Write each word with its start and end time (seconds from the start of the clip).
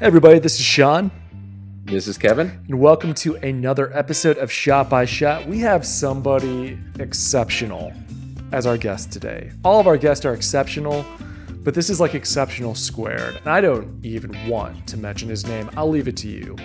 Hey 0.00 0.06
everybody, 0.06 0.38
this 0.38 0.54
is 0.58 0.64
Sean, 0.64 1.10
This 1.84 2.08
is 2.08 2.16
Kevin. 2.16 2.58
and 2.68 2.80
welcome 2.80 3.12
to 3.14 3.34
another 3.36 3.96
episode 3.96 4.38
of 4.38 4.50
Shot 4.50 4.88
by 4.88 5.04
Shot. 5.04 5.46
We 5.46 5.58
have 5.60 5.84
somebody 5.86 6.78
exceptional 6.98 7.92
as 8.52 8.66
our 8.66 8.78
guest 8.78 9.12
today. 9.12 9.52
All 9.64 9.78
of 9.78 9.86
our 9.86 9.96
guests 9.98 10.24
are 10.24 10.32
exceptional, 10.32 11.04
but 11.62 11.74
this 11.74 11.90
is 11.90 12.00
like 12.00 12.14
exceptional 12.14 12.74
squared. 12.74 13.36
And 13.36 13.48
I 13.48 13.60
don't 13.60 14.02
even 14.04 14.34
want 14.48 14.86
to 14.88 14.96
mention 14.96 15.28
his 15.28 15.46
name. 15.46 15.68
I'll 15.76 15.88
leave 15.90 16.08
it 16.08 16.16
to 16.18 16.28
you. 16.28 16.56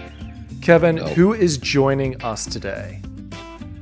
Kevin, 0.62 0.96
No. 0.96 1.04
who 1.08 1.34
is 1.34 1.58
joining 1.58 2.22
us 2.24 2.46
today? 2.46 3.02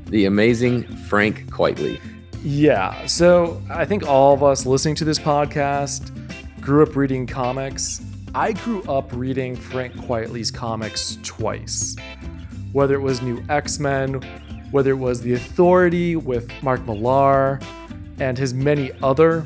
The 0.08 0.26
amazing 0.26 0.84
Frank 1.08 1.46
Quitely. 1.52 2.00
Yeah, 2.44 3.06
so 3.06 3.62
I 3.70 3.86
think 3.86 4.06
all 4.06 4.34
of 4.34 4.44
us 4.44 4.66
listening 4.66 4.96
to 4.96 5.06
this 5.06 5.20
podcast 5.20 6.12
grew 6.60 6.84
up 6.84 6.96
reading 6.96 7.26
comics. 7.28 8.02
I 8.36 8.54
grew 8.54 8.82
up 8.84 9.12
reading 9.14 9.56
Frank 9.56 9.94
Quitely's 9.94 10.50
comics 10.50 11.20
twice. 11.22 11.96
Whether 12.72 12.96
it 12.96 13.02
was 13.02 13.22
New 13.22 13.44
X 13.48 13.78
Men, 13.78 14.16
whether 14.72 14.90
it 14.90 14.98
was 14.98 15.22
The 15.22 15.34
Authority 15.34 16.16
with 16.16 16.52
Mark 16.64 16.84
Millar, 16.88 17.60
and 18.20 18.36
his 18.36 18.52
many 18.52 18.92
other 19.04 19.46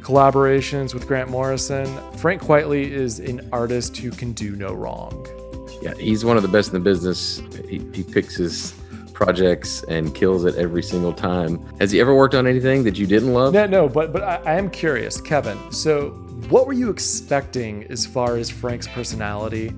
collaborations 0.00 0.92
with 0.92 1.06
Grant 1.06 1.30
Morrison, 1.30 1.86
Frank 2.18 2.42
Quitely 2.42 2.90
is 2.90 3.20
an 3.20 3.48
artist 3.52 3.96
who 3.96 4.10
can 4.10 4.32
do 4.34 4.54
no 4.54 4.74
wrong. 4.74 5.26
Yeah, 5.80 5.94
he's 5.94 6.26
one 6.26 6.36
of 6.36 6.42
the 6.42 6.48
best 6.48 6.68
in 6.68 6.74
the 6.74 6.80
business. 6.80 7.40
He, 7.70 7.78
he 7.94 8.02
picks 8.02 8.36
his 8.36 8.74
projects 9.14 9.82
and 9.84 10.14
kills 10.14 10.44
it 10.44 10.56
every 10.56 10.82
single 10.82 11.14
time. 11.14 11.58
Has 11.78 11.90
he 11.90 12.00
ever 12.00 12.14
worked 12.14 12.34
on 12.34 12.46
anything 12.46 12.84
that 12.84 12.98
you 12.98 13.06
didn't 13.06 13.32
love? 13.32 13.54
No, 13.54 13.64
no, 13.64 13.88
but 13.88 14.12
but 14.12 14.22
I, 14.22 14.36
I 14.44 14.54
am 14.56 14.68
curious, 14.68 15.22
Kevin. 15.22 15.72
So, 15.72 16.10
what 16.48 16.66
were 16.66 16.72
you 16.72 16.90
expecting 16.90 17.84
as 17.90 18.06
far 18.06 18.36
as 18.36 18.50
Frank's 18.50 18.88
personality 18.88 19.68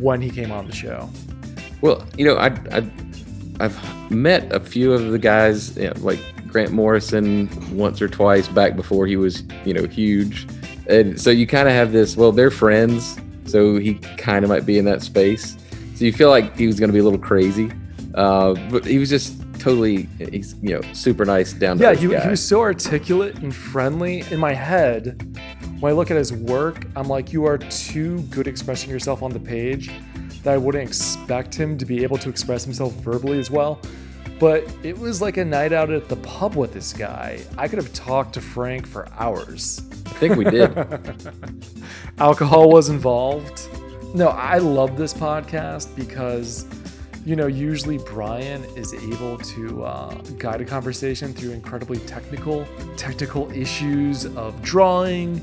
when 0.00 0.20
he 0.20 0.30
came 0.30 0.50
on 0.50 0.66
the 0.66 0.74
show? 0.74 1.08
Well, 1.80 2.04
you 2.16 2.24
know, 2.24 2.36
I, 2.36 2.48
I 2.72 2.90
I've 3.60 4.10
met 4.10 4.52
a 4.52 4.60
few 4.60 4.92
of 4.92 5.10
the 5.10 5.18
guys, 5.18 5.76
you 5.76 5.88
know, 5.88 5.94
like 5.98 6.20
Grant 6.48 6.72
Morrison, 6.72 7.48
once 7.76 8.00
or 8.00 8.08
twice 8.08 8.48
back 8.48 8.76
before 8.76 9.06
he 9.06 9.16
was, 9.16 9.44
you 9.64 9.74
know, 9.74 9.86
huge, 9.86 10.46
and 10.88 11.20
so 11.20 11.30
you 11.30 11.46
kind 11.46 11.68
of 11.68 11.74
have 11.74 11.92
this. 11.92 12.16
Well, 12.16 12.32
they're 12.32 12.50
friends, 12.50 13.18
so 13.46 13.76
he 13.76 13.94
kind 14.16 14.44
of 14.44 14.48
might 14.48 14.66
be 14.66 14.78
in 14.78 14.84
that 14.86 15.02
space. 15.02 15.56
So 15.94 16.04
you 16.04 16.12
feel 16.12 16.30
like 16.30 16.56
he 16.56 16.66
was 16.66 16.78
going 16.78 16.88
to 16.88 16.92
be 16.92 17.00
a 17.00 17.04
little 17.04 17.18
crazy, 17.18 17.70
uh, 18.14 18.54
but 18.70 18.84
he 18.84 18.98
was 18.98 19.10
just 19.10 19.34
totally, 19.58 20.08
he's 20.30 20.54
you 20.62 20.70
know, 20.70 20.92
super 20.92 21.24
nice 21.24 21.52
down 21.52 21.78
to 21.78 21.82
Yeah, 21.82 21.94
he, 21.94 22.06
he 22.06 22.28
was 22.28 22.46
so 22.46 22.60
articulate 22.60 23.36
and 23.38 23.54
friendly. 23.54 24.24
In 24.30 24.38
my 24.38 24.54
head, 24.54 25.36
when 25.80 25.92
I 25.92 25.94
look 25.94 26.10
at 26.10 26.16
his 26.16 26.32
work, 26.32 26.86
I'm 26.96 27.08
like, 27.08 27.32
you 27.32 27.44
are 27.44 27.56
too 27.56 28.20
good 28.22 28.48
expressing 28.48 28.90
yourself 28.90 29.22
on 29.22 29.30
the 29.30 29.38
page 29.38 29.90
that 30.42 30.54
I 30.54 30.56
wouldn't 30.56 30.82
expect 30.82 31.54
him 31.54 31.78
to 31.78 31.84
be 31.84 32.02
able 32.02 32.18
to 32.18 32.28
express 32.28 32.64
himself 32.64 32.94
verbally 32.94 33.38
as 33.38 33.50
well. 33.50 33.80
But 34.40 34.68
it 34.82 34.96
was 34.96 35.22
like 35.22 35.36
a 35.36 35.44
night 35.44 35.72
out 35.72 35.90
at 35.90 36.08
the 36.08 36.16
pub 36.16 36.56
with 36.56 36.72
this 36.72 36.92
guy. 36.92 37.40
I 37.56 37.68
could 37.68 37.78
have 37.78 37.92
talked 37.92 38.34
to 38.34 38.40
Frank 38.40 38.86
for 38.86 39.08
hours. 39.18 39.82
I 40.06 40.10
think 40.10 40.36
we 40.36 40.44
did. 40.44 40.76
alcohol 42.18 42.70
was 42.70 42.88
involved. 42.88 43.68
No, 44.14 44.28
I 44.28 44.58
love 44.58 44.96
this 44.96 45.14
podcast 45.14 45.94
because, 45.94 46.64
you 47.28 47.36
know, 47.36 47.46
usually 47.46 47.98
Brian 47.98 48.64
is 48.74 48.94
able 48.94 49.36
to 49.36 49.84
uh, 49.84 50.14
guide 50.38 50.62
a 50.62 50.64
conversation 50.64 51.34
through 51.34 51.50
incredibly 51.50 51.98
technical, 51.98 52.66
technical 52.96 53.52
issues 53.52 54.24
of 54.34 54.62
drawing 54.62 55.38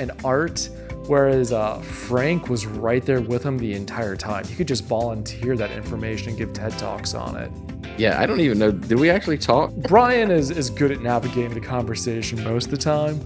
and 0.00 0.10
art. 0.24 0.70
Whereas 1.06 1.52
uh, 1.52 1.80
Frank 1.80 2.48
was 2.48 2.64
right 2.64 3.04
there 3.04 3.20
with 3.20 3.42
him 3.42 3.58
the 3.58 3.74
entire 3.74 4.16
time. 4.16 4.46
He 4.46 4.54
could 4.54 4.68
just 4.68 4.84
volunteer 4.84 5.54
that 5.54 5.70
information 5.70 6.30
and 6.30 6.38
give 6.38 6.54
TED 6.54 6.72
Talks 6.78 7.12
on 7.12 7.36
it. 7.36 7.52
yeah, 7.98 8.18
I 8.18 8.24
don't 8.24 8.40
even 8.40 8.58
know. 8.58 8.70
Did 8.70 8.98
we 8.98 9.10
actually 9.10 9.36
talk? 9.36 9.70
Brian 9.74 10.30
is, 10.30 10.50
is 10.50 10.70
good 10.70 10.90
at 10.92 11.02
navigating 11.02 11.52
the 11.52 11.60
conversation 11.60 12.42
most 12.42 12.66
of 12.66 12.70
the 12.70 12.78
time. 12.78 13.20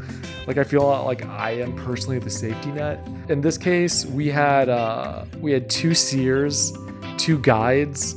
Like 0.48 0.58
I 0.58 0.64
feel 0.64 0.82
like 1.04 1.24
I 1.26 1.52
am 1.52 1.76
personally 1.76 2.18
the 2.18 2.30
safety 2.30 2.72
net. 2.72 3.06
In 3.28 3.41
this 3.41 3.56
case, 3.56 4.06
we 4.06 4.26
had 4.26 4.68
uh, 4.68 5.24
we 5.41 5.52
had 5.52 5.70
two 5.70 5.94
seers, 5.94 6.72
two 7.18 7.38
guides 7.38 8.14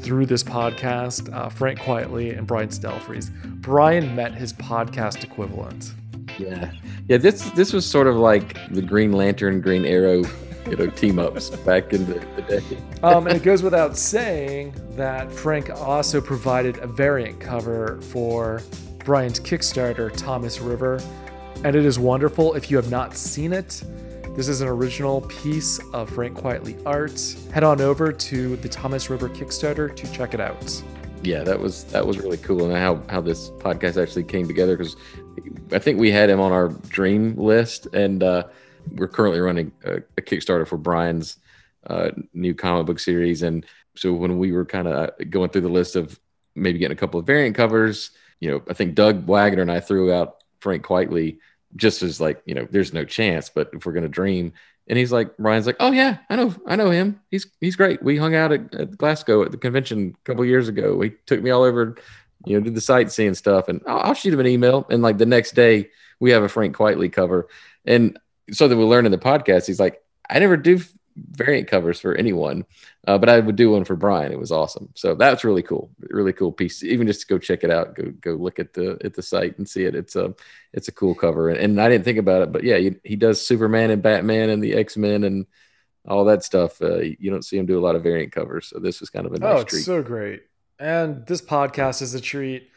through 0.00 0.26
this 0.26 0.42
podcast. 0.42 1.32
Uh, 1.32 1.48
Frank 1.48 1.80
Quitely 1.80 2.36
and 2.36 2.46
Brian 2.46 2.68
Stelfreeze. 2.68 3.30
Brian 3.60 4.14
met 4.14 4.34
his 4.34 4.52
podcast 4.52 5.24
equivalent. 5.24 5.94
Yeah, 6.38 6.72
yeah. 7.08 7.16
This 7.16 7.50
this 7.50 7.72
was 7.72 7.86
sort 7.86 8.06
of 8.06 8.16
like 8.16 8.58
the 8.70 8.82
Green 8.82 9.12
Lantern, 9.12 9.60
Green 9.60 9.84
Arrow, 9.84 10.24
you 10.68 10.76
know, 10.76 10.88
team 10.88 11.18
ups 11.18 11.50
back 11.50 11.92
in 11.92 12.06
the, 12.06 12.14
the 12.36 12.42
day. 12.42 12.62
Um, 13.02 13.26
and 13.26 13.36
it 13.36 13.42
goes 13.44 13.62
without 13.62 13.96
saying 13.96 14.74
that 14.96 15.30
Frank 15.30 15.70
also 15.70 16.20
provided 16.20 16.78
a 16.78 16.86
variant 16.86 17.40
cover 17.40 18.00
for 18.00 18.60
Brian's 19.04 19.38
Kickstarter, 19.38 20.14
Thomas 20.16 20.60
River. 20.60 21.00
And 21.62 21.76
it 21.76 21.84
is 21.84 21.98
wonderful. 21.98 22.54
If 22.54 22.70
you 22.70 22.76
have 22.76 22.90
not 22.90 23.16
seen 23.16 23.52
it, 23.52 23.82
this 24.34 24.48
is 24.48 24.60
an 24.60 24.68
original 24.68 25.20
piece 25.22 25.78
of 25.92 26.10
Frank 26.10 26.36
Quitely 26.36 26.80
art. 26.84 27.36
Head 27.52 27.62
on 27.62 27.80
over 27.80 28.12
to 28.12 28.56
the 28.56 28.68
Thomas 28.68 29.08
River 29.08 29.28
Kickstarter 29.28 29.94
to 29.94 30.12
check 30.12 30.34
it 30.34 30.40
out. 30.40 30.82
Yeah, 31.22 31.44
that 31.44 31.58
was 31.58 31.84
that 31.84 32.04
was 32.04 32.18
really 32.18 32.36
cool, 32.38 32.64
and 32.64 32.76
how 32.76 33.00
how 33.08 33.20
this 33.20 33.50
podcast 33.50 34.00
actually 34.00 34.24
came 34.24 34.48
together 34.48 34.76
because 34.76 34.96
I 35.72 35.78
think 35.78 36.00
we 36.00 36.10
had 36.10 36.28
him 36.28 36.40
on 36.40 36.50
our 36.50 36.68
dream 36.68 37.36
list, 37.36 37.86
and 37.94 38.22
uh, 38.22 38.44
we're 38.96 39.08
currently 39.08 39.40
running 39.40 39.70
a, 39.84 39.98
a 40.18 40.22
Kickstarter 40.22 40.66
for 40.66 40.78
Brian's 40.78 41.36
uh, 41.86 42.10
new 42.32 42.54
comic 42.54 42.86
book 42.86 42.98
series, 42.98 43.42
and 43.42 43.64
so 43.94 44.12
when 44.12 44.38
we 44.38 44.50
were 44.50 44.64
kind 44.64 44.88
of 44.88 45.10
going 45.30 45.50
through 45.50 45.62
the 45.62 45.68
list 45.68 45.94
of 45.94 46.18
maybe 46.56 46.78
getting 46.78 46.96
a 46.96 47.00
couple 47.00 47.20
of 47.20 47.26
variant 47.26 47.54
covers, 47.54 48.10
you 48.40 48.50
know, 48.50 48.62
I 48.68 48.74
think 48.74 48.96
Doug 48.96 49.26
Wagner 49.26 49.62
and 49.62 49.70
I 49.70 49.78
threw 49.78 50.12
out 50.12 50.42
Frank 50.60 50.84
Quitely 50.84 51.38
just 51.76 52.02
as 52.02 52.20
like 52.20 52.42
you 52.44 52.54
know, 52.54 52.66
there's 52.70 52.92
no 52.92 53.04
chance, 53.04 53.48
but 53.48 53.70
if 53.72 53.86
we're 53.86 53.92
gonna 53.92 54.08
dream. 54.08 54.52
And 54.86 54.98
he's 54.98 55.12
like, 55.12 55.32
Ryan's 55.38 55.66
like, 55.66 55.78
oh 55.80 55.92
yeah, 55.92 56.18
I 56.28 56.36
know, 56.36 56.54
I 56.66 56.76
know 56.76 56.90
him. 56.90 57.20
He's 57.30 57.46
he's 57.58 57.74
great. 57.74 58.02
We 58.02 58.18
hung 58.18 58.34
out 58.34 58.52
at, 58.52 58.74
at 58.74 58.98
Glasgow 58.98 59.42
at 59.42 59.50
the 59.50 59.56
convention 59.56 60.14
a 60.14 60.24
couple 60.24 60.44
years 60.44 60.68
ago. 60.68 61.00
He 61.00 61.12
took 61.24 61.42
me 61.42 61.48
all 61.50 61.62
over, 61.62 61.96
you 62.44 62.58
know, 62.58 62.62
did 62.62 62.74
the 62.74 62.82
sightseeing 62.82 63.34
stuff, 63.34 63.68
and 63.68 63.80
I'll, 63.86 64.00
I'll 64.00 64.14
shoot 64.14 64.34
him 64.34 64.40
an 64.40 64.46
email. 64.46 64.86
And 64.90 65.02
like 65.02 65.16
the 65.16 65.24
next 65.24 65.52
day, 65.52 65.88
we 66.20 66.32
have 66.32 66.42
a 66.42 66.50
Frank 66.50 66.76
Quitely 66.76 67.10
cover, 67.10 67.48
and 67.86 68.18
so 68.52 68.68
that 68.68 68.76
we 68.76 68.84
learn 68.84 69.06
in 69.06 69.12
the 69.12 69.16
podcast, 69.16 69.66
he's 69.66 69.80
like, 69.80 70.02
I 70.28 70.38
never 70.38 70.58
do 70.58 70.78
variant 71.16 71.68
covers 71.68 72.00
for 72.00 72.14
anyone, 72.14 72.64
uh, 73.06 73.18
but 73.18 73.28
I 73.28 73.40
would 73.40 73.56
do 73.56 73.70
one 73.70 73.84
for 73.84 73.96
Brian. 73.96 74.32
It 74.32 74.38
was 74.38 74.52
awesome. 74.52 74.88
So 74.94 75.14
that's 75.14 75.44
really 75.44 75.62
cool, 75.62 75.90
really 76.00 76.32
cool 76.32 76.52
piece. 76.52 76.82
Even 76.82 77.06
just 77.06 77.22
to 77.22 77.26
go 77.26 77.38
check 77.38 77.64
it 77.64 77.70
out, 77.70 77.94
go 77.94 78.10
go 78.20 78.32
look 78.32 78.58
at 78.58 78.72
the 78.72 78.98
at 79.04 79.14
the 79.14 79.22
site 79.22 79.58
and 79.58 79.68
see 79.68 79.84
it. 79.84 79.94
It's 79.94 80.16
a 80.16 80.34
it's 80.72 80.88
a 80.88 80.92
cool 80.92 81.14
cover, 81.14 81.50
and, 81.50 81.58
and 81.58 81.80
I 81.80 81.88
didn't 81.88 82.04
think 82.04 82.18
about 82.18 82.42
it, 82.42 82.52
but 82.52 82.64
yeah, 82.64 82.78
he, 82.78 82.96
he 83.04 83.16
does 83.16 83.44
Superman 83.44 83.90
and 83.90 84.02
Batman 84.02 84.50
and 84.50 84.62
the 84.62 84.74
X 84.74 84.96
Men 84.96 85.24
and 85.24 85.46
all 86.06 86.24
that 86.26 86.44
stuff. 86.44 86.80
Uh, 86.82 86.98
you 86.98 87.30
don't 87.30 87.44
see 87.44 87.56
him 87.56 87.66
do 87.66 87.78
a 87.78 87.84
lot 87.84 87.96
of 87.96 88.02
variant 88.02 88.32
covers, 88.32 88.68
so 88.68 88.78
this 88.78 89.00
was 89.00 89.10
kind 89.10 89.26
of 89.26 89.32
a 89.32 89.38
nice 89.38 89.56
oh, 89.56 89.60
it's 89.60 89.70
treat. 89.70 89.84
so 89.84 90.02
great. 90.02 90.42
And 90.78 91.26
this 91.26 91.40
podcast 91.40 92.02
is 92.02 92.14
a 92.14 92.20
treat. 92.20 92.68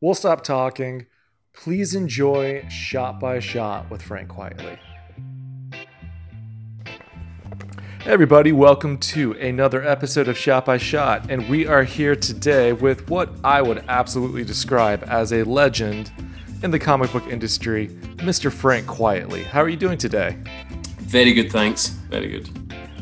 We'll 0.00 0.14
stop 0.14 0.44
talking. 0.44 1.06
Please 1.52 1.94
enjoy 1.94 2.64
Shot 2.68 3.18
by 3.18 3.40
Shot 3.40 3.90
with 3.90 4.00
Frank 4.02 4.28
Quitely. 4.28 4.78
Hey 8.02 8.12
everybody, 8.12 8.50
welcome 8.50 8.96
to 8.96 9.32
another 9.32 9.86
episode 9.86 10.26
of 10.26 10.38
Shot 10.38 10.64
by 10.64 10.78
Shot, 10.78 11.30
and 11.30 11.46
we 11.50 11.66
are 11.66 11.84
here 11.84 12.16
today 12.16 12.72
with 12.72 13.10
what 13.10 13.28
I 13.44 13.60
would 13.60 13.84
absolutely 13.88 14.42
describe 14.42 15.04
as 15.06 15.34
a 15.34 15.42
legend 15.44 16.10
in 16.62 16.70
the 16.70 16.78
comic 16.78 17.12
book 17.12 17.26
industry, 17.26 17.88
Mr. 18.16 18.50
Frank 18.50 18.86
Quitely. 18.86 19.44
How 19.44 19.60
are 19.60 19.68
you 19.68 19.76
doing 19.76 19.98
today? 19.98 20.38
Very 21.00 21.34
good, 21.34 21.52
thanks. 21.52 21.88
Very 21.88 22.28
good. 22.28 22.48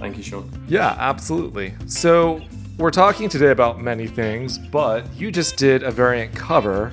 Thank 0.00 0.16
you, 0.16 0.24
Sean. 0.24 0.50
Yeah, 0.66 0.96
absolutely. 0.98 1.74
So, 1.86 2.42
we're 2.76 2.90
talking 2.90 3.28
today 3.28 3.52
about 3.52 3.80
many 3.80 4.08
things, 4.08 4.58
but 4.58 5.08
you 5.14 5.30
just 5.30 5.56
did 5.56 5.84
a 5.84 5.92
variant 5.92 6.34
cover 6.34 6.92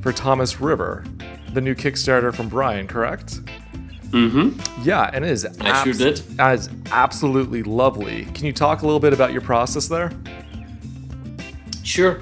for 0.00 0.12
Thomas 0.12 0.62
River, 0.62 1.04
the 1.52 1.60
new 1.60 1.74
Kickstarter 1.74 2.34
from 2.34 2.48
Brian, 2.48 2.86
correct? 2.88 3.40
Mm-hmm. 4.10 4.82
Yeah, 4.82 5.10
and 5.12 5.24
it 5.24 5.30
is 5.30 5.44
I 5.60 5.84
sure 5.84 5.92
did. 5.92 6.16
That 6.36 6.54
is 6.54 6.70
absolutely 6.90 7.62
lovely. 7.62 8.26
Can 8.26 8.46
you 8.46 8.52
talk 8.52 8.82
a 8.82 8.86
little 8.86 9.00
bit 9.00 9.12
about 9.12 9.32
your 9.32 9.42
process 9.42 9.88
there? 9.88 10.12
Sure. 11.82 12.20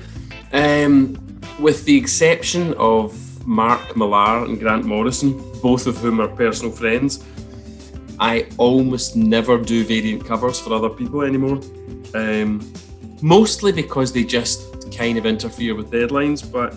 Um, 0.52 1.40
with 1.58 1.84
the 1.84 1.96
exception 1.96 2.74
of 2.74 3.46
Mark 3.46 3.96
Millar 3.96 4.44
and 4.44 4.58
Grant 4.58 4.84
Morrison, 4.84 5.38
both 5.60 5.86
of 5.86 5.96
whom 5.98 6.20
are 6.20 6.28
personal 6.28 6.72
friends, 6.72 7.24
I 8.18 8.48
almost 8.56 9.16
never 9.16 9.58
do 9.58 9.84
variant 9.84 10.26
covers 10.26 10.60
for 10.60 10.72
other 10.74 10.88
people 10.88 11.22
anymore. 11.22 11.60
Um, 12.14 12.72
mostly 13.20 13.72
because 13.72 14.12
they 14.12 14.24
just 14.24 14.72
kind 14.96 15.16
of 15.18 15.26
interfere 15.26 15.74
with 15.74 15.90
deadlines, 15.90 16.40
but 16.42 16.72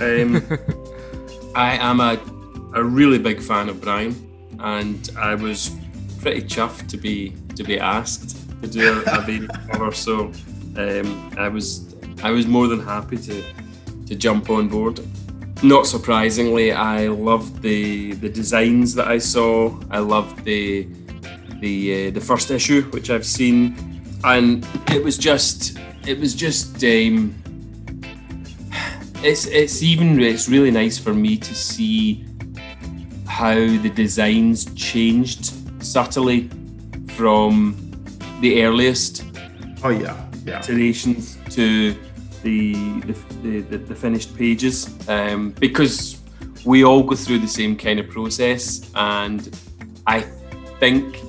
um, 0.00 0.42
I 1.54 1.76
am 1.76 2.00
a, 2.00 2.20
a 2.76 2.84
really 2.84 3.18
big 3.18 3.40
fan 3.40 3.68
of 3.68 3.80
Brian, 3.80 4.14
and 4.60 5.10
I 5.18 5.34
was 5.34 5.74
pretty 6.20 6.42
chuffed 6.42 6.88
to 6.88 6.96
be 6.96 7.34
to 7.56 7.64
be 7.64 7.80
asked 7.80 8.36
to 8.62 8.68
do 8.68 9.02
a, 9.06 9.18
a 9.18 9.20
variant 9.22 9.50
cover. 9.70 9.92
So 9.92 10.30
um, 10.76 11.34
I 11.38 11.48
was 11.48 11.94
I 12.22 12.30
was 12.30 12.46
more 12.46 12.68
than 12.68 12.80
happy 12.80 13.16
to 13.16 13.42
to 14.06 14.14
jump 14.14 14.50
on 14.50 14.68
board. 14.68 15.00
Not 15.62 15.86
surprisingly, 15.86 16.70
I 16.72 17.08
loved 17.08 17.62
the 17.62 18.12
the 18.12 18.28
designs 18.28 18.94
that 18.94 19.08
I 19.08 19.18
saw. 19.18 19.74
I 19.90 19.98
loved 19.98 20.44
the 20.44 20.86
the 21.60 22.08
uh, 22.08 22.10
the 22.10 22.20
first 22.20 22.50
issue, 22.50 22.82
which 22.90 23.08
I've 23.08 23.24
seen, 23.24 23.74
and 24.22 24.66
it 24.88 25.02
was 25.02 25.16
just 25.16 25.78
it 26.06 26.20
was 26.20 26.34
just 26.34 26.84
um, 26.84 27.34
it's 29.22 29.46
it's 29.46 29.82
even 29.82 30.20
it's 30.20 30.46
really 30.46 30.70
nice 30.70 30.98
for 30.98 31.14
me 31.14 31.38
to 31.38 31.54
see 31.54 32.26
how 33.36 33.54
the 33.54 33.90
designs 33.90 34.64
changed 34.74 35.52
subtly 35.84 36.48
from 37.16 37.76
the 38.40 38.64
earliest 38.64 39.24
Oh 39.84 39.90
yeah, 39.90 40.16
yeah. 40.46 40.60
iterations 40.60 41.36
to 41.50 41.94
the 42.42 42.72
the, 43.42 43.60
the, 43.60 43.76
the 43.76 43.94
finished 43.94 44.34
pages 44.34 44.88
um, 45.10 45.50
because 45.50 46.18
we 46.64 46.82
all 46.82 47.02
go 47.02 47.14
through 47.14 47.40
the 47.40 47.46
same 47.46 47.76
kind 47.76 48.00
of 48.00 48.08
process 48.08 48.90
and 48.94 49.54
I 50.06 50.20
think 50.80 51.20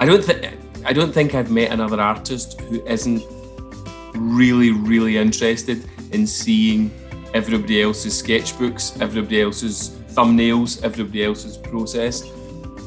I 0.00 0.06
don't 0.06 0.24
think 0.24 0.40
I 0.84 0.92
don't 0.92 1.12
think 1.12 1.36
I've 1.36 1.52
met 1.52 1.70
another 1.70 2.00
artist 2.00 2.60
who 2.62 2.84
isn't 2.84 3.22
really 4.16 4.72
really 4.72 5.18
interested 5.18 5.88
in 6.10 6.26
seeing 6.26 6.90
everybody 7.32 7.80
else's 7.80 8.20
sketchbooks, 8.20 9.00
everybody 9.00 9.40
else's 9.40 9.99
thumbnails, 10.14 10.82
everybody 10.82 11.24
else's 11.24 11.56
process. 11.56 12.22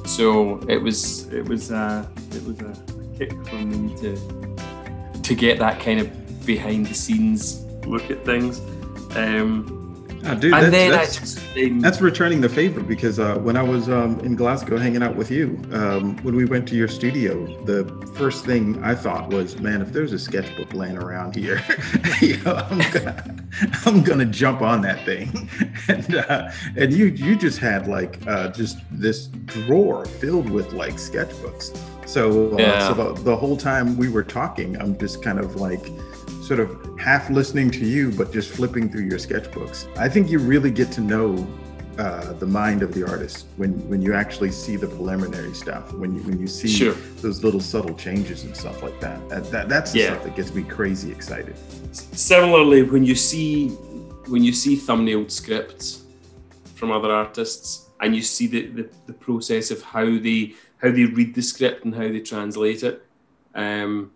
So 0.05 0.59
it 0.67 0.77
was 0.77 1.27
it 1.33 1.47
was 1.47 1.71
uh, 1.71 2.05
it 2.31 2.43
was 2.43 2.59
a 2.59 2.73
kick 3.17 3.31
for 3.47 3.55
me 3.55 3.95
to 3.97 5.21
to 5.21 5.35
get 5.35 5.59
that 5.59 5.79
kind 5.79 5.99
of 5.99 6.45
behind 6.45 6.87
the 6.87 6.93
scenes 6.93 7.63
look 7.85 8.11
at 8.11 8.25
things. 8.25 8.59
Um, 9.15 9.82
Dude, 10.23 10.53
and 10.53 10.53
that's, 10.53 10.71
then 10.71 10.91
that's, 10.91 11.17
I 11.17 11.19
just 11.19 11.81
that's 11.81 12.01
returning 12.01 12.39
the 12.39 12.47
favor 12.47 12.81
because 12.81 13.19
uh, 13.19 13.35
when 13.39 13.57
I 13.57 13.61
was 13.61 13.89
um, 13.89 14.19
in 14.21 14.35
Glasgow 14.35 14.77
hanging 14.77 15.03
out 15.03 15.17
with 15.17 15.29
you, 15.29 15.59
um, 15.73 16.15
when 16.23 16.33
we 16.35 16.45
went 16.45 16.65
to 16.69 16.75
your 16.75 16.87
studio, 16.87 17.45
the 17.65 17.85
first 18.15 18.45
thing 18.45 18.81
I 18.83 18.95
thought 18.95 19.29
was, 19.29 19.59
man, 19.59 19.81
if 19.81 19.91
there's 19.91 20.13
a 20.13 20.19
sketchbook 20.19 20.73
laying 20.73 20.97
around 20.97 21.35
here, 21.35 21.61
you 22.21 22.37
know, 22.43 22.55
I'm, 22.55 22.91
gonna, 22.91 23.35
I'm 23.85 24.01
gonna 24.01 24.25
jump 24.25 24.61
on 24.61 24.81
that 24.81 25.03
thing. 25.05 25.49
And 25.89 26.15
uh, 26.15 26.49
and 26.77 26.93
you 26.93 27.07
you 27.07 27.35
just 27.35 27.59
had 27.59 27.87
like 27.87 28.25
uh, 28.25 28.47
just 28.49 28.77
this 28.89 29.27
drawer 29.27 30.05
filled 30.05 30.49
with 30.49 30.71
like 30.71 30.93
sketchbooks. 30.93 31.77
So, 32.07 32.53
uh, 32.53 32.57
Yeah. 32.57 32.87
so 32.87 32.93
the, 32.93 33.21
the 33.23 33.35
whole 33.35 33.57
time 33.57 33.97
we 33.97 34.07
were 34.07 34.23
talking, 34.23 34.79
I'm 34.79 34.97
just 34.97 35.21
kind 35.21 35.39
of 35.39 35.57
like 35.57 35.85
sort 36.43 36.61
of 36.61 36.82
half 37.00 37.30
listening 37.30 37.69
to 37.72 37.86
you, 37.86 38.12
but 38.12 38.31
just 38.31 38.50
flipping 38.51 38.90
through 38.90 39.04
your 39.06 39.18
sketchbooks. 39.19 39.88
I 39.98 40.07
think 40.10 40.30
you 40.30 40.40
really 40.40 40.72
get 40.72 40.92
to 40.94 41.01
know 41.01 41.48
uh, 41.98 42.34
the 42.34 42.45
mind 42.48 42.81
of 42.81 42.92
the 42.94 43.07
artist 43.07 43.45
when 43.57 43.72
when 43.88 44.01
you 44.01 44.13
actually 44.16 44.51
see 44.51 44.75
the 44.75 44.88
preliminary 44.88 45.54
stuff, 45.54 45.94
when 45.94 46.16
you 46.16 46.22
when 46.24 46.40
you 46.40 46.48
see 46.48 46.68
Sure. 46.68 46.94
those 47.22 47.44
little 47.44 47.60
subtle 47.60 47.94
changes 47.95 48.45
and 48.45 48.56
stuff 48.57 48.81
like 48.81 49.00
that. 49.00 49.30
That, 49.30 49.51
that 49.51 49.69
that's 49.69 49.92
the 49.92 50.00
Yeah. 50.00 50.06
stuff 50.13 50.24
that 50.24 50.36
gets 50.36 50.54
me 50.56 50.63
crazy 50.63 51.12
excited. 51.12 51.56
similarly 51.92 52.81
when 52.84 53.04
you 53.04 53.13
see 53.16 53.69
when 54.28 54.44
you 54.44 54.54
see 54.54 54.75
thumbnailed 54.75 55.30
scripts 55.30 56.04
from 56.74 56.92
other 56.92 57.12
artists 57.12 57.90
and 58.01 58.16
you 58.16 58.22
see 58.24 58.48
the, 58.48 58.62
the, 58.68 58.90
the 59.06 59.13
process 59.13 59.69
of 59.69 59.81
how 59.84 60.04
they 60.06 60.54
how 60.81 60.90
they 60.92 61.06
read 61.06 61.36
the 61.36 61.42
script 61.42 61.86
and 61.86 61.94
how 61.94 62.01
they 62.07 62.19
translate 62.22 62.81
it 62.84 63.06
um, 63.54 64.12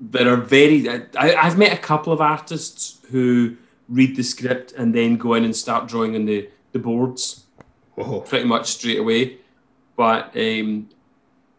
there 0.00 0.32
are 0.32 0.36
very 0.36 0.88
I, 0.88 1.34
I've 1.34 1.58
met 1.58 1.72
a 1.72 1.80
couple 1.80 2.12
of 2.12 2.20
artists 2.20 2.98
who 3.10 3.56
read 3.88 4.16
the 4.16 4.22
script 4.22 4.72
and 4.72 4.94
then 4.94 5.16
go 5.16 5.34
in 5.34 5.44
and 5.44 5.54
start 5.54 5.88
drawing 5.88 6.14
on 6.14 6.24
the, 6.24 6.48
the 6.72 6.78
boards 6.78 7.46
Whoa. 7.96 8.20
pretty 8.20 8.46
much 8.46 8.68
straight 8.68 9.00
away. 9.00 9.38
But 9.96 10.34
um, 10.36 10.88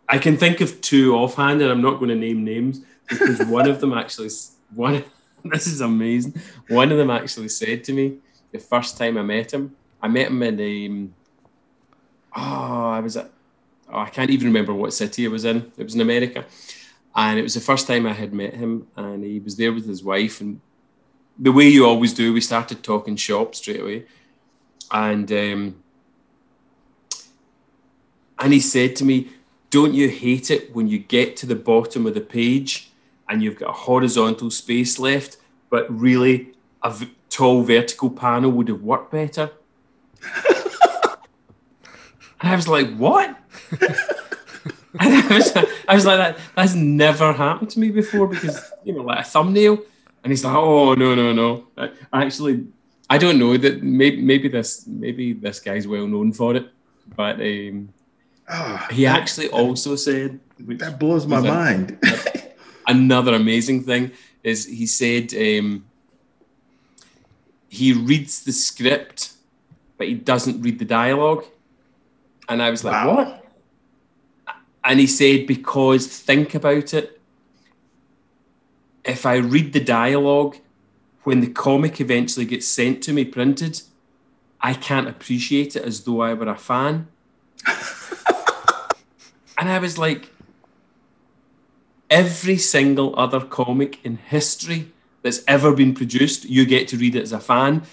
I 0.10 0.18
can 0.18 0.38
think 0.38 0.62
of 0.62 0.82
two 0.82 1.14
offhand, 1.14 1.62
and 1.62 1.70
I'm 1.70 1.82
not 1.82 2.00
going 2.00 2.10
to 2.10 2.16
name 2.16 2.44
names 2.44 2.82
because 3.08 3.46
one 3.48 3.70
of 3.70 3.80
them 3.80 3.94
actually 3.94 4.30
one. 4.74 5.04
This 5.44 5.66
is 5.66 5.82
amazing. 5.82 6.40
One 6.68 6.92
of 6.92 7.00
them 7.00 7.10
actually 7.10 7.50
said 7.50 7.84
to 7.86 7.94
me 7.94 8.18
the 8.52 8.60
first 8.60 8.96
time 8.96 9.18
I 9.18 9.24
met 9.24 9.52
him. 9.52 9.76
I 10.00 10.08
met 10.08 10.28
him 10.28 10.44
in 10.44 10.92
um, 10.92 11.16
oh, 12.36 12.90
I 12.92 13.00
was 13.00 13.18
at 13.18 13.32
oh, 13.92 13.98
I 14.02 14.10
can't 14.10 14.30
even 14.30 14.46
remember 14.46 14.72
what 14.72 14.94
city 14.94 15.26
it 15.26 15.30
was 15.30 15.46
in. 15.46 15.72
It 15.78 15.84
was 15.84 15.96
in 15.96 16.02
America, 16.02 16.46
and 17.16 17.40
it 17.40 17.44
was 17.44 17.54
the 17.54 17.60
first 17.60 17.88
time 17.88 18.06
I 18.06 18.14
had 18.14 18.34
met 18.34 18.54
him, 18.54 18.88
and 18.96 19.24
he 19.24 19.40
was 19.40 19.56
there 19.58 19.74
with 19.74 19.86
his 19.86 20.04
wife, 20.04 20.42
and 20.42 20.62
the 21.38 21.52
way 21.52 21.68
you 21.68 21.86
always 21.86 22.14
do, 22.14 22.34
we 22.34 22.42
started 22.42 22.84
talking 22.84 23.16
shop 23.16 23.56
straight 23.56 23.82
away, 23.82 24.06
and. 24.92 25.32
Um, 25.32 25.76
and 28.42 28.52
he 28.52 28.60
said 28.60 28.96
to 28.98 29.06
me, 29.06 29.30
Don't 29.70 29.94
you 29.94 30.10
hate 30.10 30.52
it 30.52 30.76
when 30.76 30.88
you 30.88 30.98
get 30.98 31.38
to 31.38 31.46
the 31.46 31.56
bottom 31.56 32.06
of 32.08 32.16
the 32.16 32.22
page 32.22 32.92
and 33.30 33.42
you've 33.42 33.58
got 33.58 33.70
a 33.70 33.74
horizontal 33.74 34.52
space 34.52 35.00
left, 35.00 35.38
but 35.70 35.88
really 35.90 36.54
a 36.82 36.92
v- 36.92 37.14
tall 37.30 37.62
vertical 37.62 38.10
panel 38.10 38.52
would 38.52 38.68
have 38.68 38.82
worked 38.82 39.12
better? 39.12 39.52
and 42.42 42.50
I 42.50 42.56
was 42.56 42.68
like, 42.68 42.94
What? 42.96 43.38
and 43.80 43.94
I 45.00 45.28
was, 45.30 45.54
I 45.92 45.96
was 45.96 46.06
like, 46.10 46.20
that, 46.24 46.34
That's 46.56 46.74
never 46.76 47.28
happened 47.34 47.70
to 47.74 47.80
me 47.84 47.90
before 48.02 48.26
because, 48.34 48.58
you 48.86 48.94
know, 48.96 49.04
like 49.12 49.20
a 49.26 49.28
thumbnail. 49.34 49.76
And 50.24 50.32
he's 50.32 50.44
like, 50.46 50.56
Oh, 50.56 50.94
no, 50.94 51.16
no, 51.22 51.34
no. 51.34 51.50
I, 51.78 52.24
actually, 52.26 52.56
I 53.10 53.18
don't 53.24 53.38
know 53.44 53.58
that 53.58 53.76
maybe, 53.84 54.22
maybe 54.32 54.48
this 54.48 54.70
maybe 54.88 55.26
this 55.34 55.60
guy's 55.60 55.86
well 55.88 56.08
known 56.08 56.32
for 56.40 56.56
it, 56.56 56.66
but 57.20 57.36
um, 57.50 57.90
Ah, 58.48 58.88
he 58.92 59.06
actually 59.06 59.50
also 59.50 59.96
said, 60.08 60.40
that 60.82 61.00
blows 61.00 61.26
my 61.28 61.40
was 61.42 61.46
a- 61.46 61.54
mind. 61.54 61.88
another 62.88 63.34
amazing 63.34 63.84
thing 63.84 64.12
is 64.44 64.66
he 64.66 64.86
said 64.88 65.34
um, 65.34 65.68
he 67.70 67.94
reads 67.94 68.44
the 68.44 68.52
script, 68.54 69.34
but 69.98 70.08
he 70.08 70.14
doesn't 70.16 70.62
read 70.62 70.80
the 70.80 70.86
dialogue. 70.86 71.44
And 72.50 72.62
I 72.62 72.70
was 72.70 72.84
like, 72.84 72.94
Wow. 72.94 73.16
what? 73.16 73.41
And 74.84 75.00
he 75.00 75.08
said, 75.08 75.48
because 75.48 76.08
think 76.08 76.56
about 76.56 76.94
it. 76.94 77.20
If 79.04 79.26
I 79.26 79.36
read 79.38 79.74
the 79.74 79.80
dialogue, 79.84 80.58
when 81.24 81.42
the 81.42 81.50
comic 81.50 82.02
eventually 82.02 82.46
gets 82.46 82.68
sent 82.68 83.04
to 83.04 83.14
me 83.14 83.26
printed, 83.26 83.82
I 84.60 84.74
can't 84.74 85.08
appreciate 85.08 85.76
it 85.76 85.84
as 85.84 86.04
though 86.04 86.22
I 86.22 86.34
were 86.34 86.50
a 86.50 86.58
fan. 86.58 87.08
and 89.58 89.70
I 89.70 89.78
was 89.80 89.98
like, 89.98 90.32
every 92.10 92.58
single 92.58 93.18
other 93.18 93.40
comic 93.40 94.04
in 94.04 94.18
history 94.18 94.92
that's 95.22 95.42
ever 95.48 95.74
been 95.74 95.94
produced, 95.94 96.46
you 96.46 96.66
get 96.66 96.88
to 96.90 96.98
read 96.98 97.16
it 97.16 97.22
as 97.22 97.32
a 97.32 97.40
fan. 97.40 97.84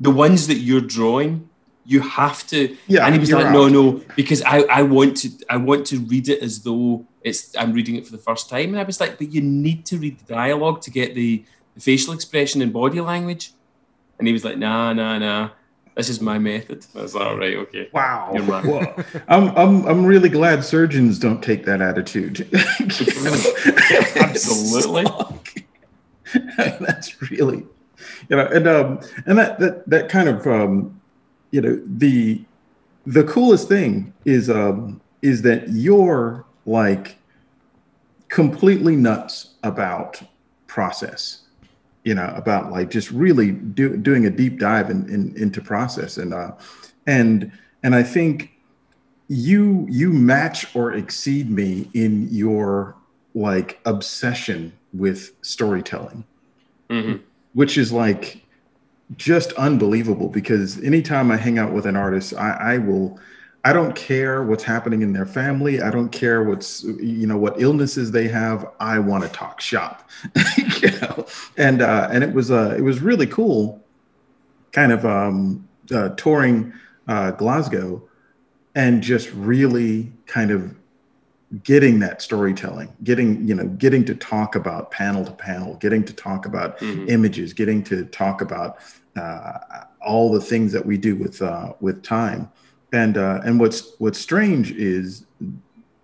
The 0.00 0.10
ones 0.10 0.46
that 0.46 0.56
you're 0.56 0.80
drawing, 0.80 1.49
you 1.84 2.00
have 2.00 2.46
to. 2.48 2.76
Yeah, 2.86 3.04
and 3.04 3.14
he 3.14 3.20
was 3.20 3.28
you're 3.28 3.40
like, 3.40 3.52
no, 3.52 3.66
out. 3.66 3.72
no, 3.72 4.02
because 4.16 4.42
I, 4.42 4.60
I 4.62 4.82
want 4.82 5.16
to 5.18 5.30
I 5.48 5.56
want 5.56 5.86
to 5.88 5.98
read 6.00 6.28
it 6.28 6.42
as 6.42 6.62
though 6.62 7.06
it's 7.22 7.54
I'm 7.56 7.72
reading 7.72 7.96
it 7.96 8.06
for 8.06 8.12
the 8.12 8.18
first 8.18 8.48
time. 8.48 8.70
And 8.70 8.78
I 8.78 8.84
was 8.84 9.00
like, 9.00 9.18
but 9.18 9.32
you 9.32 9.40
need 9.40 9.84
to 9.86 9.98
read 9.98 10.18
the 10.18 10.34
dialogue 10.34 10.80
to 10.82 10.90
get 10.90 11.14
the, 11.14 11.44
the 11.74 11.80
facial 11.80 12.12
expression 12.12 12.62
and 12.62 12.72
body 12.72 13.00
language. 13.00 13.52
And 14.18 14.26
he 14.26 14.32
was 14.32 14.44
like, 14.44 14.58
nah, 14.58 14.92
nah, 14.92 15.18
nah. 15.18 15.50
This 15.96 16.08
is 16.08 16.20
my 16.20 16.38
method. 16.38 16.86
I 16.94 17.02
was 17.02 17.14
like, 17.14 17.26
all 17.26 17.36
right, 17.36 17.56
okay. 17.56 17.88
Wow. 17.92 18.30
You're 18.32 18.42
right. 18.44 18.64
Whoa. 18.64 19.20
I'm, 19.28 19.48
I'm, 19.56 19.86
I'm 19.86 20.06
really 20.06 20.28
glad 20.28 20.64
surgeons 20.64 21.18
don't 21.18 21.42
take 21.42 21.64
that 21.66 21.82
attitude. 21.82 22.48
Absolutely. 24.16 25.04
That's 26.56 27.20
really, 27.30 27.66
you 28.28 28.36
know, 28.36 28.46
and 28.46 28.68
um, 28.68 29.00
and 29.26 29.36
that 29.38 29.58
that 29.58 29.88
that 29.88 30.08
kind 30.08 30.28
of 30.28 30.46
um, 30.46 30.99
you 31.50 31.60
know, 31.60 31.80
the 31.86 32.42
the 33.06 33.24
coolest 33.24 33.68
thing 33.68 34.12
is 34.24 34.50
um 34.50 35.00
is 35.22 35.42
that 35.42 35.68
you're 35.70 36.44
like 36.66 37.16
completely 38.28 38.94
nuts 38.96 39.54
about 39.62 40.22
process 40.66 41.42
you 42.04 42.14
know 42.14 42.32
about 42.36 42.70
like 42.70 42.90
just 42.90 43.10
really 43.10 43.50
do, 43.50 43.96
doing 43.96 44.26
a 44.26 44.30
deep 44.30 44.58
dive 44.58 44.88
in, 44.90 45.08
in, 45.10 45.34
into 45.36 45.60
process 45.60 46.16
and 46.18 46.32
uh 46.32 46.52
and 47.06 47.50
and 47.82 47.94
i 47.94 48.02
think 48.02 48.52
you 49.28 49.86
you 49.90 50.12
match 50.12 50.74
or 50.76 50.92
exceed 50.92 51.50
me 51.50 51.88
in 51.94 52.28
your 52.30 52.94
like 53.34 53.80
obsession 53.86 54.72
with 54.92 55.32
storytelling 55.42 56.24
Mhm. 56.90 57.20
which 57.54 57.78
is 57.78 57.92
like 57.92 58.42
just 59.16 59.52
unbelievable 59.54 60.28
because 60.28 60.82
anytime 60.82 61.30
I 61.30 61.36
hang 61.36 61.58
out 61.58 61.72
with 61.72 61.86
an 61.86 61.96
artist, 61.96 62.34
I, 62.34 62.74
I 62.74 62.78
will 62.78 63.18
I 63.62 63.74
don't 63.74 63.94
care 63.94 64.42
what's 64.42 64.64
happening 64.64 65.02
in 65.02 65.12
their 65.12 65.26
family. 65.26 65.82
I 65.82 65.90
don't 65.90 66.08
care 66.08 66.42
what's 66.42 66.82
you 66.84 67.26
know 67.26 67.36
what 67.36 67.60
illnesses 67.60 68.10
they 68.10 68.26
have. 68.28 68.66
I 68.80 68.98
want 68.98 69.24
to 69.24 69.28
talk 69.30 69.60
shop, 69.60 70.08
you 70.56 70.90
know. 71.02 71.26
And 71.56 71.82
uh, 71.82 72.08
and 72.10 72.24
it 72.24 72.32
was 72.32 72.50
uh, 72.50 72.74
it 72.76 72.80
was 72.80 73.00
really 73.00 73.26
cool, 73.26 73.84
kind 74.72 74.92
of 74.92 75.04
um, 75.04 75.68
uh, 75.92 76.10
touring 76.10 76.72
uh, 77.06 77.32
Glasgow, 77.32 78.02
and 78.74 79.02
just 79.02 79.30
really 79.32 80.10
kind 80.26 80.50
of 80.50 80.74
getting 81.62 81.98
that 81.98 82.22
storytelling, 82.22 82.90
getting 83.02 83.46
you 83.46 83.54
know 83.54 83.66
getting 83.66 84.06
to 84.06 84.14
talk 84.14 84.54
about 84.54 84.90
panel 84.90 85.22
to 85.26 85.32
panel, 85.32 85.74
getting 85.74 86.02
to 86.04 86.14
talk 86.14 86.46
about 86.46 86.78
mm-hmm. 86.78 87.10
images, 87.10 87.52
getting 87.52 87.82
to 87.84 88.06
talk 88.06 88.40
about 88.40 88.78
uh, 89.16 89.58
all 90.00 90.30
the 90.30 90.40
things 90.40 90.72
that 90.72 90.84
we 90.84 90.96
do 90.96 91.16
with 91.16 91.42
uh, 91.42 91.72
with 91.80 92.02
time 92.02 92.50
and 92.92 93.16
uh, 93.16 93.40
and 93.44 93.60
what's 93.60 93.94
what's 93.98 94.18
strange 94.18 94.72
is 94.72 95.26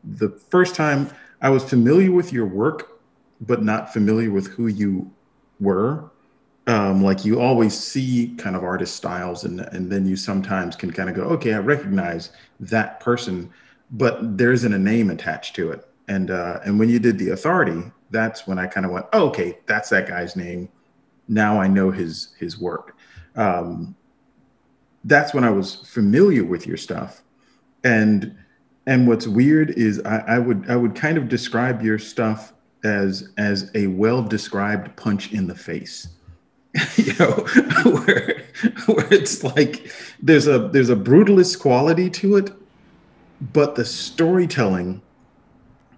the 0.04 0.28
first 0.28 0.75
time 0.75 1.10
I 1.42 1.50
was 1.50 1.64
familiar 1.64 2.12
with 2.12 2.32
your 2.32 2.46
work, 2.46 3.00
but 3.40 3.62
not 3.62 3.92
familiar 3.92 4.30
with 4.30 4.46
who 4.48 4.68
you 4.68 5.10
were. 5.60 6.10
Um, 6.68 7.02
like 7.02 7.25
you 7.25 7.40
always 7.40 7.78
see 7.78 8.34
kind 8.38 8.56
of 8.56 8.64
artist 8.64 8.96
styles, 8.96 9.44
and 9.44 9.60
and 9.60 9.90
then 9.90 10.06
you 10.06 10.16
sometimes 10.16 10.76
can 10.76 10.92
kind 10.92 11.08
of 11.08 11.16
go, 11.16 11.22
okay, 11.22 11.54
I 11.54 11.58
recognize 11.58 12.30
that 12.60 13.00
person, 13.00 13.50
but 13.90 14.36
there 14.36 14.52
isn't 14.52 14.72
a 14.72 14.78
name 14.78 15.10
attached 15.10 15.56
to 15.56 15.70
it. 15.72 15.88
And 16.08 16.30
uh, 16.30 16.60
and 16.64 16.78
when 16.78 16.88
you 16.88 16.98
did 16.98 17.18
the 17.18 17.30
authority, 17.30 17.82
that's 18.10 18.46
when 18.46 18.58
I 18.58 18.66
kind 18.66 18.86
of 18.86 18.92
went, 18.92 19.06
oh, 19.12 19.28
okay, 19.28 19.58
that's 19.66 19.88
that 19.90 20.06
guy's 20.08 20.36
name. 20.36 20.68
Now 21.28 21.60
I 21.60 21.66
know 21.66 21.90
his 21.90 22.34
his 22.38 22.60
work. 22.60 22.95
Um, 23.36 23.94
that's 25.04 25.32
when 25.32 25.44
I 25.44 25.50
was 25.50 25.76
familiar 25.76 26.44
with 26.44 26.66
your 26.66 26.76
stuff. 26.76 27.22
And 27.84 28.36
and 28.86 29.08
what's 29.08 29.26
weird 29.26 29.70
is 29.70 30.00
I, 30.04 30.18
I 30.18 30.38
would 30.38 30.68
I 30.68 30.76
would 30.76 30.94
kind 30.94 31.18
of 31.18 31.28
describe 31.28 31.82
your 31.82 31.98
stuff 31.98 32.52
as 32.84 33.28
as 33.36 33.70
a 33.74 33.88
well 33.88 34.22
described 34.22 34.96
punch 34.96 35.32
in 35.32 35.46
the 35.46 35.54
face. 35.54 36.08
you 36.96 37.12
know, 37.18 37.32
where 37.84 38.42
where 38.86 39.12
it's 39.12 39.42
like 39.44 39.90
there's 40.20 40.46
a 40.46 40.68
there's 40.68 40.90
a 40.90 40.96
brutalist 40.96 41.60
quality 41.60 42.10
to 42.10 42.36
it, 42.36 42.52
but 43.52 43.74
the 43.74 43.84
storytelling 43.84 45.02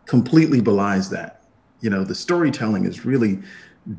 completely 0.06 0.60
belies 0.60 1.10
that. 1.10 1.44
You 1.80 1.90
know, 1.90 2.02
the 2.02 2.14
storytelling 2.14 2.86
is 2.86 3.04
really 3.04 3.38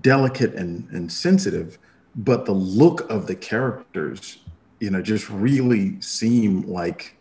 delicate 0.02 0.54
and, 0.54 0.90
and 0.90 1.12
sensitive, 1.12 1.78
but 2.20 2.46
the 2.46 2.54
look 2.54 3.10
of 3.10 3.28
the 3.28 3.36
characters 3.36 4.38
you 4.80 4.90
know 4.90 5.02
just 5.02 5.30
really 5.30 6.00
seem 6.02 6.62
like 6.64 7.16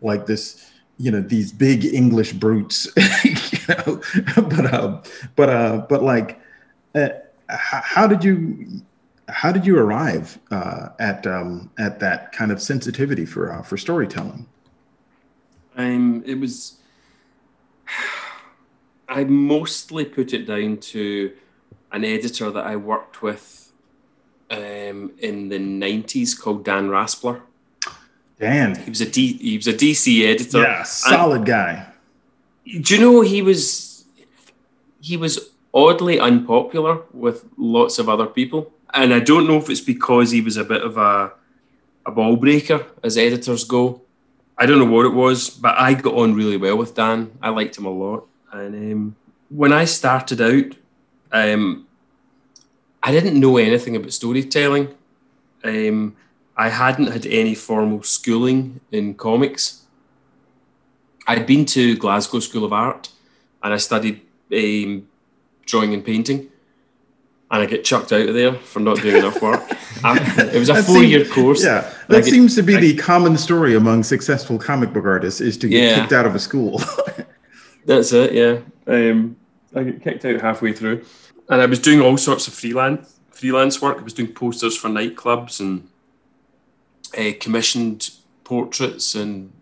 like 0.00 0.26
this 0.26 0.70
you 0.98 1.10
know 1.10 1.20
these 1.20 1.52
big 1.52 1.84
english 1.84 2.32
brutes 2.32 2.88
you 3.24 3.58
know 3.68 4.00
but 4.36 4.66
uh 4.72 5.02
but 5.36 5.48
uh 5.48 5.86
but 5.88 6.02
like 6.02 6.40
uh, 6.94 7.08
how 7.48 8.06
did 8.06 8.22
you 8.22 8.82
how 9.28 9.52
did 9.52 9.66
you 9.66 9.78
arrive 9.78 10.38
uh, 10.50 10.90
at 10.98 11.26
um, 11.26 11.70
at 11.78 12.00
that 12.00 12.32
kind 12.32 12.52
of 12.52 12.60
sensitivity 12.60 13.24
for 13.24 13.52
uh, 13.52 13.62
for 13.62 13.76
storytelling? 13.76 14.46
Um, 15.76 16.22
it 16.26 16.38
was. 16.38 16.78
I 19.06 19.24
mostly 19.24 20.06
put 20.06 20.32
it 20.32 20.46
down 20.46 20.78
to 20.78 21.32
an 21.92 22.04
editor 22.04 22.50
that 22.50 22.66
I 22.66 22.74
worked 22.76 23.22
with 23.22 23.63
um, 24.50 25.12
in 25.18 25.48
the 25.48 25.58
nineties 25.58 26.34
called 26.34 26.64
Dan 26.64 26.88
Raspler. 26.88 27.40
Dan, 28.38 28.74
he 28.76 28.90
was 28.90 29.00
a 29.00 29.08
D, 29.08 29.34
he 29.34 29.56
was 29.56 29.66
a 29.66 29.72
DC 29.72 30.26
editor. 30.26 30.62
Yeah, 30.62 30.82
solid 30.82 31.38
and, 31.38 31.46
guy. 31.46 31.86
Do 32.64 32.94
you 32.94 33.00
know 33.00 33.20
he 33.20 33.42
was 33.42 34.04
he 35.00 35.16
was 35.16 35.50
oddly 35.72 36.18
unpopular 36.18 37.02
with 37.12 37.44
lots 37.56 37.98
of 37.98 38.08
other 38.08 38.26
people, 38.26 38.72
and 38.92 39.14
I 39.14 39.20
don't 39.20 39.46
know 39.46 39.58
if 39.58 39.70
it's 39.70 39.80
because 39.80 40.30
he 40.30 40.40
was 40.40 40.56
a 40.56 40.64
bit 40.64 40.82
of 40.82 40.96
a 40.96 41.32
a 42.06 42.10
ball 42.10 42.36
breaker 42.36 42.86
as 43.02 43.16
editors 43.16 43.64
go. 43.64 44.02
I 44.56 44.66
don't 44.66 44.78
know 44.78 44.90
what 44.90 45.06
it 45.06 45.14
was, 45.14 45.50
but 45.50 45.76
I 45.78 45.94
got 45.94 46.14
on 46.14 46.34
really 46.34 46.56
well 46.56 46.76
with 46.76 46.94
Dan. 46.94 47.32
I 47.42 47.48
liked 47.48 47.78
him 47.78 47.86
a 47.86 47.90
lot, 47.90 48.26
and 48.52 48.92
um, 48.92 49.16
when 49.48 49.72
I 49.72 49.84
started 49.84 50.40
out, 50.40 50.76
um, 51.32 51.86
I 53.04 53.12
didn't 53.12 53.38
know 53.38 53.58
anything 53.58 53.96
about 53.96 54.14
storytelling. 54.14 54.94
Um, 55.62 56.16
I 56.56 56.70
hadn't 56.70 57.08
had 57.08 57.26
any 57.26 57.54
formal 57.54 58.02
schooling 58.02 58.80
in 58.90 59.14
comics. 59.14 59.82
I'd 61.26 61.46
been 61.46 61.66
to 61.66 61.98
Glasgow 61.98 62.40
School 62.40 62.64
of 62.64 62.72
Art 62.72 63.10
and 63.62 63.74
I 63.74 63.76
studied 63.76 64.22
um, 64.52 65.06
drawing 65.66 65.92
and 65.92 66.02
painting. 66.02 66.50
And 67.50 67.62
I 67.62 67.66
get 67.66 67.84
chucked 67.84 68.10
out 68.10 68.26
of 68.26 68.34
there 68.34 68.54
for 68.54 68.80
not 68.80 69.02
doing 69.02 69.18
enough 69.18 69.40
work. 69.42 69.62
it 70.04 70.58
was 70.58 70.70
a 70.70 70.82
four-year 70.82 71.26
course. 71.26 71.62
Yeah, 71.62 71.92
that 72.08 72.24
get, 72.24 72.30
seems 72.30 72.54
to 72.56 72.62
be 72.62 72.76
I, 72.76 72.80
the 72.80 72.96
common 72.96 73.36
story 73.36 73.76
among 73.76 74.02
successful 74.02 74.58
comic 74.58 74.92
book 74.92 75.04
artists: 75.04 75.40
is 75.42 75.58
to 75.58 75.68
get 75.68 75.82
yeah, 75.82 76.00
kicked 76.00 76.12
out 76.12 76.26
of 76.26 76.34
a 76.34 76.38
school. 76.38 76.82
that's 77.84 78.12
it. 78.12 78.32
Yeah, 78.32 78.60
um, 78.92 79.36
I 79.76 79.84
get 79.84 80.02
kicked 80.02 80.24
out 80.24 80.40
halfway 80.40 80.72
through 80.72 81.04
and 81.48 81.60
I 81.60 81.66
was 81.66 81.78
doing 81.78 82.00
all 82.00 82.16
sorts 82.16 82.48
of 82.48 82.54
freelance 82.54 83.14
freelance 83.30 83.82
work. 83.82 83.98
I 83.98 84.02
was 84.02 84.14
doing 84.14 84.32
posters 84.32 84.76
for 84.76 84.88
nightclubs 84.88 85.60
and 85.60 85.88
uh, 87.18 87.32
commissioned 87.40 88.10
portraits 88.44 89.14
and 89.14 89.52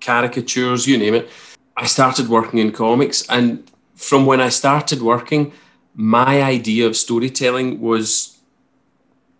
caricatures, 0.00 0.86
you 0.86 0.98
name 0.98 1.14
it. 1.14 1.28
I 1.76 1.86
started 1.86 2.28
working 2.28 2.58
in 2.58 2.72
comics, 2.72 3.26
and 3.28 3.70
from 3.94 4.26
when 4.26 4.40
I 4.40 4.50
started 4.50 5.02
working, 5.02 5.52
my 5.94 6.42
idea 6.42 6.86
of 6.86 6.96
storytelling 6.96 7.80
was 7.80 8.38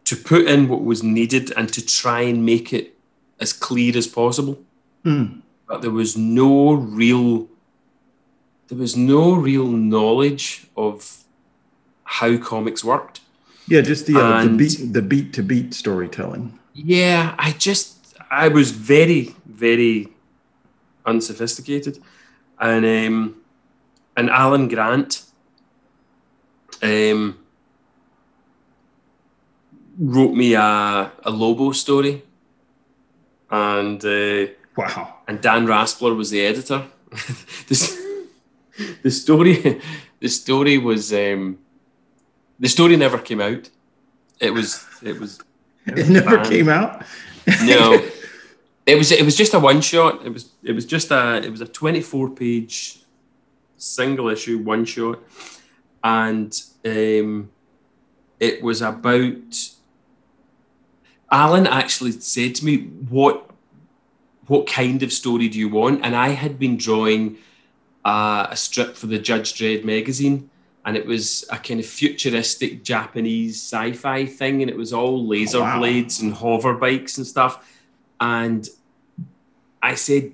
to 0.04 0.16
put 0.16 0.46
in 0.46 0.68
what 0.68 0.82
was 0.82 1.02
needed 1.02 1.52
and 1.56 1.72
to 1.72 1.84
try 1.84 2.22
and 2.22 2.44
make 2.44 2.72
it 2.72 2.96
as 3.38 3.52
clear 3.52 3.96
as 3.96 4.06
possible. 4.06 4.58
Mm. 5.04 5.42
But 5.66 5.82
there 5.82 5.90
was 5.90 6.16
no 6.16 6.72
real 6.72 7.48
there 8.68 8.78
was 8.78 8.96
no 8.96 9.34
real 9.34 9.66
knowledge 9.66 10.66
of 10.76 11.19
how 12.10 12.36
comics 12.36 12.84
worked. 12.84 13.20
Yeah, 13.68 13.82
just 13.82 14.06
the 14.06 14.18
uh, 14.18 14.42
the 14.42 14.50
beat 14.50 14.92
the 14.92 15.02
beat 15.02 15.32
to 15.34 15.42
beat 15.42 15.74
storytelling. 15.74 16.58
Yeah, 16.74 17.36
I 17.38 17.52
just 17.52 18.16
I 18.30 18.48
was 18.48 18.72
very 18.72 19.36
very 19.46 20.08
unsophisticated, 21.06 22.02
and 22.58 22.84
um, 22.84 23.36
and 24.16 24.28
Alan 24.28 24.66
Grant 24.66 25.22
um, 26.82 27.38
wrote 29.96 30.34
me 30.34 30.54
a, 30.54 31.12
a 31.24 31.30
Lobo 31.30 31.70
story, 31.70 32.24
and 33.50 34.04
uh, 34.04 34.46
wow, 34.76 35.14
and 35.28 35.40
Dan 35.40 35.66
Raspler 35.66 36.16
was 36.16 36.30
the 36.30 36.44
editor. 36.44 36.86
this, 37.68 37.96
the 39.04 39.12
story 39.12 39.80
the 40.18 40.28
story 40.28 40.76
was 40.76 41.12
um, 41.12 41.58
the 42.60 42.68
story 42.68 42.96
never 42.96 43.18
came 43.18 43.40
out. 43.40 43.68
It 44.38 44.52
was 44.52 44.86
it 45.02 45.18
was 45.18 45.40
it, 45.86 45.94
was 45.94 46.08
it 46.08 46.12
never 46.12 46.36
banned. 46.36 46.48
came 46.48 46.68
out. 46.68 47.04
no. 47.64 48.06
It 48.86 48.96
was 48.96 49.12
it 49.12 49.24
was 49.24 49.36
just 49.36 49.54
a 49.54 49.60
one 49.60 49.82
shot. 49.82 50.26
It 50.26 50.32
was 50.32 50.50
it 50.64 50.72
was 50.72 50.84
just 50.84 51.12
a 51.12 51.36
it 51.44 51.50
was 51.50 51.60
a 51.60 51.66
24 51.66 52.30
page 52.30 53.00
single 53.76 54.28
issue 54.28 54.58
one 54.58 54.84
shot 54.84 55.20
and 56.02 56.60
um, 56.84 57.50
it 58.38 58.62
was 58.62 58.82
about 58.82 59.70
Alan 61.30 61.66
actually 61.66 62.12
said 62.12 62.54
to 62.56 62.64
me 62.64 62.78
what 63.08 63.50
what 64.46 64.66
kind 64.66 65.02
of 65.02 65.12
story 65.12 65.48
do 65.48 65.58
you 65.58 65.68
want 65.68 66.04
and 66.04 66.16
I 66.16 66.30
had 66.30 66.58
been 66.58 66.76
drawing 66.76 67.38
uh, 68.04 68.48
a 68.50 68.56
strip 68.56 68.96
for 68.96 69.06
the 69.06 69.18
Judge 69.18 69.54
Dredd 69.54 69.84
magazine 69.84 70.50
and 70.84 70.96
it 70.96 71.06
was 71.06 71.44
a 71.50 71.58
kind 71.58 71.78
of 71.78 71.86
futuristic 71.86 72.82
Japanese 72.82 73.56
sci-fi 73.56 74.24
thing, 74.24 74.62
and 74.62 74.70
it 74.70 74.76
was 74.76 74.92
all 74.92 75.26
laser 75.26 75.58
oh, 75.58 75.62
wow. 75.62 75.78
blades 75.78 76.20
and 76.20 76.32
hover 76.32 76.74
bikes 76.74 77.18
and 77.18 77.26
stuff. 77.26 77.68
And 78.20 78.68
I 79.82 79.94
said, 79.94 80.32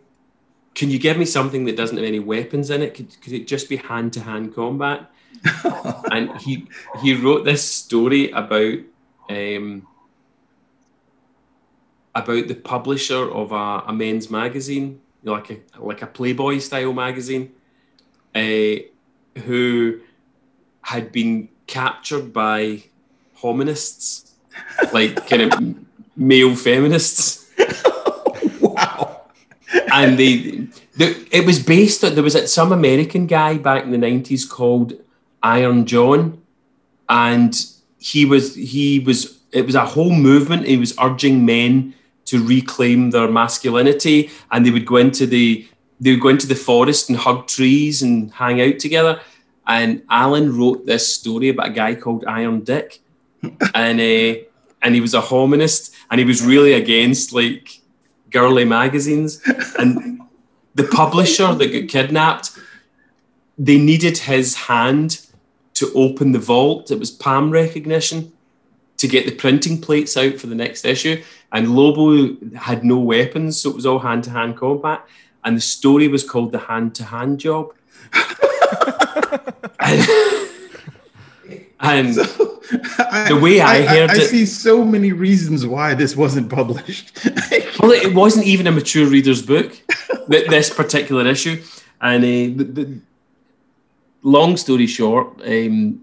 "Can 0.75 0.91
you 0.91 0.99
give 0.99 1.19
me 1.19 1.25
something 1.25 1.65
that 1.65 1.77
doesn't 1.77 1.97
have 1.97 2.07
any 2.07 2.21
weapons 2.21 2.71
in 2.71 2.83
it? 2.83 2.95
Could, 2.95 3.21
could 3.21 3.33
it 3.33 3.47
just 3.47 3.69
be 3.69 3.77
hand-to-hand 3.77 4.55
combat?" 4.55 5.11
and 6.13 6.37
he 6.41 6.67
he 7.03 7.15
wrote 7.15 7.45
this 7.45 7.69
story 7.69 8.31
about 8.31 8.79
um, 9.29 9.87
about 12.15 12.49
the 12.49 12.55
publisher 12.55 13.31
of 13.31 13.53
a, 13.53 13.85
a 13.87 13.93
men's 13.93 14.31
magazine, 14.31 15.01
like 15.25 15.51
a 15.51 15.59
like 15.79 16.03
a 16.03 16.07
Playboy 16.07 16.59
style 16.59 16.93
magazine, 16.93 17.53
uh, 18.35 18.77
who 19.45 20.01
had 20.87 21.11
been 21.11 21.49
captured 21.67 22.33
by 22.33 22.81
hominists, 23.35 24.35
like 24.93 25.27
kind 25.27 25.43
of 25.43 25.77
male 26.17 26.55
feminists. 26.55 27.51
wow. 28.61 29.23
and 29.93 30.17
they, 30.17 30.69
the, 30.97 31.27
it 31.33 31.45
was 31.45 31.61
based 31.61 32.05
on 32.05 32.15
there 32.15 32.23
was 32.23 32.37
uh, 32.37 32.47
some 32.47 32.71
American 32.71 33.27
guy 33.27 33.59
back 33.59 33.83
in 33.83 33.91
the 33.91 33.99
nineties 33.99 34.45
called 34.45 34.93
Iron 35.43 35.87
John, 35.87 36.41
and 37.09 37.53
he 37.99 38.25
was 38.25 38.55
he 38.55 39.01
was 39.01 39.41
it 39.51 39.67
was 39.67 39.75
a 39.75 39.85
whole 39.85 40.13
movement. 40.13 40.69
He 40.69 40.77
was 40.77 40.95
urging 41.03 41.45
men 41.45 41.95
to 42.27 42.47
reclaim 42.47 43.11
their 43.11 43.29
masculinity, 43.29 44.31
and 44.53 44.65
they 44.65 44.71
would 44.71 44.87
go 44.87 44.99
into 44.99 45.27
the 45.27 45.67
they 45.99 46.13
would 46.13 46.21
go 46.21 46.29
into 46.29 46.47
the 46.47 46.55
forest 46.55 47.09
and 47.09 47.19
hug 47.19 47.49
trees 47.49 48.03
and 48.03 48.31
hang 48.31 48.61
out 48.61 48.79
together. 48.79 49.21
And 49.67 50.03
Alan 50.09 50.57
wrote 50.57 50.87
this 50.87 51.13
story 51.13 51.49
about 51.49 51.69
a 51.69 51.73
guy 51.73 51.95
called 51.95 52.25
Iron 52.27 52.61
Dick, 52.61 53.01
and 53.75 54.01
uh, 54.01 54.41
and 54.83 54.95
he 54.95 55.01
was 55.01 55.15
a 55.15 55.21
hominist, 55.21 55.95
and 56.11 56.19
he 56.19 56.25
was 56.25 56.45
really 56.45 56.75
against 56.75 57.33
like 57.33 57.81
girly 58.31 58.65
magazines. 58.65 59.41
And 59.79 60.21
the 60.75 60.85
publisher 60.85 61.55
that 61.55 61.73
got 61.73 61.89
kidnapped, 61.89 62.59
they 63.59 63.79
needed 63.79 64.19
his 64.19 64.55
hand 64.55 65.27
to 65.75 65.93
open 65.95 66.33
the 66.33 66.39
vault. 66.39 66.91
It 66.91 66.99
was 66.99 67.11
palm 67.11 67.51
recognition 67.51 68.33
to 68.99 69.09
get 69.09 69.27
the 69.27 69.35
printing 69.35 69.81
plates 69.81 70.17
out 70.17 70.37
for 70.37 70.47
the 70.47 70.55
next 70.55 70.85
issue. 70.85 71.23
And 71.53 71.75
Lobo 71.75 72.37
had 72.57 72.85
no 72.85 72.99
weapons, 72.99 73.61
so 73.61 73.71
it 73.71 73.77
was 73.77 73.87
all 73.87 73.99
hand 73.99 74.25
to 74.25 74.31
hand 74.31 74.57
combat. 74.57 75.05
And 75.45 75.57
the 75.57 75.61
story 75.61 76.09
was 76.09 76.29
called 76.29 76.53
The 76.53 76.59
Hand 76.59 76.95
to 76.97 77.05
Hand 77.05 77.39
Job. 77.41 77.73
and, 81.81 82.15
So, 82.15 82.61
I, 82.99 83.27
The 83.29 83.39
way 83.41 83.61
I 83.61 83.83
heard 83.83 84.11
I, 84.11 84.17
it- 84.17 84.29
see 84.29 84.47
so 84.47 84.85
many 84.85 85.13
reasons 85.13 85.67
why 85.67 85.95
this 85.95 86.17
wasn't 86.17 86.51
published. 86.51 87.25
well, 87.81 87.93
it 87.93 88.15
wasn't 88.15 88.47
even 88.47 88.67
a 88.67 88.73
mature 88.73 89.07
reader's 89.07 89.43
book, 89.43 89.73
th- 90.31 90.49
this 90.49 90.71
particular 90.71 91.27
issue. 91.27 91.63
And 92.01 92.25
uh, 92.25 92.59
the, 92.59 92.65
the, 92.65 93.01
long 94.23 94.57
story 94.57 94.87
short, 94.87 95.41
um, 95.47 96.03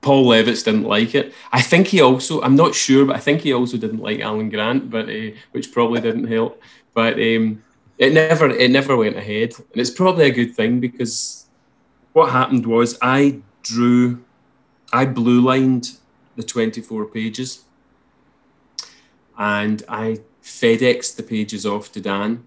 Paul 0.00 0.26
Levitz 0.26 0.64
didn't 0.64 0.84
like 0.84 1.14
it. 1.14 1.32
I 1.52 1.62
think 1.62 1.88
he 1.88 2.00
also, 2.00 2.42
I'm 2.42 2.56
not 2.56 2.74
sure, 2.74 3.04
but 3.04 3.16
I 3.16 3.20
think 3.20 3.42
he 3.42 3.52
also 3.52 3.76
didn't 3.76 4.00
like 4.00 4.20
Alan 4.20 4.50
Grant, 4.50 4.90
but 4.90 5.08
uh, 5.08 5.30
which 5.52 5.72
probably 5.72 6.00
didn't 6.00 6.26
help. 6.26 6.60
But 6.94 7.14
um, 7.14 7.62
it 7.98 8.12
never, 8.12 8.50
it 8.50 8.70
never 8.70 8.96
went 8.96 9.16
ahead, 9.16 9.54
and 9.56 9.80
it's 9.80 9.90
probably 9.90 10.26
a 10.26 10.30
good 10.30 10.54
thing 10.54 10.80
because 10.80 11.45
what 12.16 12.32
happened 12.32 12.64
was 12.64 12.96
I 13.02 13.42
drew, 13.60 14.24
I 14.90 15.04
blue 15.04 15.38
lined 15.38 15.98
the 16.34 16.42
24 16.42 17.04
pages, 17.04 17.64
and 19.36 19.82
I 19.86 20.20
FedExed 20.42 21.16
the 21.16 21.22
pages 21.22 21.66
off 21.66 21.92
to 21.92 22.00
Dan, 22.00 22.46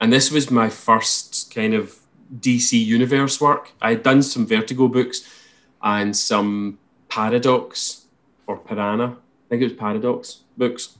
and 0.00 0.12
this 0.12 0.32
was 0.32 0.50
my 0.50 0.68
first 0.68 1.54
kind 1.54 1.74
of 1.74 2.00
DC 2.40 2.72
Universe 2.84 3.40
work. 3.40 3.70
I 3.80 3.90
had 3.90 4.02
done 4.02 4.20
some 4.20 4.48
Vertigo 4.48 4.88
books 4.88 5.22
and 5.80 6.16
some 6.16 6.80
Paradox 7.08 8.06
or 8.48 8.58
Piranha. 8.58 9.16
I 9.16 9.48
think 9.48 9.62
it 9.62 9.66
was 9.66 9.74
Paradox 9.74 10.40
books. 10.56 10.98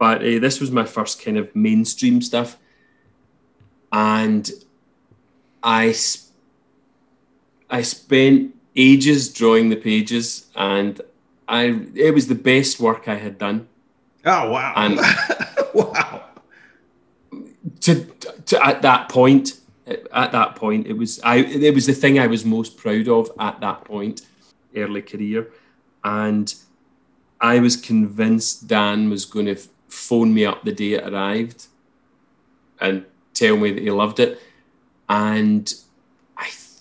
But 0.00 0.18
uh, 0.22 0.40
this 0.40 0.58
was 0.58 0.72
my 0.72 0.84
first 0.84 1.22
kind 1.24 1.38
of 1.38 1.54
mainstream 1.54 2.22
stuff. 2.22 2.58
And 3.92 4.50
I, 5.62 5.94
I 7.72 7.82
spent 7.82 8.54
ages 8.76 9.32
drawing 9.32 9.70
the 9.70 9.76
pages, 9.76 10.46
and 10.54 11.00
I 11.48 11.80
it 11.94 12.14
was 12.14 12.28
the 12.28 12.36
best 12.36 12.78
work 12.78 13.08
I 13.08 13.16
had 13.16 13.38
done. 13.38 13.66
oh 14.24 14.50
wow! 14.50 14.72
And- 14.76 15.00
wow! 15.74 16.24
to, 17.80 18.04
to 18.46 18.64
at 18.64 18.82
that 18.82 19.08
point 19.08 19.58
at 20.12 20.30
that 20.30 20.54
point 20.54 20.86
it 20.86 20.92
was 20.92 21.20
i 21.24 21.36
it 21.38 21.74
was 21.74 21.86
the 21.86 21.92
thing 21.92 22.18
i 22.18 22.26
was 22.26 22.44
most 22.44 22.76
proud 22.76 23.08
of 23.08 23.30
at 23.40 23.58
that 23.60 23.84
point 23.84 24.22
early 24.76 25.02
career 25.02 25.50
and 26.04 26.54
i 27.40 27.58
was 27.58 27.76
convinced 27.76 28.68
dan 28.68 29.10
was 29.10 29.24
going 29.24 29.46
to 29.46 29.56
phone 29.88 30.32
me 30.32 30.44
up 30.44 30.62
the 30.64 30.72
day 30.72 30.92
it 30.92 31.12
arrived 31.12 31.66
and 32.80 33.04
tell 33.34 33.56
me 33.56 33.72
that 33.72 33.82
he 33.82 33.90
loved 33.90 34.20
it 34.20 34.40
and 35.08 35.74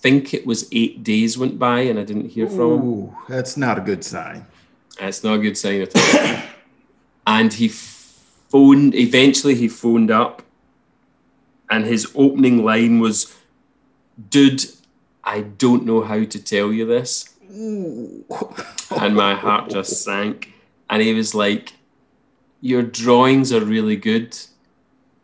think 0.02 0.34
it 0.34 0.46
was 0.46 0.68
eight 0.72 1.04
days 1.04 1.38
went 1.38 1.58
by 1.60 1.82
and 1.82 2.00
i 2.00 2.04
didn't 2.04 2.30
hear 2.30 2.48
from 2.50 2.72
him 2.72 3.16
that's 3.30 3.56
not 3.56 3.78
a 3.78 3.82
good 3.82 4.04
sign. 4.04 4.46
That's 5.00 5.24
not 5.24 5.36
a 5.36 5.40
good 5.40 5.58
sign 5.58 5.82
at 5.82 5.96
all. 5.96 6.42
and 7.26 7.52
he 7.52 7.68
phoned, 7.70 8.94
eventually, 8.94 9.56
he 9.56 9.68
phoned 9.68 10.12
up, 10.12 10.44
and 11.70 11.86
his 11.86 12.12
opening 12.16 12.64
line 12.64 13.00
was, 13.00 13.36
Dude, 14.30 14.66
I 15.24 15.42
don't 15.42 15.86
know 15.86 16.02
how 16.02 16.24
to 16.24 16.44
tell 16.44 16.72
you 16.72 16.86
this. 16.86 17.34
And 17.50 19.16
my 19.16 19.34
heart 19.34 19.70
just 19.70 20.04
sank. 20.04 20.54
And 20.90 21.02
he 21.02 21.14
was 21.14 21.34
like, 21.34 21.74
Your 22.60 22.84
drawings 22.84 23.52
are 23.52 23.66
really 23.66 23.96
good, 23.96 24.38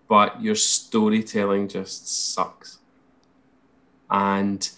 but 0.08 0.42
your 0.42 0.56
storytelling 0.56 1.68
just 1.68 2.34
sucks. 2.34 2.77
And 4.10 4.70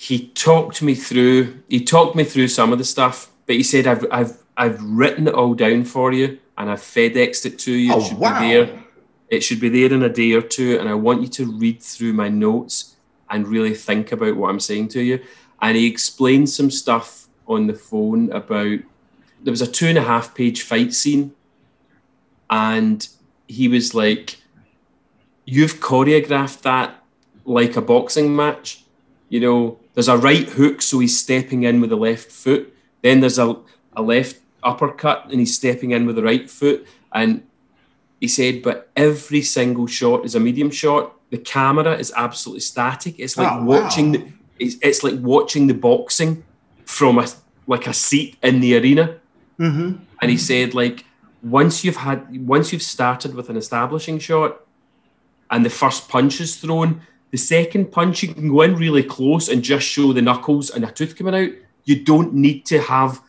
he 0.00 0.28
talked 0.28 0.80
me 0.80 0.94
through 0.94 1.60
he 1.68 1.84
talked 1.84 2.16
me 2.16 2.24
through 2.24 2.48
some 2.48 2.72
of 2.72 2.78
the 2.78 2.84
stuff 2.84 3.30
but 3.44 3.54
he 3.54 3.62
said 3.62 3.86
i've 3.86 4.06
i've 4.10 4.38
i've 4.56 4.82
written 4.82 5.28
it 5.28 5.34
all 5.34 5.52
down 5.52 5.84
for 5.84 6.10
you 6.10 6.38
and 6.56 6.70
i've 6.70 6.80
fedexed 6.80 7.44
it 7.44 7.58
to 7.58 7.70
you. 7.70 7.92
Oh, 7.92 8.00
it 8.00 8.08
should 8.08 8.18
wow. 8.18 8.40
be 8.40 8.48
there. 8.48 8.84
It 9.28 9.40
should 9.42 9.60
be 9.60 9.68
there 9.68 9.92
in 9.92 10.02
a 10.02 10.08
day 10.08 10.32
or 10.32 10.40
two 10.40 10.78
and 10.78 10.88
i 10.88 10.94
want 10.94 11.20
you 11.20 11.28
to 11.28 11.52
read 11.52 11.82
through 11.82 12.14
my 12.14 12.30
notes 12.30 12.96
and 13.28 13.46
really 13.46 13.74
think 13.74 14.10
about 14.10 14.36
what 14.36 14.48
i'm 14.48 14.58
saying 14.58 14.88
to 14.88 15.02
you. 15.02 15.22
And 15.60 15.76
he 15.76 15.86
explained 15.86 16.48
some 16.48 16.70
stuff 16.70 17.28
on 17.46 17.66
the 17.66 17.74
phone 17.74 18.32
about 18.32 18.78
there 19.42 19.52
was 19.52 19.60
a 19.60 19.70
two 19.70 19.88
and 19.88 19.98
a 19.98 20.02
half 20.02 20.34
page 20.34 20.62
fight 20.62 20.94
scene 20.94 21.34
and 22.48 23.06
he 23.48 23.68
was 23.68 23.94
like 23.94 24.39
you've 25.54 25.76
choreographed 25.90 26.60
that 26.70 26.88
like 27.44 27.74
a 27.76 27.84
boxing 27.92 28.28
match 28.42 28.68
you 29.30 29.38
know, 29.38 29.78
there's 29.94 30.08
a 30.08 30.18
right 30.18 30.48
hook, 30.48 30.82
so 30.82 30.98
he's 30.98 31.16
stepping 31.18 31.62
in 31.62 31.80
with 31.80 31.90
the 31.90 31.96
left 31.96 32.30
foot. 32.32 32.74
Then 33.00 33.20
there's 33.20 33.38
a, 33.38 33.56
a 33.94 34.02
left 34.02 34.36
uppercut, 34.62 35.18
and 35.30 35.38
he's 35.38 35.54
stepping 35.54 35.92
in 35.92 36.04
with 36.04 36.16
the 36.16 36.22
right 36.24 36.50
foot. 36.50 36.84
And 37.14 37.46
he 38.20 38.26
said, 38.28 38.60
but 38.62 38.90
every 38.96 39.42
single 39.42 39.86
shot 39.86 40.24
is 40.24 40.34
a 40.34 40.40
medium 40.40 40.70
shot. 40.70 41.14
The 41.30 41.38
camera 41.38 41.96
is 41.96 42.12
absolutely 42.16 42.60
static. 42.60 43.20
It's 43.20 43.36
like 43.38 43.52
Oh, 43.52 43.58
wow. 43.64 43.82
watching 43.82 44.12
the, 44.12 44.26
it's, 44.58 44.76
it's 44.82 45.04
like 45.04 45.14
watching 45.20 45.68
the 45.68 45.74
boxing 45.74 46.42
from 46.84 47.18
a 47.20 47.26
like 47.68 47.86
a 47.86 47.94
seat 47.94 48.36
in 48.42 48.58
the 48.60 48.76
arena. 48.78 49.04
hmm 49.58 49.92
And 50.20 50.28
he 50.30 50.36
said, 50.36 50.74
like, 50.74 51.04
once 51.40 51.84
you've 51.84 52.02
had 52.08 52.18
once 52.48 52.72
you've 52.72 52.82
started 52.96 53.32
with 53.36 53.48
an 53.48 53.56
establishing 53.56 54.18
shot 54.18 54.60
and 55.50 55.64
the 55.64 55.70
first 55.70 56.08
punch 56.08 56.40
is 56.40 56.56
thrown, 56.56 57.00
the 57.30 57.38
second 57.38 57.92
punch 57.92 58.22
you 58.22 58.32
can 58.34 58.48
go 58.48 58.62
in 58.62 58.74
really 58.76 59.02
close 59.02 59.48
and 59.48 59.62
just 59.62 59.86
show 59.86 60.12
the 60.12 60.22
knuckles 60.22 60.70
and 60.70 60.84
a 60.84 60.90
tooth 60.90 61.16
coming 61.16 61.34
out. 61.34 61.50
You 61.84 62.04
don't 62.04 62.34
need 62.34 62.66
to 62.66 62.80
have 62.80 63.20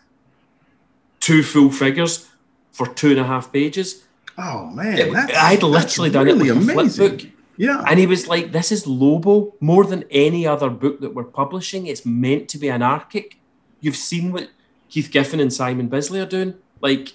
two 1.20 1.44
full 1.44 1.72
figures 1.72 2.28
for 2.72 2.88
two 2.88 3.12
and 3.12 3.20
a 3.20 3.24
half 3.24 3.52
pages. 3.52 4.04
Oh 4.38 4.68
man, 4.68 4.98
It- 4.98 5.36
I'd 5.36 5.64
literally 5.64 6.10
done 6.10 6.28
it 6.28 6.36
really 6.36 6.52
with 6.52 6.70
a 6.70 6.90
flip 6.90 7.20
book. 7.20 7.30
Yeah. 7.58 7.84
And 7.88 8.00
he 8.00 8.08
was 8.08 8.28
like, 8.28 8.52
This 8.52 8.72
is 8.72 8.88
Lobo 8.88 9.54
more 9.60 9.84
than 9.86 10.04
any 10.10 10.48
other 10.48 10.70
book 10.70 11.00
that 11.02 11.14
we're 11.14 11.26
publishing. 11.26 11.86
It's 11.86 12.06
meant 12.06 12.50
to 12.50 12.58
be 12.58 12.70
anarchic. 12.72 13.38
You've 13.82 13.96
seen 13.98 14.32
what 14.32 14.50
Keith 14.90 15.12
Giffen 15.12 15.40
and 15.40 15.54
Simon 15.54 15.88
Bisley 15.88 16.20
are 16.22 16.26
doing. 16.26 16.56
Like, 16.82 17.14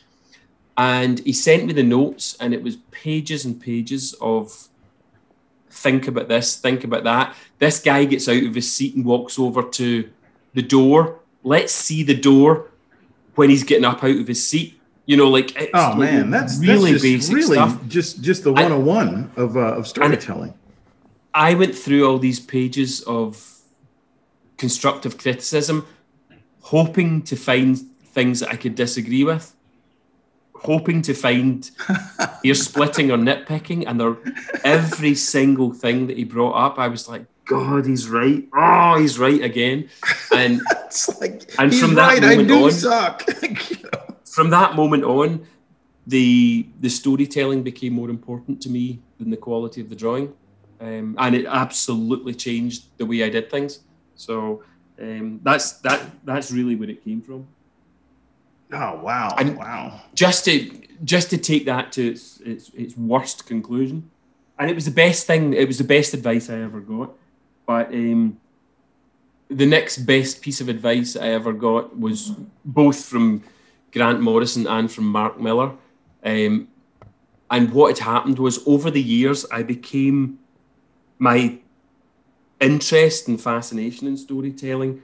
and 0.76 1.18
he 1.20 1.32
sent 1.32 1.64
me 1.66 1.72
the 1.72 1.82
notes, 1.82 2.36
and 2.38 2.52
it 2.54 2.62
was 2.62 2.76
pages 2.90 3.44
and 3.44 3.60
pages 3.60 4.14
of 4.20 4.68
think 5.76 6.08
about 6.08 6.28
this, 6.28 6.56
think 6.56 6.84
about 6.84 7.04
that. 7.04 7.34
This 7.58 7.80
guy 7.80 8.04
gets 8.04 8.28
out 8.28 8.42
of 8.42 8.54
his 8.54 8.72
seat 8.72 8.94
and 8.96 9.04
walks 9.04 9.38
over 9.38 9.62
to 9.62 10.10
the 10.54 10.62
door. 10.62 11.20
Let's 11.44 11.72
see 11.72 12.02
the 12.02 12.16
door 12.16 12.70
when 13.34 13.50
he's 13.50 13.62
getting 13.64 13.84
up 13.84 14.02
out 14.02 14.16
of 14.16 14.26
his 14.26 14.46
seat. 14.46 14.80
You 15.04 15.16
know, 15.16 15.28
like 15.28 15.54
it's 15.56 15.70
Oh 15.74 15.90
like 15.90 15.98
man, 15.98 16.30
that's 16.30 16.58
really 16.58 16.92
that's 16.92 17.02
just 17.02 17.30
basic 17.30 17.34
really 17.36 17.56
stuff. 17.56 17.88
just 17.88 18.22
just 18.22 18.42
the 18.44 18.50
I- 18.52 18.62
101 18.62 19.30
of 19.36 19.56
uh, 19.56 19.60
of 19.76 19.86
storytelling. 19.86 20.54
I 21.32 21.54
went 21.54 21.74
through 21.74 22.08
all 22.08 22.18
these 22.18 22.40
pages 22.40 23.02
of 23.02 23.60
constructive 24.56 25.18
criticism, 25.18 25.86
hoping 26.60 27.22
to 27.22 27.36
find 27.36 27.78
things 27.78 28.40
that 28.40 28.48
I 28.50 28.56
could 28.56 28.74
disagree 28.74 29.22
with, 29.22 29.54
hoping 30.72 31.00
to 31.02 31.14
find 31.14 31.70
ear 32.44 32.54
splitting 32.54 33.10
or 33.10 33.18
nitpicking, 33.28 33.84
and 33.86 33.96
there, 34.00 34.16
every 34.64 35.14
single 35.14 35.70
thing 35.72 36.06
that 36.08 36.16
he 36.20 36.24
brought 36.24 36.54
up, 36.66 36.78
I 36.78 36.88
was 36.88 37.08
like, 37.08 37.24
God, 37.46 37.86
he's 37.86 38.08
right. 38.08 38.42
Oh, 38.54 38.98
he's 39.00 39.18
right 39.18 39.42
again. 39.50 39.88
And 40.34 40.60
It's 40.86 41.08
like 41.20 41.38
And 41.58 41.74
from 41.74 41.94
that 41.94 42.08
right, 42.08 42.24
I 42.24 42.30
moment 42.36 42.48
do 42.48 42.64
on- 42.64 42.70
suck. 42.72 43.22
from 44.36 44.50
that 44.50 44.74
moment 44.74 45.04
on, 45.04 45.46
the 46.06 46.66
the 46.80 46.88
storytelling 46.88 47.62
became 47.62 47.92
more 48.00 48.10
important 48.10 48.60
to 48.64 48.68
me 48.70 49.00
than 49.18 49.30
the 49.30 49.36
quality 49.48 49.80
of 49.80 49.88
the 49.92 49.96
drawing, 49.96 50.26
um, 50.80 51.16
and 51.18 51.34
it 51.34 51.46
absolutely 51.46 52.34
changed 52.34 52.80
the 52.98 53.06
way 53.06 53.18
I 53.24 53.28
did 53.36 53.50
things. 53.50 53.80
So 54.14 54.62
um, 55.02 55.40
that's 55.42 55.66
that 55.86 56.00
that's 56.24 56.48
really 56.52 56.76
where 56.76 56.90
it 56.90 57.02
came 57.04 57.20
from. 57.22 57.40
Oh 58.72 58.96
wow! 58.96 59.34
And- 59.38 59.56
wow! 59.56 60.00
Just 60.14 60.44
to 60.46 60.70
just 61.04 61.30
to 61.30 61.38
take 61.38 61.66
that 61.66 61.92
to 61.92 62.08
its, 62.08 62.40
its 62.40 62.70
its 62.70 62.96
worst 62.96 63.46
conclusion, 63.46 64.10
and 64.58 64.70
it 64.70 64.74
was 64.74 64.84
the 64.86 64.90
best 64.90 65.26
thing. 65.26 65.52
It 65.52 65.66
was 65.66 65.78
the 65.78 65.84
best 65.84 66.14
advice 66.14 66.50
I 66.50 66.60
ever 66.60 66.80
got. 66.80 67.10
But 67.66 67.92
um, 67.92 68.38
the 69.48 69.66
next 69.66 69.98
best 69.98 70.40
piece 70.40 70.60
of 70.60 70.68
advice 70.68 71.16
I 71.16 71.28
ever 71.28 71.52
got 71.52 71.98
was 71.98 72.32
both 72.64 73.04
from 73.04 73.42
Grant 73.92 74.20
Morrison 74.20 74.66
and 74.66 74.90
from 74.90 75.06
Mark 75.06 75.40
Millar. 75.40 75.72
Um, 76.24 76.68
and 77.50 77.72
what 77.72 77.96
had 77.96 78.04
happened 78.04 78.38
was 78.38 78.66
over 78.66 78.90
the 78.90 79.02
years, 79.02 79.46
I 79.52 79.62
became 79.62 80.38
my 81.18 81.58
interest 82.60 83.28
and 83.28 83.40
fascination 83.40 84.08
in 84.08 84.16
storytelling 84.16 85.02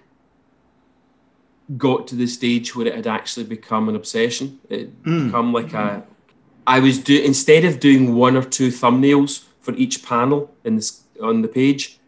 got 1.77 2.07
to 2.09 2.15
the 2.17 2.27
stage 2.27 2.75
where 2.75 2.87
it 2.87 2.95
had 2.95 3.07
actually 3.07 3.45
become 3.45 3.89
an 3.89 3.97
obsession. 3.97 4.59
It 4.69 5.03
Mm. 5.05 5.27
become 5.27 5.53
like 5.53 5.73
a. 5.73 6.03
I 6.67 6.79
was 6.81 6.99
do 6.99 7.21
instead 7.21 7.65
of 7.65 7.81
doing 7.81 8.15
one 8.15 8.37
or 8.37 8.43
two 8.45 8.69
thumbnails 8.69 9.45
for 9.61 9.75
each 9.75 10.05
panel 10.05 10.51
in 10.65 10.77
this 10.77 11.03
on 11.21 11.43
the 11.43 11.49
page, 11.49 11.99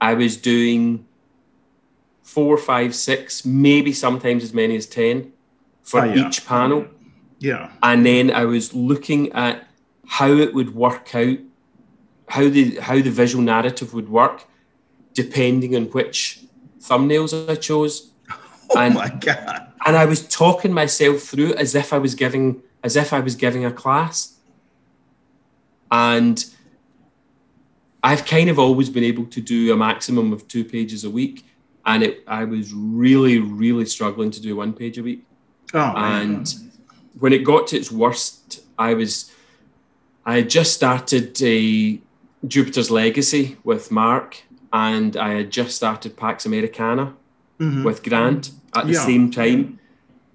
I 0.00 0.14
was 0.14 0.36
doing 0.36 1.04
four, 2.22 2.56
five, 2.56 2.94
six, 2.94 3.44
maybe 3.44 3.92
sometimes 3.92 4.42
as 4.42 4.52
many 4.54 4.76
as 4.76 4.86
ten 4.86 5.32
for 5.82 6.00
Oh, 6.00 6.04
yeah. 6.04 6.26
each 6.28 6.46
panel 6.46 6.86
Yeah. 7.38 7.70
and 7.82 8.04
then 8.06 8.30
I 8.30 8.44
was 8.46 8.74
looking 8.74 9.32
at 9.32 9.66
how 10.06 10.28
it 10.32 10.54
would 10.54 10.74
work 10.74 11.14
out, 11.14 11.38
how 12.28 12.48
the 12.48 12.76
how 12.80 12.94
the 13.00 13.10
visual 13.10 13.44
narrative 13.44 13.92
would 13.94 14.08
work, 14.08 14.44
depending 15.14 15.76
on 15.76 15.84
which 15.86 16.40
thumbnails 16.80 17.48
I 17.48 17.54
chose, 17.56 18.10
Oh 18.74 18.78
And- 18.78 18.94
my 18.94 19.08
god! 19.08 19.72
and 19.86 19.96
I 19.96 20.04
was 20.06 20.26
talking 20.28 20.72
myself 20.72 21.20
through 21.22 21.54
as 21.54 21.74
if 21.74 21.92
I 21.92 21.98
was 21.98 22.14
giving 22.14 22.62
as 22.82 22.96
if 22.96 23.12
I 23.12 23.20
was 23.20 23.34
giving 23.36 23.64
a 23.64 23.72
class, 23.72 24.36
and 25.90 26.44
I've 28.02 28.26
kind 28.26 28.50
of 28.50 28.58
always 28.58 28.90
been 28.90 29.04
able 29.04 29.26
to 29.26 29.40
do 29.40 29.72
a 29.72 29.76
maximum 29.76 30.32
of 30.32 30.46
two 30.48 30.64
pages 30.64 31.04
a 31.04 31.10
week, 31.10 31.44
and 31.86 32.02
it 32.02 32.22
I 32.26 32.44
was 32.44 32.72
really 32.72 33.38
really 33.38 33.86
struggling 33.86 34.30
to 34.32 34.40
do 34.40 34.56
one 34.56 34.72
page 34.72 34.98
a 34.98 35.02
week. 35.02 35.24
Oh 35.72 35.92
and 35.96 36.52
when 37.18 37.32
it 37.32 37.44
got 37.44 37.66
to 37.68 37.76
its 37.76 37.90
worst, 37.92 38.60
I 38.78 38.94
was 38.94 39.30
I 40.26 40.36
had 40.36 40.50
just 40.50 40.72
started 40.74 41.40
a 41.42 42.00
Jupiter's 42.46 42.90
Legacy 42.90 43.56
with 43.64 43.90
Mark, 43.90 44.42
and 44.72 45.16
I 45.16 45.34
had 45.34 45.50
just 45.50 45.76
started 45.76 46.16
Pax 46.16 46.44
Americana 46.46 47.14
Mhm. 47.60 47.84
with 47.84 48.02
Grant 48.02 48.50
at 48.74 48.86
the 48.86 48.92
Yeah. 48.94 49.06
same 49.06 49.30
time, 49.30 49.78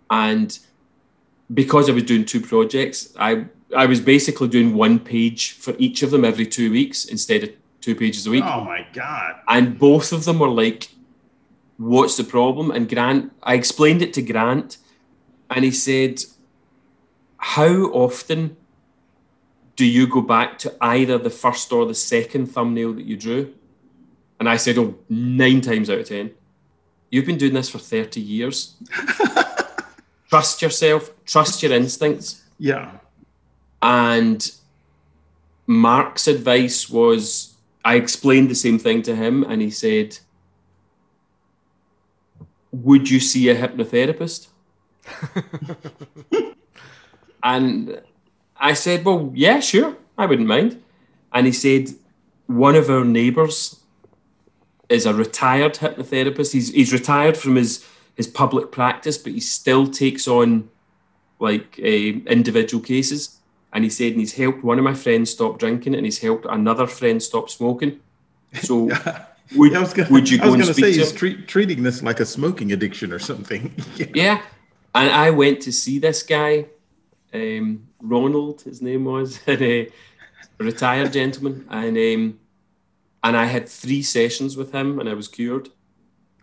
and 0.09 0.57
because 1.53 1.89
I 1.89 1.93
was 1.93 2.03
doing 2.03 2.25
two 2.25 2.41
projects, 2.41 3.13
I 3.19 3.45
I 3.75 3.85
was 3.85 4.01
basically 4.01 4.47
doing 4.47 4.73
one 4.73 4.97
page 4.97 5.51
for 5.51 5.75
each 5.77 6.01
of 6.01 6.09
them 6.09 6.25
every 6.25 6.47
two 6.47 6.71
weeks 6.71 7.05
instead 7.05 7.43
of 7.43 7.49
two 7.81 7.93
pages 7.93 8.25
a 8.25 8.31
week 8.31 8.43
Oh 8.43 8.63
my 8.63 8.83
god! 8.93 9.35
and 9.47 9.77
both 9.77 10.11
of 10.11 10.25
them 10.25 10.39
were 10.39 10.49
like, 10.49 10.89
"What's 11.77 12.17
the 12.17 12.23
problem?" 12.23 12.71
And 12.71 12.89
Grant, 12.89 13.31
I 13.43 13.53
explained 13.53 14.01
it 14.01 14.11
to 14.13 14.23
Grant, 14.23 14.77
and 15.51 15.63
he 15.63 15.69
said, 15.71 16.23
"How 17.37 17.73
often 17.93 18.57
do 19.75 19.85
you 19.85 20.07
go 20.07 20.21
back 20.21 20.57
to 20.59 20.73
either 20.81 21.17
the 21.19 21.29
first 21.29 21.71
or 21.71 21.85
the 21.85 21.93
second 21.95 22.47
thumbnail 22.47 22.93
that 22.93 23.05
you 23.05 23.15
drew?" 23.17 23.53
And 24.39 24.49
I 24.49 24.57
said, 24.57 24.77
"Oh, 24.79 24.95
nine 25.09 25.61
times 25.61 25.89
out 25.91 25.99
of 25.99 26.07
ten. 26.07 26.31
You've 27.09 27.25
been 27.25 27.37
doing 27.37 27.53
this 27.53 27.69
for 27.69 27.79
thirty 27.79 28.21
years. 28.21 28.75
trust 30.29 30.61
yourself. 30.61 31.11
Trust 31.25 31.63
your 31.63 31.73
instincts." 31.73 32.43
Yeah. 32.57 32.91
And 33.81 34.51
Mark's 35.65 36.27
advice 36.27 36.89
was 36.89 37.55
I 37.83 37.95
explained 37.95 38.49
the 38.49 38.55
same 38.55 38.77
thing 38.77 39.01
to 39.03 39.15
him, 39.15 39.43
and 39.43 39.61
he 39.61 39.69
said, 39.69 40.19
Would 42.71 43.09
you 43.09 43.19
see 43.19 43.49
a 43.49 43.55
hypnotherapist? 43.55 44.47
and 47.43 48.01
I 48.57 48.73
said, 48.73 49.05
Well, 49.05 49.31
yeah, 49.33 49.59
sure, 49.59 49.95
I 50.17 50.25
wouldn't 50.25 50.47
mind. 50.47 50.81
And 51.33 51.45
he 51.45 51.53
said, 51.53 51.89
One 52.47 52.75
of 52.75 52.89
our 52.89 53.05
neighbours 53.05 53.78
is 54.89 55.05
a 55.05 55.13
retired 55.13 55.75
hypnotherapist. 55.75 56.51
He's, 56.51 56.73
he's 56.73 56.91
retired 56.91 57.37
from 57.37 57.55
his, 57.55 57.85
his 58.15 58.27
public 58.27 58.71
practice, 58.71 59.17
but 59.17 59.33
he 59.33 59.39
still 59.39 59.87
takes 59.87 60.27
on 60.27 60.69
like 61.39 61.79
uh, 61.79 61.85
individual 61.85 62.83
cases. 62.83 63.37
And 63.71 63.83
he 63.83 63.89
said, 63.89 64.13
and 64.13 64.19
he's 64.19 64.33
helped 64.33 64.63
one 64.63 64.79
of 64.79 64.83
my 64.83 64.95
friends 64.95 65.29
stop 65.29 65.59
drinking, 65.59 65.93
and 65.93 66.03
he's 66.03 66.19
helped 66.19 66.45
another 66.49 66.87
friend 66.87 67.21
stop 67.21 67.49
smoking. 67.51 67.99
So 68.63 68.89
would, 69.55 69.71
Yeah, 69.71 69.77
I 69.77 69.81
was 69.81 69.93
gonna, 69.93 70.09
would 70.09 70.29
you 70.29 70.37
I 70.39 70.45
go 70.45 70.45
was 70.45 70.53
and 70.55 70.63
gonna 70.63 70.73
speak 70.73 70.85
say 70.85 70.93
to 70.93 70.99
he's 70.99 71.11
treat, 71.11 71.47
treating 71.47 71.83
this 71.83 72.01
like 72.01 72.19
a 72.19 72.25
smoking 72.25 72.71
addiction 72.71 73.13
or 73.13 73.19
something. 73.19 73.73
Yeah. 74.15 74.41
And 74.95 75.11
I 75.11 75.29
went 75.29 75.61
to 75.61 75.71
see 75.71 75.99
this 75.99 76.23
guy, 76.23 76.65
um, 77.31 77.87
Ronald, 78.01 78.61
his 78.63 78.81
name 78.81 79.05
was, 79.05 79.39
and, 79.47 79.61
uh, 79.61 79.65
a 79.65 79.91
retired 80.63 81.13
gentleman. 81.13 81.67
And 81.69 81.95
um, 81.95 82.39
and 83.23 83.35
I 83.37 83.45
had 83.45 83.67
three 83.67 84.01
sessions 84.01 84.55
with 84.57 84.71
him, 84.71 84.99
and 84.99 85.09
I 85.09 85.13
was 85.13 85.27
cured. 85.27 85.69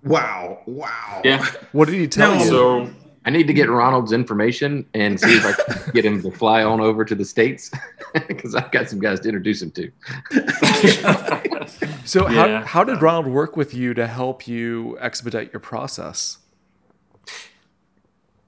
Wow! 0.03 0.61
Wow! 0.67 1.23
Yeah. 1.25 1.45
What 1.73 1.87
did 1.89 1.95
he 1.99 2.07
tell 2.07 2.35
No. 2.35 2.41
you? 2.43 2.49
So 2.49 2.91
I 3.25 3.31
need 3.31 3.47
to 3.49 3.53
get 3.53 3.69
Ronald's 3.69 4.13
information 4.13 4.87
and 4.95 5.19
see 5.21 5.37
if 5.37 5.45
I 5.45 5.53
can 5.53 5.83
get 5.93 6.05
him 6.05 6.23
to 6.23 6.31
fly 6.31 6.63
on 6.63 6.81
over 6.81 7.05
to 7.05 7.15
the 7.15 7.25
states 7.25 7.71
because 8.29 8.55
I've 8.55 8.71
got 8.71 8.89
some 8.89 9.01
guys 9.01 9.21
to 9.21 9.29
introduce 9.29 9.63
him 9.63 9.73
to. 9.73 9.91
So 12.05 12.29
Yeah. 12.31 12.61
how, 12.61 12.65
how 12.67 12.85
did 12.85 13.03
Ronald 13.03 13.27
work 13.27 13.57
with 13.57 13.75
you 13.75 13.93
to 13.95 14.07
help 14.07 14.47
you 14.47 14.97
expedite 15.01 15.53
your 15.53 15.61
process? 15.61 16.39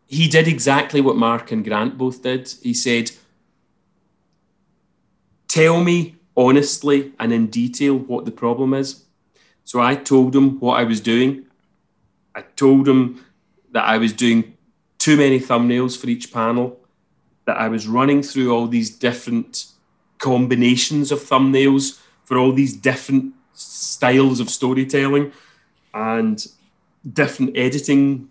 he 0.07 0.27
did 0.29 0.49
exactly 0.49 1.01
what 1.03 1.17
Mark 1.17 1.51
and 1.53 1.63
Grant 1.65 1.99
both 1.99 2.23
did. 2.23 2.49
He 2.63 2.73
said, 2.73 3.11
Tell 5.49 5.83
me 5.83 6.17
honestly 6.39 7.13
and 7.19 7.33
in 7.33 7.49
detail 7.49 7.97
what 7.97 8.25
the 8.25 8.31
problem 8.31 8.73
is. 8.73 9.05
So 9.65 9.81
I 9.81 9.97
told 9.97 10.35
him 10.35 10.59
what 10.61 10.81
I 10.81 10.85
was 10.85 11.01
doing. 11.01 11.47
I 12.35 12.43
told 12.43 12.89
him 12.89 13.25
that 13.73 13.85
I 13.85 13.99
was 13.99 14.13
doing 14.13 14.57
too 14.99 15.17
many 15.17 15.41
thumbnails 15.41 15.99
for 15.99 16.09
each 16.09 16.33
panel, 16.33 16.81
that 17.45 17.59
I 17.59 17.69
was 17.69 17.89
running 17.89 18.23
through 18.23 18.55
all 18.55 18.67
these 18.69 18.91
different 18.91 19.67
combinations 20.19 21.13
of 21.13 21.19
thumbnails 21.19 22.01
for 22.25 22.39
all 22.39 22.53
these 22.53 22.75
different 22.75 23.35
styles 23.53 24.41
of 24.41 24.49
storytelling 24.49 25.33
and 25.93 26.47
different 27.13 27.57
editing 27.57 28.31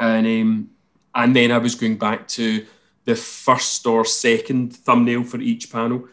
and 0.00 0.26
um, 0.26 0.70
and 1.14 1.36
then 1.36 1.52
I 1.52 1.58
was 1.58 1.74
going 1.74 1.96
back 1.96 2.26
to 2.28 2.66
the 3.04 3.14
first 3.14 3.86
or 3.86 4.04
second 4.04 4.74
thumbnail 4.74 5.22
for 5.22 5.40
each 5.40 5.70
panel, 5.70 6.08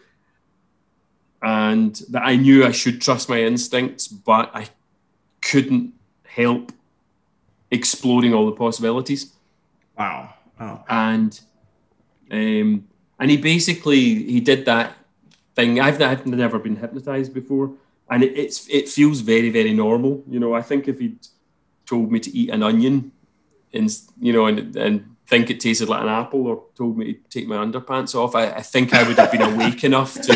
and 1.41 1.95
that 2.09 2.23
I 2.23 2.35
knew 2.35 2.65
I 2.65 2.71
should 2.71 3.01
trust 3.01 3.29
my 3.29 3.41
instincts, 3.41 4.07
but 4.07 4.51
I 4.53 4.67
couldn't 5.41 5.93
help 6.25 6.71
exploring 7.71 8.33
all 8.33 8.45
the 8.45 8.51
possibilities. 8.51 9.33
Wow! 9.97 10.33
Wow! 10.59 10.85
And 10.87 11.39
um, 12.31 12.87
and 13.19 13.31
he 13.31 13.37
basically 13.37 14.23
he 14.23 14.39
did 14.39 14.65
that 14.65 14.95
thing. 15.55 15.79
I've, 15.79 16.01
I've 16.01 16.25
never 16.25 16.59
been 16.59 16.75
hypnotized 16.75 17.33
before, 17.33 17.71
and 18.09 18.23
it, 18.23 18.37
it's 18.37 18.67
it 18.69 18.87
feels 18.89 19.21
very 19.21 19.49
very 19.49 19.73
normal. 19.73 20.23
You 20.27 20.39
know, 20.39 20.53
I 20.53 20.61
think 20.61 20.87
if 20.87 20.99
he'd 20.99 21.27
told 21.85 22.11
me 22.11 22.19
to 22.19 22.31
eat 22.31 22.49
an 22.49 22.63
onion 22.63 23.11
and 23.73 23.89
you 24.19 24.33
know 24.33 24.45
and, 24.45 24.75
and 24.75 25.15
think 25.31 25.49
it 25.49 25.61
tasted 25.61 25.87
like 25.87 26.01
an 26.01 26.09
apple 26.09 26.45
or 26.45 26.63
told 26.75 26.97
me 26.97 27.13
to 27.13 27.29
take 27.29 27.47
my 27.47 27.55
underpants 27.55 28.13
off. 28.13 28.35
I, 28.35 28.47
I 28.51 28.61
think 28.61 28.93
I 28.93 29.01
would 29.07 29.17
have 29.17 29.31
been 29.31 29.41
awake 29.41 29.85
enough 29.85 30.13
to, 30.15 30.33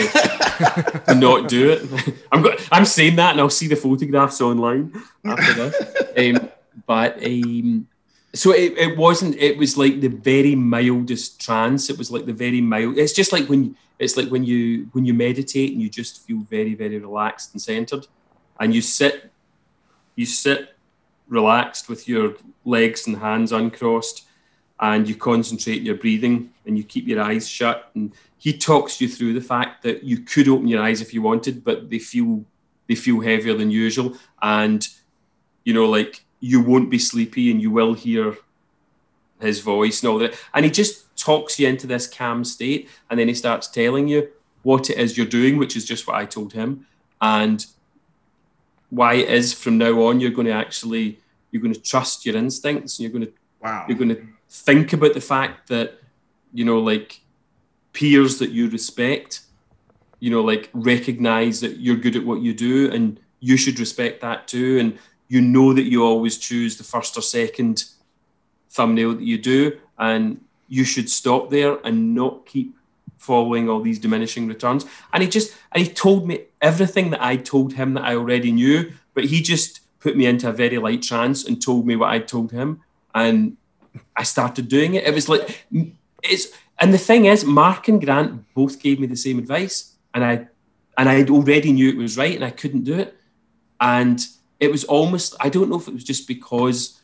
to 1.08 1.16
not 1.26 1.50
do 1.50 1.72
it. 1.72 2.16
I'm 2.32 2.42
go- 2.42 2.56
I'm 2.72 2.86
saying 2.86 3.18
that 3.18 3.32
and 3.32 3.42
I'll 3.42 3.50
see 3.50 3.68
the 3.68 3.76
photographs 3.76 4.40
online 4.40 4.94
after 5.26 5.54
this. 5.54 5.76
Um, 6.18 6.50
but 6.88 7.22
um, 7.22 7.88
so 8.34 8.54
it, 8.54 8.78
it 8.78 8.98
wasn't 8.98 9.36
it 9.36 9.58
was 9.58 9.78
like 9.78 10.00
the 10.00 10.08
very 10.08 10.56
mildest 10.56 11.42
trance. 11.42 11.90
It 11.90 11.98
was 11.98 12.10
like 12.10 12.26
the 12.26 12.34
very 12.34 12.62
mild 12.62 12.98
it's 12.98 13.14
just 13.14 13.34
like 13.34 13.48
when 13.48 13.76
it's 14.00 14.16
like 14.16 14.30
when 14.30 14.46
you 14.46 14.88
when 14.94 15.04
you 15.06 15.14
meditate 15.14 15.74
and 15.74 15.82
you 15.82 15.90
just 15.90 16.26
feel 16.26 16.40
very 16.50 16.74
very 16.74 17.00
relaxed 17.00 17.54
and 17.54 17.62
centered 17.62 18.08
and 18.62 18.74
you 18.74 18.82
sit 18.82 19.30
you 20.16 20.26
sit 20.26 20.76
relaxed 21.28 21.90
with 21.90 22.08
your 22.08 22.36
legs 22.64 23.08
and 23.08 23.18
hands 23.18 23.52
uncrossed 23.52 24.25
and 24.80 25.08
you 25.08 25.16
concentrate 25.16 25.82
your 25.82 25.96
breathing 25.96 26.50
and 26.66 26.78
you 26.78 26.84
keep 26.84 27.08
your 27.08 27.22
eyes 27.22 27.48
shut. 27.48 27.90
And 27.96 28.14
he 28.38 28.58
talks 28.58 29.00
you 29.00 29.08
through 29.08 29.34
the 29.34 29.42
fact 29.42 29.84
that 29.84 30.04
you 30.04 30.20
could 30.20 30.48
open 30.48 30.68
your 30.68 30.82
eyes 30.82 31.02
if 31.02 31.14
you 31.14 31.22
wanted, 31.22 31.64
but 31.64 31.90
they 31.90 32.00
feel 32.00 32.44
they 32.88 32.96
feel 32.96 33.20
heavier 33.20 33.56
than 33.56 33.72
usual, 33.72 34.16
and 34.42 34.88
you 35.64 35.74
know, 35.74 35.86
like 35.86 36.24
you 36.40 36.62
won't 36.62 36.92
be 36.92 37.00
sleepy 37.00 37.50
and 37.50 37.60
you 37.60 37.72
will 37.72 37.96
hear 37.96 38.38
his 39.40 39.60
voice 39.62 40.04
and 40.04 40.12
all 40.12 40.20
that. 40.20 40.36
And 40.54 40.64
he 40.64 40.70
just 40.70 41.18
talks 41.18 41.60
you 41.60 41.68
into 41.68 41.88
this 41.88 42.06
calm 42.08 42.44
state, 42.44 42.90
and 43.10 43.20
then 43.20 43.28
he 43.28 43.34
starts 43.34 43.68
telling 43.68 44.08
you 44.08 44.30
what 44.62 44.90
it 44.90 44.98
is 44.98 45.18
you're 45.18 45.26
doing, 45.26 45.58
which 45.58 45.76
is 45.76 45.86
just 45.86 46.06
what 46.06 46.18
I 46.18 46.26
told 46.26 46.54
him, 46.54 46.86
and 47.22 47.66
why 48.92 49.16
it 49.16 49.30
is 49.30 49.54
from 49.54 49.78
now 49.78 50.04
on 50.04 50.20
you're 50.20 50.30
going 50.32 50.48
to 50.48 50.54
actually 50.54 51.20
you're 51.52 51.62
going 51.62 51.74
to 51.74 51.82
trust 51.82 52.26
your 52.26 52.36
instincts 52.36 53.00
and 53.00 53.04
you're 53.04 53.12
going 53.12 53.26
to 53.26 53.34
Wow. 53.62 53.86
you're 53.88 53.98
going 53.98 54.10
to 54.10 54.28
think 54.50 54.94
about 54.94 55.14
the 55.14 55.22
fact 55.22 55.68
that 55.70 56.00
you 56.54 56.64
know 56.66 56.80
like 56.80 57.22
peers 57.94 58.40
that 58.40 58.52
you 58.52 58.70
respect 58.70 59.42
you 60.20 60.30
know 60.30 60.42
like 60.42 60.70
recognize 60.74 61.60
that 61.62 61.78
you're 61.78 61.96
good 61.96 62.16
at 62.16 62.26
what 62.26 62.42
you 62.42 62.54
do 62.54 62.92
and 62.92 63.20
you 63.46 63.58
should 63.58 63.80
respect 63.80 64.22
that 64.22 64.48
too. 64.48 64.80
And 64.80 64.98
you 65.28 65.40
know 65.40 65.72
that 65.74 65.84
you 65.84 66.04
always 66.04 66.38
choose 66.40 66.78
the 66.78 66.84
first 66.84 67.16
or 67.16 67.22
second 67.22 67.86
thumbnail 68.72 69.14
that 69.14 69.24
you 69.24 69.38
do 69.38 69.80
and 70.00 70.42
you 70.68 70.84
should 70.84 71.10
stop 71.10 71.52
there 71.52 71.78
and 71.86 72.16
not 72.16 72.48
keep 72.48 72.76
following 73.20 73.70
all 73.70 73.82
these 73.82 74.00
diminishing 74.00 74.48
returns. 74.48 74.86
And 75.14 75.22
he 75.22 75.30
just 75.30 75.56
and 75.72 75.86
he 75.86 75.94
told 75.94 76.28
me 76.28 76.46
everything 76.60 77.12
that 77.12 77.24
i 77.24 77.36
told 77.36 77.74
him 77.74 77.94
that 77.94 78.04
i 78.04 78.16
already 78.16 78.52
knew 78.52 78.92
but 79.14 79.26
he 79.26 79.42
just 79.42 79.82
put 80.00 80.18
me 80.18 80.26
into 80.26 80.50
a 80.50 80.52
very 80.52 80.80
light 80.80 81.04
trance 81.04 81.46
and 81.46 81.62
told 81.62 81.86
me 81.86 81.96
what 81.96 82.10
i 82.10 82.18
told 82.18 82.52
him. 82.52 82.82
And 83.14 83.58
I 84.16 84.24
started 84.24 84.68
doing 84.68 84.96
it. 84.96 85.06
It 85.06 85.14
was 85.14 85.30
like 85.30 85.66
it's 86.24 86.48
and 86.80 86.94
the 86.94 86.98
thing 86.98 87.26
is, 87.26 87.46
Mark 87.46 87.88
and 87.88 88.04
Grant 88.04 88.54
both 88.54 88.82
gave 88.82 89.00
me 89.00 89.08
the 89.08 89.16
same 89.16 89.40
advice, 89.40 89.94
and 90.14 90.24
I 90.24 90.48
and 90.98 91.10
I 91.10 91.24
already 91.24 91.72
knew 91.72 91.90
it 91.90 91.98
was 91.98 92.18
right, 92.18 92.36
and 92.36 92.44
I 92.44 92.52
couldn't 92.52 92.84
do 92.84 92.96
it. 92.96 93.16
And 93.80 94.26
it 94.60 94.72
was 94.72 94.84
almost 94.86 95.36
I 95.40 95.50
don't 95.50 95.70
know 95.70 95.78
if 95.78 95.88
it 95.88 95.94
was 95.94 96.04
just 96.04 96.28
because 96.28 97.00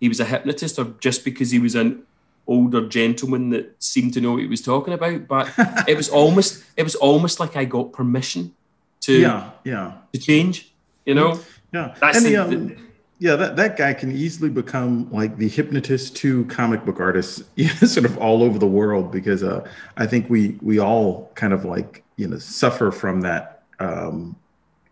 he 0.00 0.08
was 0.08 0.20
a 0.20 0.24
hypnotist 0.24 0.78
or 0.78 0.84
just 1.00 1.24
because 1.24 1.50
he 1.50 1.58
was 1.58 1.74
an 1.74 2.02
older 2.46 2.88
gentleman 2.88 3.50
that 3.50 3.80
seemed 3.82 4.12
to 4.14 4.20
know 4.20 4.32
what 4.32 4.40
he 4.40 4.46
was 4.46 4.62
talking 4.62 4.94
about, 4.94 5.28
but 5.28 5.52
it 5.88 5.96
was 5.96 6.08
almost 6.08 6.64
it 6.76 6.82
was 6.82 6.94
almost 6.96 7.40
like 7.40 7.56
I 7.56 7.64
got 7.64 7.92
permission 7.92 8.54
to 9.02 9.20
Yeah, 9.20 9.50
yeah, 9.64 9.92
to 10.12 10.20
change. 10.20 10.72
You 11.04 11.14
know, 11.14 11.40
yeah. 11.72 11.94
That's 12.00 12.18
and 12.18 12.26
the, 12.26 12.36
um, 12.36 12.76
yeah, 13.22 13.36
that, 13.36 13.54
that 13.54 13.76
guy 13.76 13.94
can 13.94 14.10
easily 14.10 14.50
become 14.50 15.08
like 15.12 15.36
the 15.36 15.48
hypnotist 15.48 16.16
to 16.16 16.44
comic 16.46 16.84
book 16.84 16.98
artists, 16.98 17.44
you 17.54 17.68
know, 17.68 17.86
sort 17.86 18.04
of 18.04 18.18
all 18.18 18.42
over 18.42 18.58
the 18.58 18.66
world 18.66 19.12
because 19.12 19.44
uh, 19.44 19.64
I 19.96 20.08
think 20.08 20.28
we 20.28 20.58
we 20.60 20.80
all 20.80 21.30
kind 21.36 21.52
of 21.52 21.64
like 21.64 22.02
you 22.16 22.26
know 22.26 22.38
suffer 22.38 22.90
from 22.90 23.20
that 23.20 23.62
um, 23.78 24.34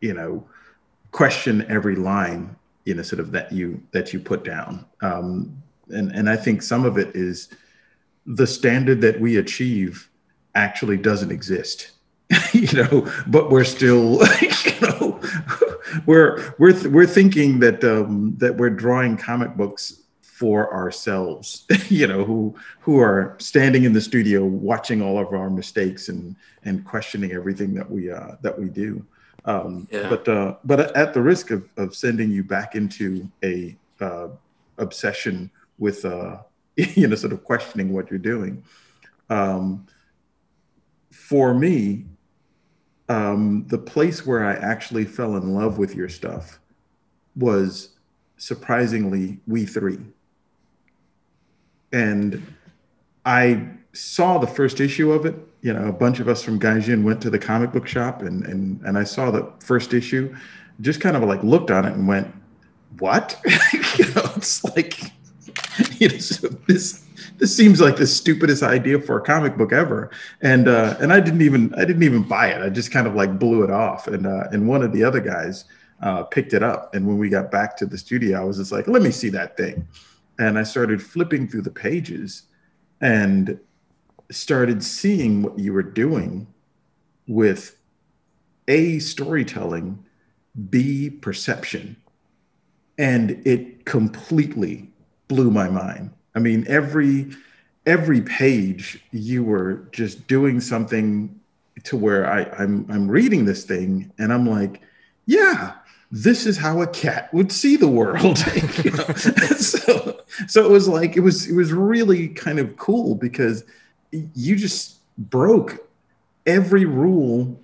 you 0.00 0.14
know 0.14 0.46
question 1.10 1.66
every 1.68 1.96
line 1.96 2.54
you 2.84 2.94
know 2.94 3.02
sort 3.02 3.18
of 3.18 3.32
that 3.32 3.50
you 3.50 3.82
that 3.90 4.12
you 4.12 4.20
put 4.20 4.44
down. 4.44 4.86
Um, 5.00 5.60
and 5.88 6.12
and 6.12 6.30
I 6.30 6.36
think 6.36 6.62
some 6.62 6.84
of 6.84 6.98
it 6.98 7.16
is 7.16 7.48
the 8.26 8.46
standard 8.46 9.00
that 9.00 9.20
we 9.20 9.38
achieve 9.38 10.08
actually 10.54 10.98
doesn't 10.98 11.32
exist 11.32 11.90
you 12.52 12.68
know 12.72 13.10
but 13.26 13.50
we're 13.50 13.64
still 13.64 14.20
you 14.40 14.80
know 14.82 15.20
we're 16.06 16.54
we're 16.58 16.72
th- 16.72 16.86
we're 16.86 17.06
thinking 17.06 17.58
that 17.60 17.82
um 17.84 18.34
that 18.38 18.56
we're 18.56 18.70
drawing 18.70 19.16
comic 19.16 19.56
books 19.56 20.02
for 20.22 20.72
ourselves 20.72 21.66
you 21.88 22.06
know 22.06 22.24
who 22.24 22.54
who 22.80 22.98
are 23.00 23.36
standing 23.38 23.84
in 23.84 23.92
the 23.92 24.00
studio 24.00 24.44
watching 24.44 25.02
all 25.02 25.18
of 25.18 25.32
our 25.32 25.50
mistakes 25.50 26.08
and 26.08 26.36
and 26.64 26.84
questioning 26.84 27.32
everything 27.32 27.74
that 27.74 27.90
we 27.90 28.10
uh 28.10 28.36
that 28.42 28.58
we 28.58 28.68
do 28.68 29.04
um 29.44 29.88
Yeah. 29.90 30.08
but 30.08 30.28
uh 30.28 30.54
but 30.64 30.94
at 30.96 31.12
the 31.14 31.22
risk 31.22 31.50
of 31.50 31.68
of 31.76 31.94
sending 31.94 32.30
you 32.30 32.44
back 32.44 32.74
into 32.74 33.28
a 33.42 33.76
uh 34.00 34.28
obsession 34.78 35.50
with 35.78 36.04
uh 36.04 36.38
you 36.76 37.08
know 37.08 37.16
sort 37.16 37.32
of 37.32 37.42
questioning 37.44 37.92
what 37.92 38.08
you're 38.10 38.18
doing 38.18 38.62
um 39.30 39.86
for 41.10 41.52
me 41.52 42.06
um, 43.10 43.66
the 43.66 43.76
place 43.76 44.24
where 44.24 44.44
I 44.44 44.54
actually 44.54 45.04
fell 45.04 45.36
in 45.36 45.52
love 45.52 45.78
with 45.78 45.96
your 45.96 46.08
stuff 46.08 46.60
was 47.34 47.96
surprisingly 48.36 49.40
We 49.48 49.66
Three. 49.66 49.98
And 51.92 52.54
I 53.26 53.66
saw 53.92 54.38
the 54.38 54.46
first 54.46 54.78
issue 54.78 55.10
of 55.10 55.26
it. 55.26 55.34
You 55.60 55.72
know, 55.72 55.88
a 55.88 55.92
bunch 55.92 56.20
of 56.20 56.28
us 56.28 56.44
from 56.44 56.60
Gaijin 56.60 57.02
went 57.02 57.20
to 57.22 57.30
the 57.30 57.38
comic 57.38 57.72
book 57.72 57.88
shop 57.88 58.22
and, 58.22 58.46
and, 58.46 58.80
and 58.82 58.96
I 58.96 59.02
saw 59.02 59.32
the 59.32 59.52
first 59.58 59.92
issue, 59.92 60.34
just 60.80 61.00
kind 61.00 61.16
of 61.16 61.24
like 61.24 61.42
looked 61.42 61.72
on 61.72 61.84
it 61.84 61.92
and 61.92 62.06
went, 62.06 62.32
what? 63.00 63.40
you 63.98 64.04
know, 64.14 64.22
it's 64.36 64.62
like, 64.62 65.00
you 65.98 66.08
know, 66.10 66.18
so 66.18 66.46
this 66.68 67.04
this 67.38 67.56
seems 67.56 67.80
like 67.80 67.96
the 67.96 68.06
stupidest 68.06 68.62
idea 68.62 69.00
for 69.00 69.18
a 69.18 69.22
comic 69.22 69.56
book 69.56 69.72
ever. 69.72 70.10
And 70.40 70.68
uh 70.68 70.96
and 71.00 71.12
i 71.12 71.20
didn't 71.20 71.42
even 71.42 71.74
i 71.74 71.84
didn't 71.84 72.02
even 72.02 72.22
buy 72.22 72.48
it. 72.48 72.62
I 72.62 72.68
just 72.68 72.90
kind 72.90 73.06
of 73.06 73.14
like 73.14 73.38
blew 73.38 73.62
it 73.64 73.70
off. 73.70 74.06
And 74.06 74.26
uh 74.26 74.44
and 74.52 74.68
one 74.68 74.82
of 74.82 74.92
the 74.92 75.04
other 75.04 75.20
guys 75.20 75.64
uh 76.02 76.24
picked 76.24 76.52
it 76.52 76.62
up. 76.62 76.94
And 76.94 77.06
when 77.06 77.18
we 77.18 77.28
got 77.28 77.50
back 77.50 77.76
to 77.78 77.86
the 77.86 77.98
studio 77.98 78.40
i 78.40 78.44
was 78.44 78.58
just 78.58 78.72
like 78.72 78.86
let 78.88 79.02
me 79.02 79.10
see 79.10 79.28
that 79.30 79.56
thing. 79.56 79.86
And 80.38 80.58
i 80.58 80.62
started 80.62 81.02
flipping 81.02 81.48
through 81.48 81.62
the 81.62 81.70
pages 81.70 82.44
and 83.00 83.58
started 84.30 84.84
seeing 84.84 85.42
what 85.42 85.58
you 85.58 85.72
were 85.72 85.82
doing 85.82 86.46
with 87.26 87.76
a 88.68 88.98
storytelling 88.98 90.04
b 90.68 91.10
perception. 91.10 91.96
And 92.98 93.40
it 93.46 93.86
completely 93.86 94.90
blew 95.28 95.50
my 95.50 95.68
mind 95.68 96.10
I 96.34 96.38
mean, 96.38 96.64
every 96.68 97.30
every 97.86 98.20
page 98.20 99.02
you 99.10 99.42
were 99.42 99.88
just 99.92 100.26
doing 100.26 100.60
something 100.60 101.40
to 101.84 101.96
where 101.96 102.30
I, 102.30 102.42
I'm 102.58 102.86
I'm 102.90 103.08
reading 103.08 103.44
this 103.44 103.64
thing 103.64 104.12
and 104.18 104.32
I'm 104.32 104.48
like, 104.48 104.82
yeah, 105.26 105.74
this 106.12 106.46
is 106.46 106.58
how 106.58 106.82
a 106.82 106.86
cat 106.86 107.32
would 107.32 107.52
see 107.52 107.76
the 107.76 107.88
world. 107.88 108.44
You 108.84 108.90
know? 108.90 109.04
so 109.56 110.20
so 110.46 110.64
it 110.64 110.70
was 110.70 110.88
like 110.88 111.16
it 111.16 111.20
was 111.20 111.48
it 111.48 111.54
was 111.54 111.72
really 111.72 112.28
kind 112.28 112.58
of 112.58 112.76
cool 112.76 113.14
because 113.14 113.64
you 114.10 114.56
just 114.56 114.98
broke 115.18 115.86
every 116.46 116.84
rule 116.84 117.58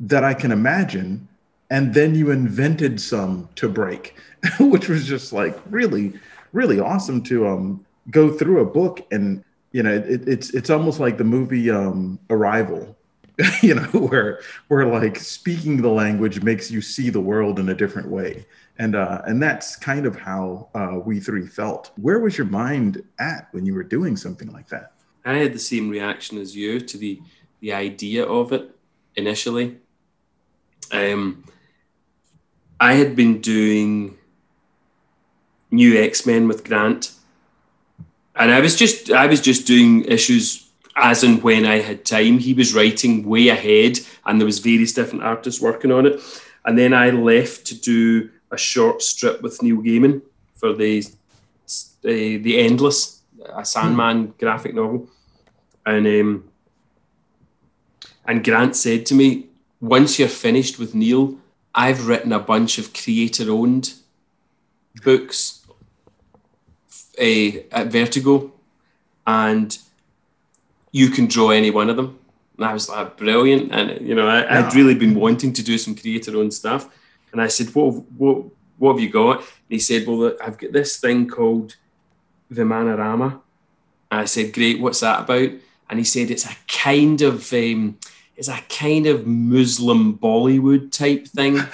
that 0.00 0.24
I 0.24 0.32
can 0.32 0.50
imagine, 0.50 1.28
and 1.70 1.92
then 1.92 2.14
you 2.14 2.30
invented 2.30 3.00
some 3.00 3.48
to 3.56 3.68
break, 3.68 4.16
which 4.60 4.88
was 4.88 5.06
just 5.06 5.32
like 5.32 5.58
really, 5.68 6.14
really 6.52 6.80
awesome 6.80 7.22
to 7.24 7.46
um 7.46 7.84
go 8.10 8.30
through 8.32 8.60
a 8.60 8.64
book 8.64 9.06
and 9.10 9.44
you 9.72 9.82
know 9.82 9.94
it, 9.94 10.28
it's 10.28 10.50
it's 10.50 10.70
almost 10.70 11.00
like 11.00 11.18
the 11.18 11.24
movie 11.24 11.70
um 11.70 12.18
arrival 12.28 12.96
you 13.62 13.74
know 13.74 13.82
where 14.08 14.40
where 14.68 14.86
like 14.86 15.16
speaking 15.16 15.80
the 15.80 15.88
language 15.88 16.42
makes 16.42 16.70
you 16.70 16.80
see 16.80 17.10
the 17.10 17.20
world 17.20 17.58
in 17.58 17.68
a 17.68 17.74
different 17.74 18.08
way. 18.08 18.44
And 18.78 18.94
uh 18.94 19.22
and 19.26 19.42
that's 19.42 19.76
kind 19.76 20.06
of 20.06 20.16
how 20.16 20.68
uh 20.74 20.98
we 21.04 21.20
three 21.20 21.46
felt. 21.46 21.92
Where 21.96 22.18
was 22.18 22.36
your 22.36 22.46
mind 22.46 23.02
at 23.18 23.48
when 23.52 23.66
you 23.66 23.74
were 23.74 23.82
doing 23.82 24.16
something 24.16 24.52
like 24.52 24.68
that? 24.68 24.92
I 25.24 25.34
had 25.34 25.52
the 25.52 25.58
same 25.58 25.88
reaction 25.88 26.38
as 26.38 26.56
you 26.56 26.80
to 26.80 26.98
the 26.98 27.20
the 27.60 27.72
idea 27.72 28.24
of 28.24 28.52
it 28.52 28.74
initially. 29.16 29.78
Um, 30.92 31.44
I 32.80 32.94
had 32.94 33.14
been 33.14 33.40
doing 33.40 34.16
New 35.70 36.02
X 36.02 36.26
Men 36.26 36.48
with 36.48 36.64
Grant, 36.64 37.12
and 38.40 38.50
I 38.50 38.60
was 38.60 38.74
just 38.74 39.12
I 39.12 39.26
was 39.26 39.40
just 39.40 39.66
doing 39.66 40.04
issues 40.06 40.66
as 40.96 41.22
and 41.22 41.42
when 41.42 41.66
I 41.66 41.80
had 41.80 42.04
time. 42.04 42.38
He 42.38 42.54
was 42.54 42.74
writing 42.74 43.28
way 43.28 43.48
ahead, 43.48 44.00
and 44.24 44.40
there 44.40 44.46
was 44.46 44.58
various 44.58 44.92
different 44.92 45.22
artists 45.22 45.60
working 45.60 45.92
on 45.92 46.06
it. 46.06 46.20
And 46.64 46.78
then 46.78 46.94
I 46.94 47.10
left 47.10 47.66
to 47.66 47.74
do 47.74 48.30
a 48.50 48.56
short 48.56 49.02
strip 49.02 49.42
with 49.42 49.62
Neil 49.62 49.76
Gaiman 49.76 50.22
for 50.54 50.72
the 50.72 51.04
the, 52.02 52.38
the 52.38 52.58
Endless, 52.58 53.20
a 53.54 53.64
Sandman 53.64 54.32
graphic 54.38 54.74
novel, 54.74 55.08
and 55.84 56.06
um, 56.06 56.44
and 58.24 58.42
Grant 58.42 58.74
said 58.74 59.04
to 59.06 59.14
me, 59.14 59.48
"Once 59.80 60.18
you're 60.18 60.28
finished 60.28 60.78
with 60.78 60.94
Neil, 60.94 61.38
I've 61.74 62.08
written 62.08 62.32
a 62.32 62.40
bunch 62.40 62.78
of 62.78 62.94
creator-owned 62.94 63.92
books 65.04 65.59
uh, 67.20 67.60
at 67.72 67.88
Vertigo, 67.88 68.52
and 69.26 69.76
you 70.92 71.10
can 71.10 71.26
draw 71.26 71.50
any 71.50 71.70
one 71.70 71.90
of 71.90 71.96
them." 71.96 72.18
And 72.56 72.66
I 72.66 72.72
was 72.72 72.88
like, 72.88 73.16
"Brilliant!" 73.16 73.72
And 73.72 74.06
you 74.06 74.14
know, 74.14 74.26
I, 74.26 74.58
I'd 74.58 74.74
really 74.74 74.94
been 74.94 75.14
wanting 75.14 75.52
to 75.52 75.62
do 75.62 75.78
some 75.78 75.94
creator-owned 75.94 76.54
stuff, 76.54 76.88
and 77.32 77.40
I 77.40 77.48
said, 77.48 77.74
"What, 77.74 77.94
what, 78.18 78.44
what 78.78 78.92
have 78.92 79.00
you 79.00 79.10
got?" 79.10 79.38
And 79.38 79.46
he 79.68 79.78
said, 79.78 80.06
"Well, 80.06 80.34
I've 80.42 80.58
got 80.58 80.72
this 80.72 80.98
thing 80.98 81.28
called 81.28 81.76
the 82.50 82.62
Manorama." 82.62 83.40
And 84.10 84.20
I 84.20 84.24
said, 84.24 84.52
great, 84.52 84.80
what's 84.80 85.00
that 85.00 85.20
about? 85.20 85.50
And 85.88 85.98
he 85.98 86.04
said, 86.04 86.30
it's 86.30 86.46
a 86.46 86.56
kind 86.66 87.22
of 87.22 87.52
um, 87.52 87.98
it's 88.36 88.48
a 88.48 88.60
kind 88.68 89.06
of 89.06 89.26
Muslim 89.26 90.18
Bollywood 90.18 90.90
type 90.90 91.28
thing. 91.28 91.58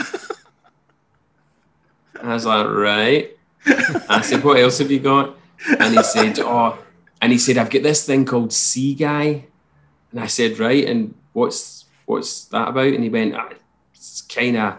I 2.22 2.34
was 2.34 2.44
like, 2.44 2.66
right. 2.66 3.35
I 3.66 4.20
said, 4.22 4.44
what 4.44 4.58
else 4.58 4.78
have 4.78 4.90
you 4.90 5.00
got? 5.00 5.36
And 5.78 5.94
he 5.94 6.02
said, 6.02 6.38
oh, 6.40 6.78
and 7.20 7.32
he 7.32 7.38
said, 7.38 7.58
I've 7.58 7.70
got 7.70 7.82
this 7.82 8.04
thing 8.06 8.24
called 8.24 8.50
Seaguy. 8.50 9.44
And 10.10 10.20
I 10.20 10.26
said, 10.26 10.58
right. 10.58 10.86
And 10.86 11.14
what's 11.32 11.86
what's 12.04 12.44
that 12.46 12.68
about? 12.68 12.86
And 12.86 13.02
he 13.02 13.10
went, 13.10 13.34
ah, 13.34 13.50
it's 13.94 14.22
kind 14.22 14.56
of 14.56 14.78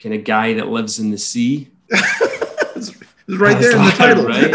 kind 0.00 0.14
of 0.14 0.24
guy 0.24 0.54
that 0.54 0.68
lives 0.68 0.98
in 0.98 1.10
the 1.10 1.18
sea. 1.18 1.70
it's 1.88 2.92
right 3.28 3.58
there 3.60 3.76
in 3.76 3.84
the 3.84 3.90
title. 3.96 4.24
Right? 4.24 4.54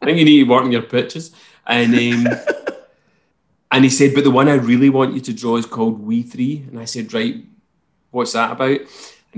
I 0.00 0.04
think 0.04 0.18
you 0.18 0.24
need 0.24 0.44
to 0.44 0.50
work 0.50 0.64
on 0.64 0.72
your 0.72 0.82
pictures. 0.82 1.32
And 1.66 1.94
um, 1.94 2.38
and 3.70 3.84
he 3.84 3.90
said, 3.90 4.14
but 4.14 4.24
the 4.24 4.30
one 4.30 4.48
I 4.48 4.54
really 4.54 4.90
want 4.90 5.14
you 5.14 5.20
to 5.20 5.32
draw 5.32 5.56
is 5.56 5.66
called 5.66 6.00
We 6.00 6.22
Three. 6.22 6.64
And 6.70 6.80
I 6.80 6.86
said, 6.86 7.12
right, 7.12 7.44
what's 8.10 8.32
that 8.32 8.52
about? 8.52 8.80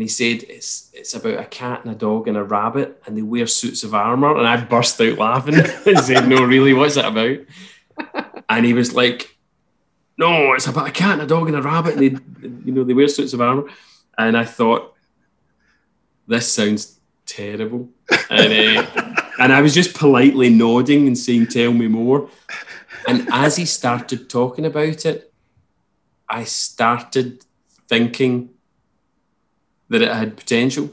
And 0.01 0.09
he 0.09 0.09
said, 0.09 0.45
it's 0.49 0.89
it's 0.95 1.13
about 1.13 1.41
a 1.41 1.45
cat 1.45 1.85
and 1.85 1.93
a 1.93 1.95
dog 1.95 2.27
and 2.27 2.35
a 2.35 2.43
rabbit, 2.43 3.03
and 3.05 3.15
they 3.15 3.21
wear 3.21 3.47
suits 3.47 3.85
of 3.85 3.95
armor. 3.95 4.35
And 4.35 4.49
I 4.49 4.57
burst 4.65 4.99
out 4.99 5.19
laughing 5.19 5.57
and 5.87 5.99
said, 5.99 6.27
no, 6.27 6.43
really, 6.43 6.73
what's 6.73 6.95
that 6.95 7.05
about? 7.05 7.41
And 8.49 8.65
he 8.65 8.73
was 8.73 8.95
like, 8.95 9.37
no, 10.17 10.55
it's 10.55 10.67
about 10.67 10.89
a 10.89 10.91
cat 10.91 11.13
and 11.13 11.21
a 11.21 11.27
dog 11.27 11.49
and 11.49 11.57
a 11.59 11.61
rabbit. 11.61 11.99
And 11.99 12.01
they, 12.01 12.49
you 12.65 12.73
know, 12.73 12.83
they 12.83 12.95
wear 12.95 13.09
suits 13.09 13.35
of 13.35 13.43
armor. 13.43 13.65
And 14.17 14.39
I 14.39 14.47
thought, 14.47 14.97
this 16.27 16.51
sounds 16.51 16.99
terrible. 17.27 17.91
And, 18.31 18.79
uh, 18.79 19.17
and 19.39 19.53
I 19.53 19.61
was 19.61 19.75
just 19.75 19.93
politely 19.93 20.49
nodding 20.49 21.09
and 21.09 21.19
saying, 21.19 21.49
tell 21.49 21.75
me 21.75 21.89
more. 21.89 22.31
And 23.07 23.29
as 23.31 23.57
he 23.57 23.67
started 23.67 24.31
talking 24.31 24.65
about 24.65 25.05
it, 25.05 25.31
I 26.27 26.45
started 26.45 27.45
thinking 27.87 28.55
that 29.91 30.03
it 30.03 30.13
had 30.13 30.37
potential. 30.37 30.91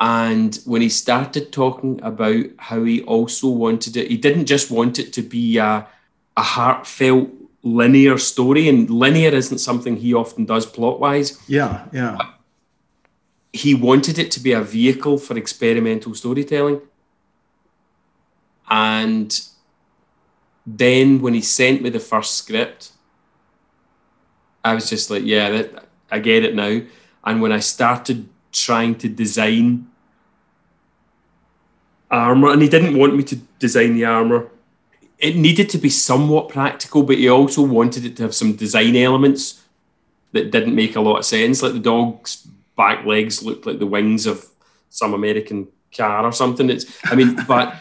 And 0.00 0.58
when 0.64 0.80
he 0.80 0.88
started 0.88 1.52
talking 1.52 2.00
about 2.02 2.46
how 2.56 2.84
he 2.84 3.02
also 3.02 3.48
wanted 3.48 3.96
it, 3.96 4.10
he 4.10 4.16
didn't 4.16 4.46
just 4.46 4.70
want 4.70 4.98
it 4.98 5.12
to 5.14 5.22
be 5.22 5.58
a, 5.58 5.86
a 6.36 6.42
heartfelt, 6.42 7.28
linear 7.64 8.16
story. 8.16 8.68
And 8.68 8.88
linear 8.88 9.30
isn't 9.30 9.58
something 9.58 9.96
he 9.96 10.14
often 10.14 10.44
does 10.44 10.64
plot 10.64 11.00
wise. 11.00 11.42
Yeah, 11.48 11.86
yeah. 11.92 12.16
He 13.52 13.74
wanted 13.74 14.18
it 14.18 14.30
to 14.32 14.40
be 14.40 14.52
a 14.52 14.60
vehicle 14.60 15.18
for 15.18 15.36
experimental 15.36 16.14
storytelling. 16.14 16.80
And 18.70 19.40
then 20.64 21.20
when 21.20 21.34
he 21.34 21.40
sent 21.40 21.82
me 21.82 21.90
the 21.90 21.98
first 21.98 22.36
script, 22.36 22.92
I 24.64 24.74
was 24.74 24.88
just 24.88 25.10
like, 25.10 25.24
yeah, 25.24 25.50
that, 25.50 25.86
I 26.10 26.18
get 26.20 26.44
it 26.44 26.54
now. 26.54 26.82
And 27.28 27.42
when 27.42 27.52
I 27.52 27.58
started 27.58 28.26
trying 28.52 28.94
to 28.96 29.08
design 29.08 29.86
armor, 32.10 32.50
and 32.52 32.62
he 32.62 32.70
didn't 32.70 32.96
want 32.96 33.16
me 33.16 33.22
to 33.24 33.36
design 33.58 33.94
the 33.94 34.06
armor, 34.06 34.48
it 35.18 35.36
needed 35.36 35.68
to 35.70 35.78
be 35.78 35.90
somewhat 35.90 36.48
practical, 36.48 37.02
but 37.02 37.18
he 37.18 37.28
also 37.28 37.60
wanted 37.60 38.06
it 38.06 38.16
to 38.16 38.22
have 38.22 38.34
some 38.34 38.54
design 38.54 38.96
elements 38.96 39.62
that 40.32 40.50
didn't 40.50 40.74
make 40.74 40.96
a 40.96 41.02
lot 41.02 41.18
of 41.18 41.26
sense. 41.26 41.62
Like 41.62 41.74
the 41.74 41.80
dog's 41.80 42.48
back 42.78 43.04
legs 43.04 43.42
looked 43.42 43.66
like 43.66 43.78
the 43.78 43.86
wings 43.86 44.24
of 44.24 44.46
some 44.88 45.12
American 45.12 45.68
car 45.94 46.24
or 46.24 46.32
something. 46.32 46.70
It's, 46.70 46.86
I 47.04 47.14
mean, 47.14 47.36
but 47.46 47.76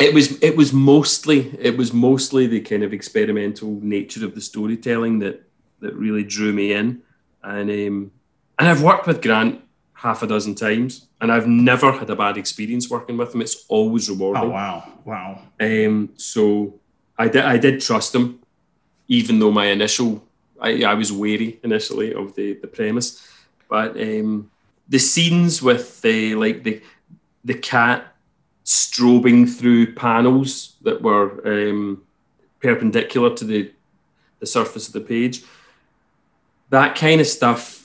it 0.00 0.12
was 0.12 0.42
it 0.42 0.56
was 0.56 0.72
mostly 0.72 1.56
it 1.60 1.76
was 1.76 1.92
mostly 1.92 2.48
the 2.48 2.60
kind 2.60 2.82
of 2.82 2.92
experimental 2.92 3.78
nature 3.82 4.24
of 4.24 4.34
the 4.34 4.40
storytelling 4.40 5.20
that 5.20 5.44
that 5.78 5.94
really 5.94 6.24
drew 6.24 6.52
me 6.52 6.72
in, 6.72 7.02
and 7.44 7.70
um, 7.70 8.10
and 8.58 8.68
I've 8.68 8.82
worked 8.82 9.06
with 9.06 9.22
Grant 9.22 9.60
half 9.94 10.22
a 10.22 10.26
dozen 10.26 10.54
times, 10.54 11.06
and 11.20 11.32
I've 11.32 11.46
never 11.46 11.92
had 11.92 12.10
a 12.10 12.16
bad 12.16 12.36
experience 12.36 12.88
working 12.88 13.16
with 13.16 13.34
him. 13.34 13.42
It's 13.42 13.64
always 13.68 14.08
rewarding. 14.08 14.44
Oh 14.44 14.50
wow, 14.50 14.92
wow. 15.04 15.42
Um, 15.60 16.10
so 16.16 16.74
I 17.18 17.28
did 17.28 17.44
I 17.44 17.58
did 17.58 17.80
trust 17.80 18.14
him, 18.14 18.40
even 19.08 19.38
though 19.38 19.50
my 19.50 19.66
initial 19.66 20.24
I, 20.60 20.84
I 20.84 20.94
was 20.94 21.12
wary 21.12 21.60
initially 21.62 22.14
of 22.14 22.34
the 22.34 22.54
the 22.54 22.68
premise, 22.68 23.26
but 23.68 24.00
um, 24.00 24.50
the 24.88 24.98
scenes 24.98 25.62
with 25.62 26.00
the 26.02 26.34
like 26.34 26.62
the 26.62 26.82
the 27.44 27.54
cat 27.54 28.14
strobing 28.68 29.48
through 29.48 29.94
panels 29.94 30.76
that 30.82 31.00
were 31.00 31.40
um, 31.46 32.02
perpendicular 32.60 33.34
to 33.34 33.44
the, 33.44 33.72
the 34.40 34.46
surface 34.46 34.88
of 34.88 34.92
the 34.92 35.00
page. 35.00 35.42
That 36.68 36.94
kind 36.94 37.18
of 37.18 37.26
stuff, 37.26 37.77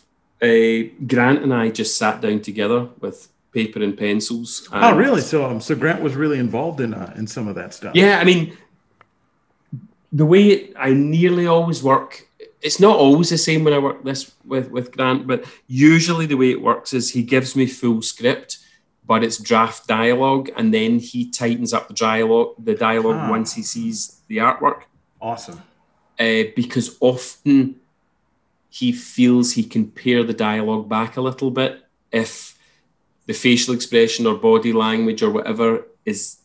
uh, 0.43 0.89
Grant 1.07 1.41
and 1.41 1.53
I 1.53 1.69
just 1.69 1.97
sat 1.97 2.21
down 2.21 2.41
together 2.41 2.89
with 2.99 3.29
paper 3.53 3.81
and 3.81 3.97
pencils. 3.97 4.67
And 4.71 4.83
oh, 4.83 4.95
really? 4.95 5.21
So, 5.21 5.45
um, 5.45 5.61
so 5.61 5.75
Grant 5.75 6.01
was 6.01 6.15
really 6.15 6.39
involved 6.39 6.81
in 6.81 6.93
uh, 6.93 7.13
in 7.15 7.25
some 7.27 7.47
of 7.47 7.55
that 7.55 7.73
stuff. 7.73 7.95
Yeah, 7.95 8.19
I 8.19 8.23
mean, 8.23 8.57
the 10.11 10.25
way 10.25 10.43
it, 10.49 10.73
I 10.77 10.91
nearly 10.93 11.47
always 11.47 11.81
work. 11.81 12.27
It's 12.61 12.79
not 12.79 12.97
always 12.97 13.29
the 13.29 13.37
same 13.37 13.63
when 13.63 13.73
I 13.73 13.79
work 13.79 14.03
this 14.03 14.31
with 14.45 14.69
with 14.69 14.91
Grant, 14.91 15.25
but 15.25 15.45
usually 15.67 16.25
the 16.25 16.37
way 16.37 16.51
it 16.51 16.61
works 16.61 16.93
is 16.93 17.09
he 17.09 17.23
gives 17.23 17.55
me 17.55 17.65
full 17.65 18.01
script 18.01 18.59
but 19.05 19.23
it's 19.23 19.37
draft 19.37 19.87
dialogue, 19.87 20.49
and 20.55 20.73
then 20.73 20.99
he 20.99 21.29
tightens 21.29 21.73
up 21.73 21.87
the 21.87 21.93
dialogue 21.93 22.55
the 22.63 22.75
dialogue 22.75 23.17
ah. 23.19 23.29
once 23.29 23.53
he 23.53 23.61
sees 23.61 24.21
the 24.27 24.37
artwork. 24.37 24.83
Awesome. 25.21 25.61
Uh, 26.19 26.43
because 26.55 26.97
often 26.99 27.75
he 28.73 28.91
feels 28.91 29.53
he 29.53 29.63
can 29.63 29.85
pare 29.85 30.23
the 30.23 30.33
dialogue 30.33 30.89
back 30.89 31.15
a 31.15 31.21
little 31.21 31.51
bit 31.51 31.83
if 32.11 32.57
the 33.27 33.33
facial 33.33 33.71
expression 33.75 34.25
or 34.25 34.33
body 34.33 34.73
language 34.73 35.21
or 35.21 35.29
whatever 35.29 35.85
is 36.05 36.37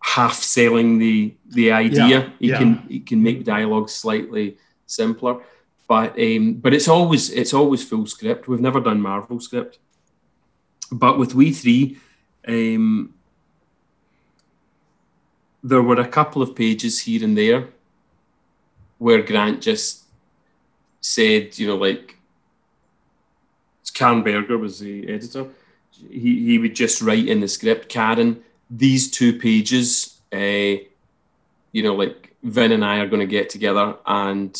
half 0.00 0.34
selling 0.34 0.98
the 0.98 1.34
the 1.48 1.72
idea. 1.72 2.06
Yeah, 2.06 2.28
he 2.38 2.48
yeah. 2.50 2.58
can 2.58 2.86
he 2.88 3.00
can 3.00 3.20
make 3.20 3.44
dialogue 3.44 3.90
slightly 3.90 4.58
simpler, 4.86 5.42
but 5.88 6.16
um, 6.20 6.54
but 6.54 6.72
it's 6.72 6.86
always 6.86 7.30
it's 7.30 7.52
always 7.52 7.82
full 7.82 8.06
script. 8.06 8.46
We've 8.46 8.60
never 8.60 8.80
done 8.80 9.00
Marvel 9.00 9.40
script. 9.40 9.80
But 10.92 11.18
with 11.18 11.34
We 11.34 11.50
Three, 11.50 11.98
um, 12.46 13.12
there 15.64 15.82
were 15.82 15.98
a 15.98 16.06
couple 16.06 16.42
of 16.42 16.54
pages 16.54 17.00
here 17.00 17.24
and 17.24 17.36
there 17.36 17.70
where 18.98 19.20
Grant 19.20 19.62
just 19.62 20.01
said, 21.02 21.58
you 21.58 21.66
know, 21.66 21.76
like 21.76 22.16
Karen 23.92 24.22
Berger 24.22 24.56
was 24.56 24.78
the 24.78 25.06
editor. 25.12 25.46
He, 26.10 26.46
he 26.46 26.58
would 26.58 26.74
just 26.74 27.02
write 27.02 27.28
in 27.28 27.40
the 27.40 27.48
script, 27.48 27.90
Karen, 27.90 28.42
these 28.70 29.10
two 29.10 29.38
pages, 29.38 30.18
uh, 30.32 30.80
you 31.72 31.82
know, 31.82 31.94
like 31.94 32.34
Vin 32.42 32.72
and 32.72 32.84
I 32.84 33.00
are 33.00 33.06
going 33.06 33.20
to 33.20 33.26
get 33.26 33.50
together 33.50 33.96
and 34.06 34.58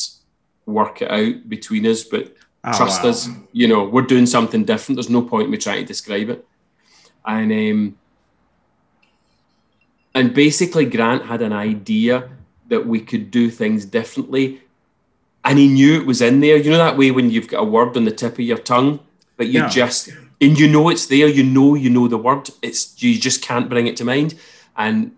work 0.67 1.01
it 1.01 1.11
out 1.11 1.49
between 1.49 1.87
us, 1.87 2.05
but 2.05 2.37
Oh, 2.65 2.77
Trust 2.77 3.03
wow. 3.03 3.11
us. 3.11 3.29
You 3.53 3.67
know, 3.67 3.85
we're 3.85 4.03
doing 4.03 4.27
something 4.27 4.65
different. 4.65 4.97
There's 4.97 5.11
no 5.11 5.23
point 5.23 5.47
in 5.47 5.51
me 5.51 5.59
trying 5.59 5.81
to 5.81 5.85
describe 5.85 6.29
it. 6.29 6.47
And 7.27 7.51
um, 7.51 7.99
and 10.15 10.33
basically, 10.33 10.85
Grant 10.85 11.25
had 11.25 11.43
an 11.43 11.53
idea 11.53 12.31
that 12.69 12.87
we 12.87 13.01
could 13.01 13.31
do 13.31 13.51
things 13.51 13.85
differently, 13.85 14.63
and 15.45 15.59
he 15.59 15.69
knew 15.69 16.01
it 16.01 16.07
was 16.07 16.21
in 16.21 16.41
there. 16.41 16.57
You 16.57 16.71
know 16.71 16.79
that 16.79 16.97
way 16.97 17.11
when 17.11 17.31
you've 17.31 17.49
got 17.49 17.61
a 17.61 17.65
word 17.65 17.97
on 17.97 18.05
the 18.05 18.11
tip 18.11 18.35
of 18.35 18.41
your 18.41 18.59
tongue, 18.59 19.01
but 19.37 19.49
you 19.49 19.61
yeah. 19.61 19.69
just 19.69 20.09
and 20.41 20.59
you 20.59 20.69
know 20.69 20.89
it's 20.89 21.07
there. 21.07 21.29
You 21.29 21.43
know 21.45 21.75
you 21.75 21.91
know 21.91 22.09
the 22.09 22.19
word. 22.19 22.51
It's 22.63 23.03
you 23.03 23.19
just 23.19 23.43
can't 23.43 23.69
bring 23.69 23.87
it 23.87 23.97
to 23.99 24.05
mind, 24.05 24.35
and 24.77 25.15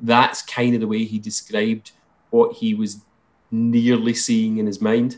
that's 0.00 0.42
kind 0.42 0.74
of 0.74 0.80
the 0.80 0.86
way 0.88 1.04
he 1.04 1.18
described 1.18 1.92
what 2.30 2.56
he 2.56 2.74
was 2.74 3.02
nearly 3.50 4.14
seeing 4.14 4.58
in 4.58 4.66
his 4.66 4.80
mind 4.80 5.16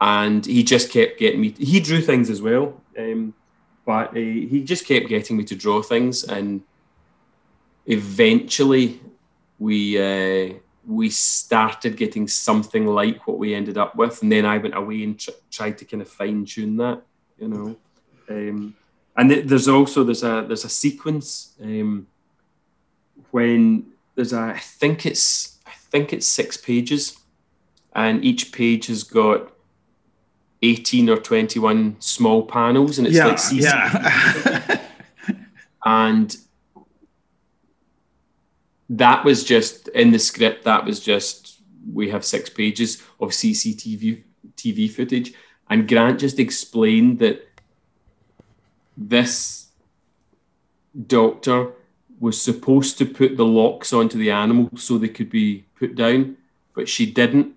and 0.00 0.46
he 0.46 0.62
just 0.62 0.90
kept 0.90 1.18
getting 1.18 1.40
me. 1.40 1.54
He 1.58 1.80
drew 1.80 2.00
things 2.00 2.30
as 2.30 2.40
well, 2.40 2.80
um, 2.98 3.34
but 3.84 4.10
uh, 4.10 4.14
he 4.14 4.62
just 4.64 4.86
kept 4.86 5.08
getting 5.08 5.36
me 5.36 5.44
to 5.44 5.54
draw 5.54 5.82
things, 5.82 6.24
and 6.24 6.62
eventually 7.86 9.00
we 9.58 9.98
uh, 9.98 10.54
we 10.90 11.08
started 11.08 11.96
getting 11.96 12.26
something 12.26 12.86
like 12.86 13.26
what 13.26 13.38
we 13.38 13.54
ended 13.54 13.78
up 13.78 13.94
with, 13.94 14.22
and 14.22 14.32
then 14.32 14.44
I 14.44 14.58
went 14.58 14.76
away 14.76 15.04
and 15.04 15.18
tr- 15.18 15.30
tried 15.50 15.78
to 15.78 15.84
kind 15.84 16.02
of 16.02 16.08
fine 16.08 16.44
tune 16.44 16.76
that, 16.78 17.02
you 17.38 17.48
know. 17.48 17.76
Um, 18.28 18.74
and 19.16 19.30
th- 19.30 19.46
there's 19.46 19.68
also 19.68 20.02
there's 20.02 20.24
a 20.24 20.44
there's 20.46 20.64
a 20.64 20.68
sequence 20.68 21.54
um, 21.62 22.06
when 23.30 23.86
there's 24.16 24.32
a 24.32 24.40
I 24.40 24.58
think 24.58 25.06
it's 25.06 25.58
I 25.66 25.72
think 25.90 26.12
it's 26.12 26.26
six 26.26 26.56
pages, 26.56 27.18
and 27.94 28.24
each 28.24 28.52
page 28.52 28.86
has 28.88 29.04
got 29.04 29.52
18 30.62 31.08
or 31.08 31.16
21 31.16 31.96
small 32.00 32.44
panels 32.44 32.98
and 32.98 33.06
it's 33.06 33.16
yeah, 33.16 33.26
like 33.26 33.38
yeah. 33.52 34.80
and 35.84 36.36
that 38.90 39.24
was 39.24 39.44
just 39.44 39.88
in 39.88 40.10
the 40.10 40.18
script. 40.18 40.64
That 40.64 40.84
was 40.84 41.00
just 41.00 41.60
we 41.92 42.10
have 42.10 42.24
six 42.24 42.50
pages 42.50 43.02
of 43.20 43.30
CCTV 43.30 44.24
TV 44.56 44.90
footage, 44.90 45.32
and 45.70 45.88
Grant 45.88 46.20
just 46.20 46.38
explained 46.38 47.20
that 47.20 47.48
this 48.96 49.68
doctor 51.06 51.72
was 52.18 52.40
supposed 52.40 52.98
to 52.98 53.06
put 53.06 53.36
the 53.36 53.46
locks 53.46 53.92
onto 53.92 54.18
the 54.18 54.30
animals 54.30 54.82
so 54.82 54.98
they 54.98 55.08
could 55.08 55.30
be 55.30 55.64
put 55.78 55.94
down, 55.94 56.36
but 56.74 56.88
she 56.88 57.10
didn't. 57.10 57.54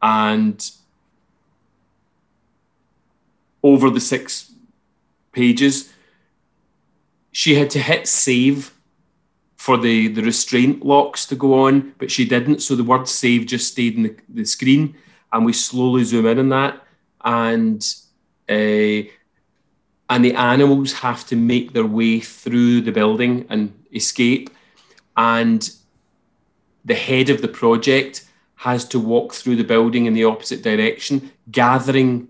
And 0.00 0.68
over 3.62 3.90
the 3.90 4.00
six 4.00 4.52
pages, 5.30 5.92
she 7.30 7.54
had 7.54 7.70
to 7.70 7.78
hit 7.78 8.08
save 8.08 8.72
for 9.62 9.78
the, 9.78 10.08
the 10.08 10.22
restraint 10.22 10.84
locks 10.84 11.24
to 11.24 11.36
go 11.36 11.66
on, 11.66 11.94
but 11.98 12.10
she 12.10 12.24
didn't. 12.24 12.60
So 12.62 12.74
the 12.74 12.82
word 12.82 13.06
save 13.06 13.46
just 13.46 13.70
stayed 13.70 13.94
in 13.94 14.02
the, 14.02 14.16
the 14.28 14.44
screen, 14.44 14.96
and 15.32 15.46
we 15.46 15.52
slowly 15.52 16.02
zoom 16.02 16.26
in 16.26 16.40
on 16.40 16.48
that. 16.48 16.82
And 17.24 17.80
uh, 18.48 19.06
and 20.10 20.24
the 20.24 20.34
animals 20.34 20.92
have 20.94 21.24
to 21.28 21.36
make 21.36 21.74
their 21.74 21.86
way 21.86 22.18
through 22.18 22.80
the 22.80 22.90
building 22.90 23.46
and 23.50 23.72
escape. 23.94 24.50
And 25.16 25.70
the 26.84 26.96
head 26.96 27.30
of 27.30 27.40
the 27.40 27.46
project 27.46 28.26
has 28.56 28.84
to 28.86 28.98
walk 28.98 29.32
through 29.32 29.54
the 29.54 29.70
building 29.74 30.06
in 30.06 30.14
the 30.14 30.24
opposite 30.24 30.62
direction, 30.62 31.30
gathering 31.52 32.26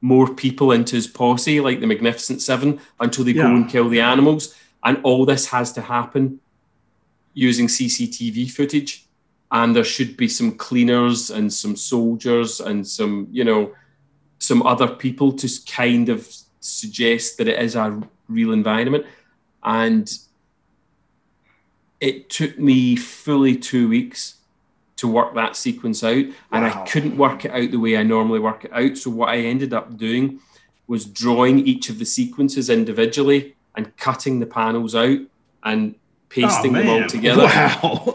more 0.00 0.34
people 0.34 0.72
into 0.72 0.96
his 0.96 1.06
posse, 1.06 1.60
like 1.60 1.78
the 1.78 1.86
Magnificent 1.86 2.42
Seven, 2.42 2.80
until 2.98 3.22
they 3.22 3.30
yeah. 3.30 3.44
go 3.44 3.54
and 3.54 3.70
kill 3.70 3.88
the 3.88 4.00
animals. 4.00 4.56
And 4.82 4.98
all 5.04 5.24
this 5.24 5.46
has 5.46 5.72
to 5.74 5.80
happen 5.80 6.40
using 7.34 7.66
CCTV 7.66 8.50
footage. 8.50 9.06
And 9.50 9.76
there 9.76 9.84
should 9.84 10.16
be 10.16 10.28
some 10.28 10.52
cleaners 10.52 11.30
and 11.30 11.52
some 11.52 11.76
soldiers 11.76 12.60
and 12.60 12.86
some, 12.86 13.28
you 13.30 13.44
know, 13.44 13.74
some 14.38 14.62
other 14.62 14.88
people 14.88 15.32
to 15.32 15.48
kind 15.70 16.08
of 16.08 16.26
suggest 16.60 17.38
that 17.38 17.48
it 17.48 17.60
is 17.60 17.76
a 17.76 18.02
real 18.28 18.52
environment. 18.52 19.04
And 19.62 20.10
it 22.00 22.30
took 22.30 22.58
me 22.58 22.96
fully 22.96 23.56
two 23.56 23.88
weeks 23.88 24.36
to 24.96 25.08
work 25.08 25.34
that 25.34 25.56
sequence 25.56 26.02
out. 26.02 26.24
And 26.50 26.64
I 26.64 26.84
couldn't 26.86 27.16
work 27.16 27.44
it 27.44 27.50
out 27.50 27.70
the 27.70 27.78
way 27.78 27.96
I 27.96 28.02
normally 28.02 28.40
work 28.40 28.64
it 28.64 28.72
out. 28.72 28.96
So 28.96 29.10
what 29.10 29.28
I 29.28 29.38
ended 29.38 29.74
up 29.74 29.96
doing 29.96 30.40
was 30.86 31.04
drawing 31.04 31.66
each 31.66 31.90
of 31.90 31.98
the 31.98 32.04
sequences 32.04 32.70
individually 32.70 33.54
and 33.76 33.96
cutting 33.96 34.40
the 34.40 34.46
panels 34.46 34.94
out 34.94 35.18
and 35.64 35.94
pasting 36.32 36.76
oh, 36.76 36.78
them 36.78 36.88
all 36.88 37.08
together. 37.08 37.44
Wow. 37.44 38.14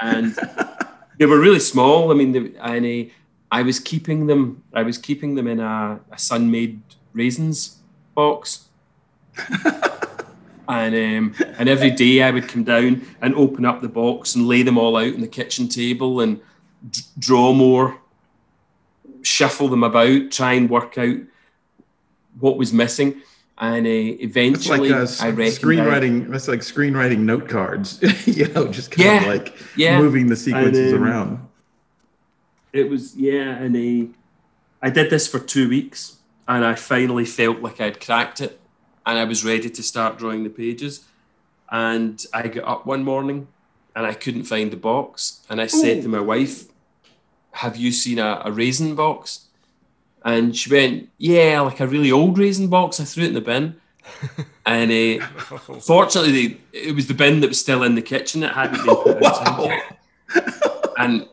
and 0.00 0.34
they 1.18 1.26
were 1.26 1.38
really 1.38 1.60
small. 1.60 2.10
I 2.10 2.14
mean, 2.14 2.32
they, 2.32 2.52
and 2.60 3.10
uh, 3.10 3.12
I 3.50 3.62
was 3.62 3.78
keeping 3.78 4.26
them. 4.26 4.62
I 4.72 4.82
was 4.82 4.98
keeping 4.98 5.34
them 5.34 5.48
in 5.48 5.60
a, 5.60 6.00
a 6.10 6.18
Sun-Maid 6.18 6.80
raisins 7.12 7.78
box. 8.14 8.68
and 10.68 10.94
um, 10.94 11.34
and 11.58 11.68
every 11.68 11.90
day 11.90 12.22
I 12.22 12.30
would 12.30 12.48
come 12.48 12.64
down 12.64 13.06
and 13.20 13.34
open 13.34 13.64
up 13.64 13.80
the 13.80 13.88
box 13.88 14.34
and 14.34 14.48
lay 14.48 14.62
them 14.62 14.78
all 14.78 14.96
out 14.96 15.14
on 15.14 15.20
the 15.20 15.28
kitchen 15.28 15.68
table 15.68 16.20
and 16.20 16.40
d- 16.90 17.02
draw 17.18 17.52
more, 17.52 17.98
shuffle 19.22 19.68
them 19.68 19.84
about, 19.84 20.30
try 20.30 20.54
and 20.54 20.70
work 20.70 20.98
out 20.98 21.18
what 22.40 22.56
was 22.56 22.72
missing. 22.72 23.22
And 23.58 23.86
uh, 23.86 23.90
eventually, 23.90 24.90
like 24.90 25.00
I 25.00 25.04
screenwriting. 25.04 26.30
That's 26.30 26.46
like 26.46 26.60
screenwriting 26.60 27.20
note 27.20 27.48
cards, 27.48 27.98
you 28.26 28.48
know, 28.48 28.68
just 28.68 28.90
kind 28.90 29.06
yeah, 29.06 29.20
of 29.20 29.26
like 29.26 29.56
yeah. 29.76 29.98
moving 29.98 30.26
the 30.26 30.36
sequences 30.36 30.92
and, 30.92 31.02
um, 31.02 31.08
around. 31.08 31.48
It 32.74 32.90
was 32.90 33.16
yeah, 33.16 33.56
and 33.56 33.74
uh, 33.74 34.12
I 34.82 34.90
did 34.90 35.08
this 35.08 35.26
for 35.26 35.38
two 35.38 35.68
weeks 35.70 36.16
and 36.48 36.64
I 36.64 36.74
finally 36.74 37.24
felt 37.24 37.60
like 37.60 37.80
I'd 37.80 38.00
cracked 38.00 38.40
it 38.40 38.60
and 39.04 39.18
I 39.18 39.24
was 39.24 39.44
ready 39.44 39.70
to 39.70 39.82
start 39.82 40.18
drawing 40.18 40.44
the 40.44 40.50
pages. 40.50 41.04
And 41.70 42.24
I 42.32 42.48
got 42.48 42.64
up 42.64 42.86
one 42.86 43.04
morning 43.04 43.48
and 43.94 44.06
I 44.06 44.14
couldn't 44.14 44.44
find 44.44 44.70
the 44.70 44.76
box. 44.76 45.44
And 45.48 45.60
I 45.60 45.66
said 45.66 45.98
Ooh. 45.98 46.02
to 46.02 46.08
my 46.08 46.20
wife, 46.20 46.64
Have 47.52 47.76
you 47.76 47.90
seen 47.90 48.18
a, 48.18 48.42
a, 48.44 48.52
raisin 48.52 48.94
box? 48.94 49.45
And 50.26 50.54
she 50.54 50.70
went, 50.70 51.08
Yeah, 51.16 51.60
like 51.60 51.80
a 51.80 51.86
really 51.86 52.12
old 52.12 52.36
raisin 52.36 52.68
box. 52.68 53.00
I 53.00 53.04
threw 53.04 53.24
it 53.24 53.28
in 53.28 53.34
the 53.34 53.40
bin. 53.40 53.76
and 54.66 54.90
uh, 54.90 55.24
fortunately, 55.80 56.60
it 56.72 56.94
was 56.94 57.06
the 57.06 57.14
bin 57.14 57.40
that 57.40 57.48
was 57.48 57.60
still 57.60 57.82
in 57.82 57.94
the 57.94 58.02
kitchen. 58.02 58.42
It 58.42 58.52
hadn't 58.52 58.84
been 58.84 58.96
put 58.96 59.20
wow. 59.20 59.80
And 60.98 61.28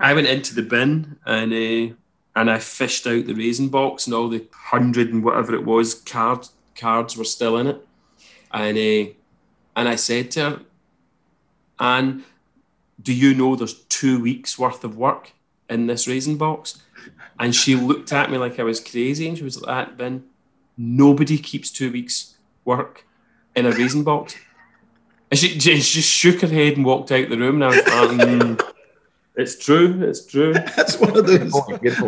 I 0.00 0.12
went 0.12 0.26
into 0.26 0.54
the 0.54 0.62
bin 0.62 1.18
and 1.24 1.52
uh, 1.52 1.94
and 2.36 2.50
I 2.50 2.58
fished 2.58 3.06
out 3.06 3.26
the 3.26 3.34
raisin 3.34 3.68
box, 3.68 4.06
and 4.06 4.14
all 4.14 4.28
the 4.28 4.46
hundred 4.52 5.12
and 5.12 5.22
whatever 5.24 5.54
it 5.54 5.64
was 5.64 5.94
card 5.94 6.48
cards 6.76 7.16
were 7.16 7.24
still 7.24 7.58
in 7.58 7.68
it, 7.68 7.86
and 8.52 8.76
uh, 8.76 9.12
and 9.76 9.88
I 9.88 9.96
said 9.96 10.30
to 10.32 10.40
her, 10.40 10.60
"Anne, 11.78 12.24
do 13.00 13.12
you 13.12 13.34
know 13.34 13.56
there's 13.56 13.82
two 13.84 14.20
weeks 14.20 14.58
worth 14.58 14.84
of 14.84 14.96
work 14.96 15.32
in 15.68 15.86
this 15.86 16.06
raisin 16.06 16.36
box?" 16.36 16.80
And 17.40 17.54
she 17.54 17.74
looked 17.74 18.12
at 18.12 18.30
me 18.30 18.38
like 18.38 18.60
I 18.60 18.62
was 18.62 18.78
crazy, 18.78 19.26
and 19.26 19.36
she 19.36 19.42
was 19.42 19.60
like, 19.60 19.88
"That 19.88 19.96
Ben, 19.96 20.24
nobody 20.76 21.38
keeps 21.38 21.70
two 21.70 21.90
weeks 21.90 22.36
work 22.64 23.06
in 23.56 23.66
a 23.66 23.72
raisin 23.72 24.04
box." 24.04 24.36
And 25.30 25.38
she, 25.38 25.58
she 25.58 25.76
just 25.76 26.08
shook 26.08 26.42
her 26.42 26.48
head 26.48 26.76
and 26.76 26.84
walked 26.84 27.10
out 27.10 27.28
the 27.28 27.38
room, 27.38 27.62
and 27.62 27.64
I 27.64 27.68
was 27.68 27.76
like. 27.76 28.28
Mm. 28.28 28.70
It's 29.36 29.56
true. 29.56 30.02
It's 30.02 30.26
true. 30.26 30.52
That's 30.76 30.98
one 30.98 31.16
of 31.16 31.26
those. 31.26 31.54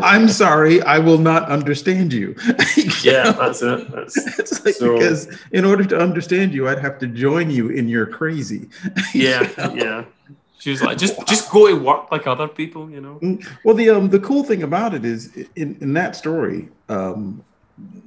I'm 0.03 0.28
sorry, 0.28 0.83
I 0.83 0.99
will 0.99 1.18
not 1.18 1.49
understand 1.49 2.12
you. 2.12 2.35
yeah, 3.03 3.33
that's 3.33 3.62
it. 3.62 3.91
That's, 3.91 4.16
it's 4.39 4.64
like 4.64 4.74
so, 4.74 4.95
because 4.95 5.39
in 5.53 5.64
order 5.64 5.85
to 5.85 5.99
understand 5.99 6.53
you, 6.53 6.68
I'd 6.68 6.80
have 6.80 6.99
to 6.99 7.07
join 7.07 7.49
you 7.51 7.68
in 7.68 7.89
your 7.89 8.07
crazy. 8.07 8.68
yeah, 9.14 9.49
yeah. 9.72 10.05
She 10.63 10.71
was 10.71 10.81
like, 10.81 10.97
just 10.97 11.19
just 11.27 11.51
go 11.51 11.67
to 11.67 11.75
work 11.75 12.13
like 12.13 12.29
other 12.29 12.47
people, 12.47 12.89
you 12.89 13.01
know. 13.01 13.19
Mm, 13.21 13.45
well, 13.65 13.75
the 13.75 13.91
um 13.91 14.11
the 14.11 14.21
cool 14.21 14.45
thing 14.45 14.63
about 14.63 14.95
it 14.95 15.05
is 15.05 15.37
in 15.57 15.77
in 15.81 15.93
that 15.95 16.15
story, 16.15 16.69
um, 16.89 17.45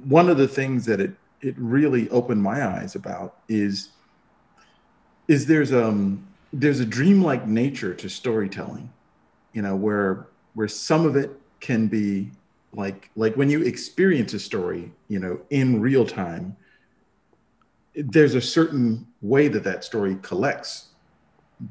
one 0.08 0.30
of 0.30 0.38
the 0.38 0.48
things 0.48 0.86
that 0.86 0.98
it 0.98 1.12
it 1.42 1.54
really 1.58 2.08
opened 2.08 2.42
my 2.42 2.66
eyes 2.66 2.94
about 2.94 3.36
is 3.50 3.90
is 5.28 5.44
there's 5.44 5.70
um 5.70 6.26
there's 6.50 6.80
a 6.80 6.86
dreamlike 6.86 7.46
nature 7.46 7.92
to 7.92 8.08
storytelling 8.08 8.88
you 9.52 9.60
know 9.60 9.76
where 9.76 10.28
where 10.54 10.68
some 10.68 11.04
of 11.04 11.14
it 11.14 11.38
can 11.60 11.88
be 11.88 12.30
like 12.72 13.10
like 13.16 13.36
when 13.36 13.50
you 13.50 13.62
experience 13.62 14.32
a 14.32 14.40
story 14.40 14.90
you 15.08 15.18
know 15.18 15.38
in 15.50 15.78
real 15.78 16.06
time 16.06 16.56
there's 17.94 18.34
a 18.34 18.40
certain 18.40 19.06
way 19.20 19.48
that 19.48 19.64
that 19.64 19.84
story 19.84 20.16
collects 20.22 20.88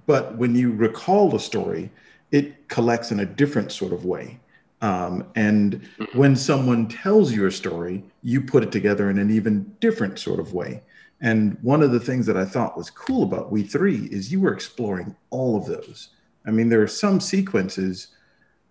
but 0.06 0.38
when 0.38 0.56
you 0.56 0.72
recall 0.72 1.30
the 1.30 1.40
story 1.40 1.92
it 2.32 2.68
collects 2.68 3.12
in 3.12 3.20
a 3.20 3.26
different 3.26 3.72
sort 3.72 3.94
of 3.94 4.06
way 4.06 4.40
um, 4.82 5.26
and 5.36 5.82
mm-hmm. 5.98 6.18
when 6.18 6.36
someone 6.36 6.88
tells 6.88 7.32
you 7.32 7.46
a 7.46 7.52
story 7.52 8.04
you 8.24 8.42
put 8.42 8.64
it 8.64 8.72
together 8.72 9.10
in 9.10 9.18
an 9.18 9.32
even 9.32 9.64
different 9.80 10.20
sort 10.20 10.40
of 10.40 10.54
way 10.54 10.82
and 11.22 11.58
one 11.62 11.82
of 11.82 11.92
the 11.92 12.00
things 12.00 12.26
that 12.26 12.38
i 12.38 12.46
thought 12.46 12.78
was 12.78 12.90
cool 12.90 13.24
about 13.24 13.52
we 13.52 13.64
three 13.64 14.06
is 14.12 14.32
you 14.32 14.40
were 14.40 14.54
exploring 14.54 15.16
all 15.30 15.56
of 15.56 15.66
those 15.66 16.10
I 16.46 16.52
mean, 16.52 16.70
there 16.70 16.82
are 16.82 16.88
some 16.88 17.20
sequences 17.20 18.08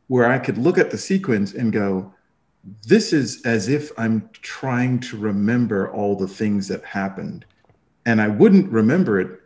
where 0.08 0.30
I 0.30 0.38
could 0.38 0.58
look 0.58 0.78
at 0.78 0.90
the 0.90 0.98
sequence 0.98 1.54
and 1.54 1.72
go, 1.72 2.12
this 2.86 3.12
is 3.12 3.42
as 3.44 3.68
if 3.68 3.90
I'm 3.98 4.28
trying 4.32 5.00
to 5.00 5.18
remember 5.18 5.92
all 5.92 6.16
the 6.16 6.28
things 6.28 6.68
that 6.68 6.84
happened. 6.84 7.44
And 8.06 8.20
I 8.20 8.28
wouldn't 8.28 8.70
remember 8.70 9.20
it 9.20 9.40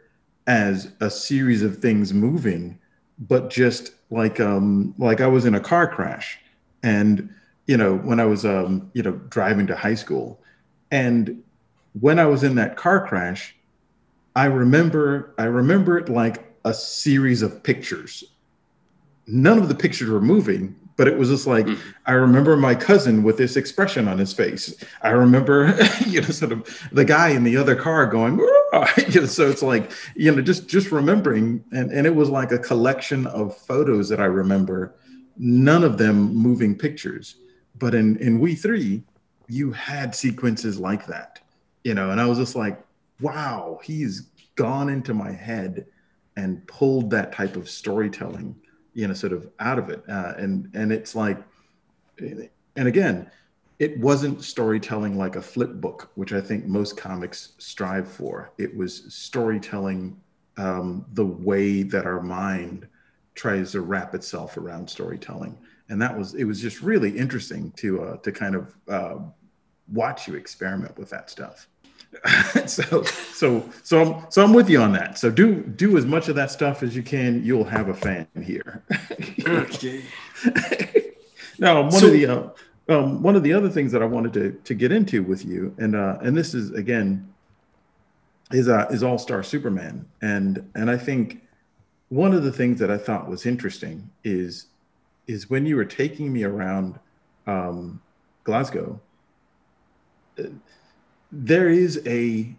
as 0.49 0.91
a 1.01 1.11
series 1.11 1.63
of 1.63 1.79
things 1.79 2.13
moving, 2.13 2.79
but 3.21 3.51
just 3.51 3.93
like 4.11 4.41
um 4.41 4.95
like 4.99 5.21
I 5.21 5.29
was 5.29 5.45
in 5.45 5.55
a 5.55 5.61
car 5.61 5.87
crash. 5.87 6.41
And 6.83 7.33
you 7.67 7.77
know, 7.77 7.99
when 7.99 8.19
I 8.19 8.25
was 8.25 8.45
um, 8.45 8.91
you 8.95 9.03
know, 9.03 9.13
driving 9.29 9.67
to 9.69 9.77
high 9.77 9.95
school. 9.95 10.41
And 10.91 11.45
when 12.01 12.19
I 12.19 12.25
was 12.25 12.43
in 12.43 12.55
that 12.55 12.77
car 12.77 13.07
crash, 13.07 13.55
I 14.35 14.47
remember 14.47 15.35
I 15.39 15.45
remember 15.45 15.99
it 15.99 16.09
like 16.09 16.45
a 16.65 16.73
series 16.73 17.43
of 17.43 17.63
pictures. 17.63 18.25
None 19.27 19.59
of 19.59 19.69
the 19.69 19.75
pictures 19.75 20.09
were 20.09 20.23
moving, 20.23 20.75
but 20.99 21.07
it 21.07 21.17
was 21.17 21.31
just 21.31 21.47
like 21.47 21.65
mm. 21.65 21.79
I 22.05 22.13
remember 22.13 22.57
my 22.57 22.75
cousin 22.75 23.23
with 23.23 23.39
this 23.39 23.57
expression 23.57 24.09
on 24.09 24.19
his 24.19 24.35
face. 24.35 24.75
I 25.01 25.11
remember, 25.11 25.79
you 26.07 26.21
know, 26.21 26.27
sort 26.27 26.53
of 26.53 26.89
the 26.93 27.05
guy 27.05 27.31
in 27.31 27.45
the 27.45 27.57
other 27.57 27.77
car 27.77 28.05
going, 28.05 28.39
you 29.09 29.21
know, 29.21 29.27
so 29.27 29.49
it's 29.49 29.63
like, 29.63 29.93
you 30.15 30.35
know, 30.35 30.43
just 30.43 30.69
just 30.69 30.91
remembering, 30.91 31.65
and 31.73 31.91
and 31.93 32.07
it 32.07 32.15
was 32.15 32.29
like 32.29 32.53
a 32.53 32.59
collection 32.59 33.27
of 33.29 33.57
photos 33.57 34.09
that 34.11 34.21
I 34.21 34.27
remember, 34.27 34.97
none 35.39 35.85
of 35.85 35.97
them 35.97 36.35
moving 36.35 36.77
pictures, 36.77 37.37
but 37.79 37.95
in 37.95 38.19
in 38.19 38.41
we 38.41 38.57
three, 38.57 39.05
you 39.47 39.71
had 39.71 40.15
sequences 40.15 40.81
like 40.81 41.07
that, 41.07 41.39
you 41.85 41.95
know, 41.95 42.11
and 42.11 42.21
I 42.21 42.27
was 42.27 42.39
just 42.39 42.57
like, 42.57 42.85
wow, 43.21 43.79
he's 43.85 44.27
gone 44.57 44.89
into 44.89 45.15
my 45.15 45.31
head 45.31 45.87
and 46.37 46.67
pulled 46.67 47.11
that 47.11 47.33
type 47.33 47.55
of 47.55 47.71
storytelling, 47.71 48.57
you 48.99 49.07
know, 49.07 49.15
sort 49.15 49.33
of 49.33 49.49
out 49.61 49.79
of 49.79 49.91
it. 49.91 50.03
Uh, 50.09 50.35
and 50.39 50.69
and 50.75 50.91
it's 50.91 51.15
like, 51.15 51.39
and 52.19 52.89
again, 52.89 53.31
it 53.79 53.97
wasn't 54.01 54.43
storytelling 54.43 55.17
like 55.17 55.37
a 55.37 55.41
flip 55.41 55.75
book, 55.75 56.11
which 56.17 56.33
I 56.33 56.41
think 56.41 56.67
most 56.67 56.97
comics 56.97 57.53
strive 57.59 58.09
for. 58.11 58.51
It 58.59 58.77
was 58.77 59.15
storytelling 59.15 60.21
um, 60.57 61.07
the 61.13 61.25
way 61.25 61.85
that 61.85 62.07
our 62.07 62.21
mind 62.21 62.89
tries 63.37 63.71
to 63.73 63.83
wrap 63.83 64.17
itself 64.17 64.57
around 64.57 64.91
storytelling, 64.91 65.57
and 65.91 66.03
that 66.03 66.19
was 66.19 66.35
it 66.35 66.43
was 66.43 66.61
just 66.61 66.83
really 66.83 67.17
interesting 67.17 67.71
to 67.77 68.03
uh, 68.03 68.17
to 68.17 68.33
kind 68.33 68.57
of 68.57 68.75
uh, 68.89 69.19
watch 69.93 70.27
you 70.27 70.35
experiment 70.35 70.99
with 70.99 71.09
that 71.11 71.31
stuff. 71.31 71.69
so 72.67 73.03
so 73.03 73.69
so 73.83 74.01
I'm 74.01 74.31
so 74.31 74.43
I'm 74.43 74.53
with 74.53 74.69
you 74.69 74.81
on 74.81 74.93
that. 74.93 75.19
So 75.19 75.31
do 75.31 75.63
do 75.63 75.97
as 75.97 76.07
much 76.07 76.29
of 76.29 76.35
that 76.37 76.51
stuff 76.51 76.83
as 76.83 76.97
you 76.97 77.03
can. 77.03 77.45
You'll 77.45 77.65
have 77.65 77.89
a 77.89 77.95
fan 77.95 78.27
here. 78.43 78.83
okay. 79.47 80.03
now 81.59 81.83
one 81.83 81.91
so, 81.93 82.07
of 82.07 82.13
the 82.13 82.27
uh, 82.27 82.49
um, 82.89 83.23
one 83.23 83.37
of 83.37 83.43
the 83.43 83.53
other 83.53 83.69
things 83.69 83.93
that 83.93 84.03
I 84.03 84.07
wanted 84.07 84.33
to 84.35 84.53
to 84.53 84.75
get 84.75 84.93
into 84.93 85.23
with 85.23 85.45
you, 85.45 85.75
and 85.79 85.95
uh, 85.95 86.19
and 86.23 86.37
this 86.37 86.55
is 86.55 86.73
again 86.73 87.33
is 88.53 88.69
uh, 88.69 88.87
is 88.91 89.03
All 89.03 89.19
Star 89.19 89.43
Superman, 89.43 90.07
and 90.23 90.69
and 90.75 90.91
I 90.91 90.97
think 90.97 91.43
one 92.09 92.33
of 92.33 92.43
the 92.43 92.53
things 92.53 92.81
that 92.81 92.91
I 92.91 92.99
thought 92.99 93.29
was 93.29 93.47
interesting 93.47 94.11
is 94.25 94.67
is 95.27 95.51
when 95.51 95.67
you 95.67 95.77
were 95.77 95.85
taking 95.85 96.33
me 96.33 96.45
around 96.45 96.99
um, 97.47 98.01
Glasgow. 98.45 99.01
There 101.31 101.69
is 101.69 102.01
a, 102.07 102.55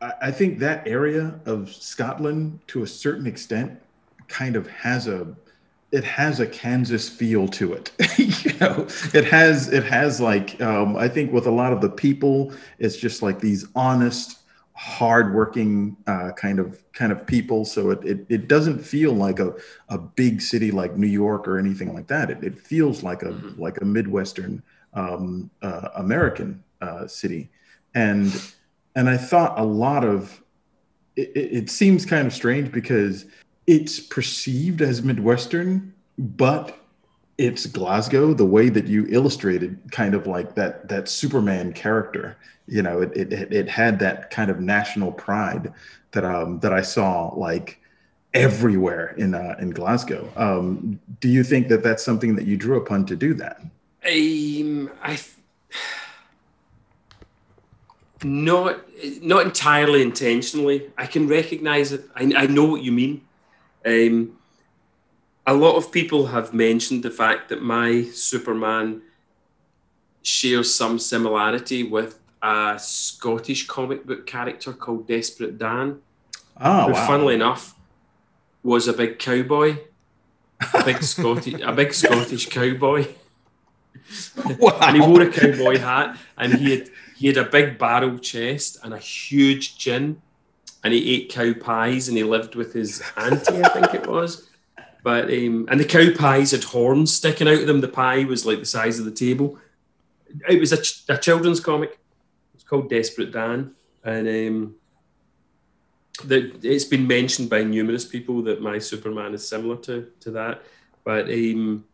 I 0.00 0.30
think 0.30 0.58
that 0.58 0.86
area 0.86 1.40
of 1.46 1.72
Scotland, 1.72 2.60
to 2.68 2.82
a 2.82 2.86
certain 2.86 3.26
extent, 3.26 3.80
kind 4.28 4.56
of 4.56 4.66
has 4.68 5.06
a 5.06 5.34
it 5.92 6.04
has 6.04 6.40
a 6.40 6.46
Kansas 6.46 7.08
feel 7.08 7.46
to 7.48 7.72
it. 7.72 7.92
you 8.18 8.52
know, 8.58 8.86
it 9.14 9.24
has 9.24 9.72
it 9.72 9.84
has 9.84 10.20
like 10.20 10.60
um, 10.60 10.96
I 10.96 11.08
think 11.08 11.32
with 11.32 11.46
a 11.46 11.50
lot 11.50 11.72
of 11.72 11.80
the 11.80 11.88
people, 11.88 12.52
it's 12.78 12.96
just 12.96 13.22
like 13.22 13.40
these 13.40 13.66
honest, 13.74 14.40
hardworking 14.74 15.96
uh, 16.06 16.32
kind 16.32 16.58
of 16.58 16.82
kind 16.92 17.12
of 17.12 17.26
people. 17.26 17.64
So 17.64 17.90
it, 17.90 18.04
it 18.04 18.26
it 18.28 18.48
doesn't 18.48 18.80
feel 18.80 19.12
like 19.12 19.38
a 19.38 19.54
a 19.88 19.98
big 19.98 20.40
city 20.40 20.70
like 20.70 20.96
New 20.96 21.06
York 21.06 21.46
or 21.46 21.58
anything 21.58 21.94
like 21.94 22.08
that. 22.08 22.30
It, 22.30 22.42
it 22.42 22.58
feels 22.58 23.02
like 23.02 23.22
a 23.22 23.26
mm-hmm. 23.26 23.60
like 23.60 23.80
a 23.80 23.84
midwestern 23.84 24.62
um, 24.94 25.50
uh, 25.62 25.88
American 25.94 26.62
uh, 26.80 27.06
city, 27.06 27.50
and 27.94 28.32
and 28.94 29.08
I 29.08 29.16
thought 29.16 29.58
a 29.58 29.64
lot 29.64 30.04
of 30.04 30.42
it, 31.16 31.30
it 31.34 31.70
seems 31.70 32.06
kind 32.06 32.26
of 32.26 32.32
strange 32.32 32.72
because 32.72 33.26
it's 33.66 34.00
perceived 34.00 34.82
as 34.82 35.02
Midwestern, 35.02 35.92
but 36.18 36.78
it's 37.38 37.66
Glasgow, 37.66 38.32
the 38.32 38.46
way 38.46 38.68
that 38.68 38.86
you 38.86 39.06
illustrated 39.08 39.78
kind 39.90 40.14
of 40.14 40.26
like 40.26 40.54
that 40.54 40.88
that 40.88 41.08
Superman 41.08 41.72
character. 41.72 42.36
You 42.66 42.82
know, 42.82 43.00
it 43.02 43.16
it, 43.16 43.52
it 43.52 43.68
had 43.68 43.98
that 44.00 44.30
kind 44.30 44.50
of 44.50 44.60
national 44.60 45.12
pride 45.12 45.72
that 46.12 46.24
um 46.24 46.60
that 46.60 46.72
I 46.72 46.82
saw 46.82 47.28
like 47.34 47.80
everywhere 48.34 49.14
in 49.16 49.34
uh, 49.34 49.56
in 49.58 49.70
Glasgow. 49.70 50.30
Um, 50.36 51.00
do 51.20 51.28
you 51.28 51.42
think 51.42 51.68
that 51.68 51.82
that's 51.82 52.04
something 52.04 52.36
that 52.36 52.46
you 52.46 52.56
drew 52.56 52.76
upon 52.76 53.06
to 53.06 53.16
do 53.16 53.34
that? 53.34 53.60
Um, 54.04 54.90
I 55.02 55.18
not 58.24 58.80
not 59.20 59.44
entirely 59.44 60.02
intentionally. 60.02 60.90
I 60.96 61.06
can 61.06 61.28
recognize 61.28 61.92
it. 61.92 62.04
I, 62.14 62.32
I 62.36 62.46
know 62.46 62.64
what 62.64 62.82
you 62.82 62.92
mean. 62.92 63.22
Um, 63.84 64.38
a 65.46 65.54
lot 65.54 65.76
of 65.76 65.92
people 65.92 66.26
have 66.26 66.52
mentioned 66.52 67.02
the 67.02 67.10
fact 67.10 67.48
that 67.50 67.62
my 67.62 68.02
Superman 68.12 69.02
shares 70.22 70.74
some 70.74 70.98
similarity 70.98 71.84
with 71.84 72.18
a 72.42 72.76
Scottish 72.80 73.66
comic 73.66 74.04
book 74.06 74.26
character 74.26 74.72
called 74.72 75.06
Desperate 75.06 75.58
Dan. 75.58 76.00
Oh, 76.58 76.86
who, 76.86 76.92
wow. 76.92 77.06
funnily 77.06 77.34
enough, 77.34 77.74
was 78.62 78.88
a 78.88 78.92
big 78.92 79.18
cowboy, 79.18 79.78
a 80.74 80.84
big 80.84 81.02
Scottish, 81.02 81.60
a 81.60 81.72
big 81.72 81.92
Scottish 81.92 82.48
cowboy. 82.48 83.06
Wow. 84.58 84.78
and 84.82 84.96
he 84.96 85.02
wore 85.02 85.22
a 85.22 85.30
cowboy 85.30 85.78
hat, 85.78 86.18
and 86.36 86.54
he 86.54 86.70
had 86.70 86.90
he 87.16 87.28
had 87.28 87.38
a 87.38 87.44
big 87.44 87.78
barrel 87.78 88.18
chest 88.18 88.78
and 88.82 88.92
a 88.92 88.98
huge 88.98 89.78
chin, 89.78 90.20
and 90.84 90.92
he 90.92 91.14
ate 91.14 91.30
cow 91.30 91.52
pies 91.54 92.08
and 92.08 92.16
he 92.16 92.22
lived 92.22 92.54
with 92.54 92.72
his 92.72 93.02
auntie, 93.16 93.62
I 93.62 93.68
think 93.70 93.94
it 93.94 94.06
was. 94.06 94.48
But 95.02 95.24
um, 95.24 95.66
and 95.70 95.80
the 95.80 95.84
cow 95.84 96.12
pies 96.16 96.50
had 96.50 96.64
horns 96.64 97.12
sticking 97.12 97.48
out 97.48 97.60
of 97.60 97.66
them. 97.66 97.80
The 97.80 97.88
pie 97.88 98.24
was 98.24 98.44
like 98.44 98.58
the 98.58 98.66
size 98.66 98.98
of 98.98 99.04
the 99.04 99.10
table. 99.10 99.58
It 100.48 100.60
was 100.60 100.72
a, 100.72 100.82
ch- 100.82 101.04
a 101.08 101.16
children's 101.16 101.60
comic. 101.60 101.98
It's 102.54 102.64
called 102.64 102.90
Desperate 102.90 103.32
Dan, 103.32 103.74
and 104.04 104.28
um, 104.28 104.74
that 106.24 106.64
it's 106.64 106.84
been 106.84 107.06
mentioned 107.06 107.48
by 107.48 107.62
numerous 107.62 108.04
people 108.04 108.42
that 108.42 108.60
my 108.60 108.78
Superman 108.78 109.32
is 109.32 109.48
similar 109.48 109.76
to 109.76 110.10
to 110.20 110.30
that. 110.32 110.62
But 111.04 111.30
um, 111.30 111.84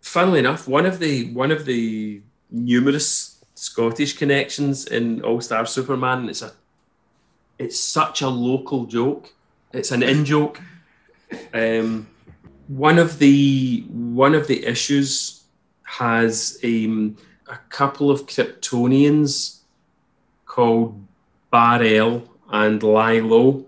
funnily 0.00 0.38
enough, 0.38 0.68
one 0.68 0.86
of 0.86 1.00
the 1.00 1.32
one 1.32 1.50
of 1.50 1.64
the 1.64 2.22
numerous 2.56 3.44
Scottish 3.54 4.16
connections 4.16 4.86
in 4.86 5.22
All 5.22 5.40
Star 5.40 5.66
Superman. 5.66 6.28
It's 6.28 6.42
a 6.42 6.52
it's 7.58 7.80
such 7.80 8.22
a 8.22 8.28
local 8.28 8.84
joke. 8.86 9.32
It's 9.72 9.92
an 9.92 10.02
in 10.02 10.24
joke. 10.24 10.60
Um, 11.54 12.06
one 12.68 12.98
of 12.98 13.18
the 13.18 13.84
one 13.88 14.34
of 14.34 14.46
the 14.46 14.64
issues 14.66 15.44
has 15.84 16.58
um, 16.64 17.16
a 17.48 17.56
couple 17.68 18.10
of 18.10 18.26
Kryptonians 18.26 19.60
called 20.44 21.02
Bar-El 21.50 22.22
and 22.50 22.82
Lilo, 22.82 23.64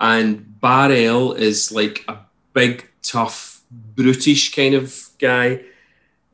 and 0.00 0.60
Bar-El 0.60 1.32
is 1.32 1.72
like 1.72 2.04
a 2.08 2.18
big, 2.52 2.88
tough, 3.02 3.60
brutish 3.70 4.54
kind 4.54 4.74
of 4.74 5.08
guy, 5.18 5.60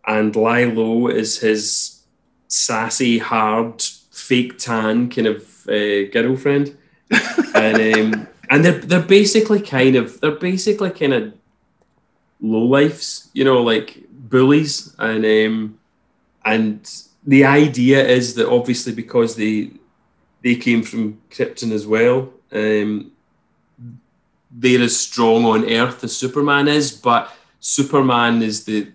and 0.09 0.35
Lilo 0.35 1.09
is 1.09 1.39
his 1.41 2.01
sassy, 2.49 3.19
hard, 3.19 3.83
fake 4.11 4.59
tan 4.59 5.11
kind 5.11 5.27
of 5.27 5.69
uh, 5.69 6.09
girlfriend, 6.11 6.77
and 7.55 7.77
um, 7.95 8.29
and 8.51 8.65
they're 8.65 8.81
they're 8.81 9.03
basically 9.03 9.61
kind 9.61 9.97
of 9.97 10.19
they're 10.21 10.33
basically 10.33 10.91
kind 10.91 11.13
of 11.13 11.35
low 12.41 12.65
lifes, 12.65 13.29
you 13.35 13.45
know, 13.45 13.63
like 13.63 14.03
bullies, 14.11 14.95
and 14.99 15.25
um, 15.27 15.79
and 16.45 16.91
the 17.27 17.45
idea 17.45 18.05
is 18.07 18.35
that 18.35 18.49
obviously 18.49 18.95
because 18.95 19.37
they 19.37 19.71
they 20.43 20.55
came 20.55 20.83
from 20.83 21.21
Krypton 21.31 21.71
as 21.71 21.87
well. 21.87 22.33
Um, 22.51 23.13
they're 24.51 24.81
as 24.81 24.99
strong 24.99 25.45
on 25.45 25.71
Earth 25.71 26.03
as 26.03 26.17
Superman 26.17 26.69
is, 26.69 26.91
but 26.93 27.31
Superman 27.61 28.41
is 28.43 28.65
the 28.65 28.91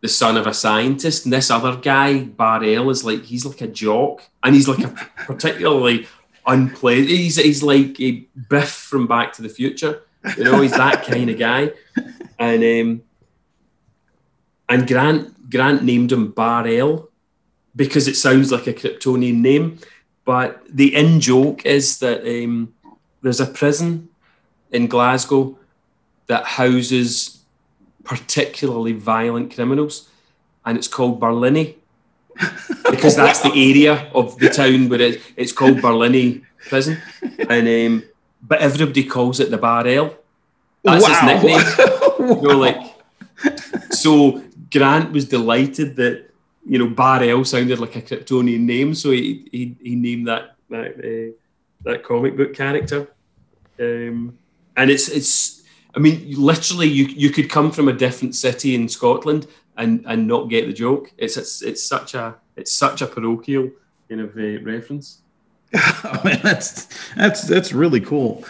the 0.00 0.08
son 0.08 0.36
of 0.36 0.46
a 0.46 0.54
scientist, 0.54 1.24
and 1.24 1.32
this 1.32 1.50
other 1.50 1.76
guy, 1.76 2.20
Bar-El, 2.22 2.90
is 2.90 3.04
like 3.04 3.24
he's 3.24 3.44
like 3.44 3.60
a 3.60 3.66
jock, 3.66 4.22
and 4.42 4.54
he's 4.54 4.68
like 4.68 4.84
a 4.84 4.88
particularly 5.26 6.06
unpleasant. 6.46 7.08
He's 7.08 7.36
he's 7.36 7.62
like 7.62 8.00
a 8.00 8.26
Biff 8.48 8.70
from 8.70 9.06
Back 9.06 9.32
to 9.34 9.42
the 9.42 9.48
Future, 9.48 10.02
you 10.36 10.44
know. 10.44 10.60
He's 10.60 10.72
that 10.72 11.04
kind 11.04 11.28
of 11.30 11.38
guy, 11.38 11.72
and 12.38 12.62
um, 12.62 13.02
and 14.68 14.86
Grant 14.86 15.50
Grant 15.50 15.82
named 15.82 16.12
him 16.12 16.30
Bar-El 16.30 17.08
because 17.74 18.08
it 18.08 18.16
sounds 18.16 18.52
like 18.52 18.66
a 18.66 18.74
Kryptonian 18.74 19.36
name, 19.36 19.78
but 20.24 20.62
the 20.68 20.94
in 20.94 21.20
joke 21.20 21.64
is 21.66 21.98
that 21.98 22.22
um, 22.22 22.74
there's 23.22 23.40
a 23.40 23.46
prison 23.46 24.08
in 24.70 24.86
Glasgow 24.86 25.58
that 26.26 26.44
houses 26.44 27.37
particularly 28.08 28.94
violent 28.94 29.54
criminals, 29.54 30.08
and 30.64 30.78
it's 30.78 30.88
called 30.88 31.20
Barlinnie 31.20 31.74
because 32.90 33.14
that's 33.14 33.40
the 33.40 33.52
area 33.52 34.10
of 34.14 34.38
the 34.38 34.48
town 34.48 34.88
where 34.88 35.00
it, 35.00 35.20
it's 35.36 35.52
called 35.52 35.76
Barlinnie 35.78 36.42
Prison, 36.68 36.98
and 37.48 37.68
um, 37.68 38.08
but 38.42 38.60
everybody 38.60 39.04
calls 39.04 39.40
it 39.40 39.50
the 39.50 39.58
Bar-El. 39.58 40.16
That's 40.82 41.04
wow. 41.04 41.10
his 41.10 41.22
nickname. 41.22 41.62
you 42.18 42.42
know, 42.42 42.58
like 42.58 42.94
so. 43.90 44.42
Grant 44.70 45.12
was 45.12 45.24
delighted 45.24 45.96
that 45.96 46.28
you 46.66 46.78
know 46.78 46.88
Bar-El 46.88 47.42
sounded 47.44 47.78
like 47.78 47.96
a 47.96 48.02
Kryptonian 48.02 48.60
name, 48.60 48.94
so 48.94 49.10
he 49.10 49.48
he, 49.50 49.76
he 49.82 49.96
named 49.96 50.28
that 50.28 50.56
that 50.68 50.92
uh, 50.98 51.32
that 51.84 52.04
comic 52.04 52.36
book 52.36 52.54
character. 52.54 53.08
Um, 53.80 54.36
and 54.76 54.90
it's 54.90 55.08
it's 55.08 55.57
I 55.94 56.00
mean, 56.00 56.34
literally, 56.36 56.86
you 56.86 57.06
you 57.06 57.30
could 57.30 57.50
come 57.50 57.70
from 57.70 57.88
a 57.88 57.92
different 57.92 58.34
city 58.34 58.74
in 58.74 58.88
Scotland 58.88 59.46
and 59.76 60.04
and 60.06 60.26
not 60.26 60.48
get 60.48 60.66
the 60.66 60.72
joke. 60.72 61.12
It's 61.16 61.36
it's, 61.36 61.62
it's 61.62 61.82
such 61.82 62.14
a 62.14 62.36
it's 62.56 62.72
such 62.72 63.02
a 63.02 63.06
parochial 63.06 63.70
kind 64.08 64.20
of 64.20 64.36
uh, 64.36 64.62
reference. 64.62 65.20
oh, 65.74 66.20
that's 66.42 66.88
that's 67.14 67.42
that's 67.42 67.72
really 67.72 68.00
cool. 68.00 68.44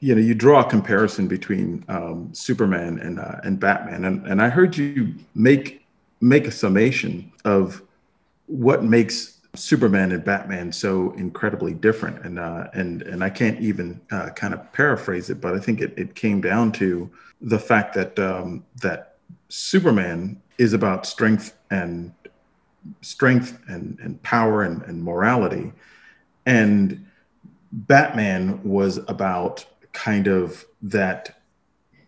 You 0.00 0.14
know, 0.14 0.20
you 0.20 0.34
draw 0.34 0.60
a 0.60 0.70
comparison 0.70 1.26
between 1.26 1.84
um, 1.88 2.32
Superman 2.32 3.00
and 3.00 3.18
uh, 3.18 3.40
and 3.44 3.58
Batman, 3.58 4.04
and 4.04 4.26
and 4.26 4.40
I 4.40 4.48
heard 4.48 4.76
you 4.76 5.14
make 5.34 5.84
make 6.20 6.46
a 6.46 6.52
summation 6.52 7.32
of 7.44 7.82
what 8.46 8.84
makes 8.84 9.37
Superman 9.58 10.12
and 10.12 10.24
Batman 10.24 10.72
so 10.72 11.12
incredibly 11.12 11.74
different, 11.74 12.24
and 12.24 12.38
uh, 12.38 12.68
and 12.74 13.02
and 13.02 13.22
I 13.22 13.30
can't 13.30 13.60
even 13.60 14.00
uh, 14.10 14.30
kind 14.30 14.54
of 14.54 14.72
paraphrase 14.72 15.30
it, 15.30 15.40
but 15.40 15.54
I 15.54 15.58
think 15.58 15.80
it, 15.80 15.94
it 15.96 16.14
came 16.14 16.40
down 16.40 16.72
to 16.72 17.10
the 17.40 17.58
fact 17.58 17.94
that 17.94 18.18
um, 18.18 18.64
that 18.82 19.16
Superman 19.48 20.40
is 20.58 20.72
about 20.72 21.06
strength 21.06 21.56
and 21.70 22.12
strength 23.02 23.58
and, 23.68 23.98
and 24.00 24.22
power 24.22 24.62
and, 24.62 24.82
and 24.82 25.02
morality, 25.02 25.72
and 26.46 27.06
Batman 27.72 28.62
was 28.62 28.98
about 29.08 29.64
kind 29.92 30.26
of 30.26 30.64
that 30.82 31.40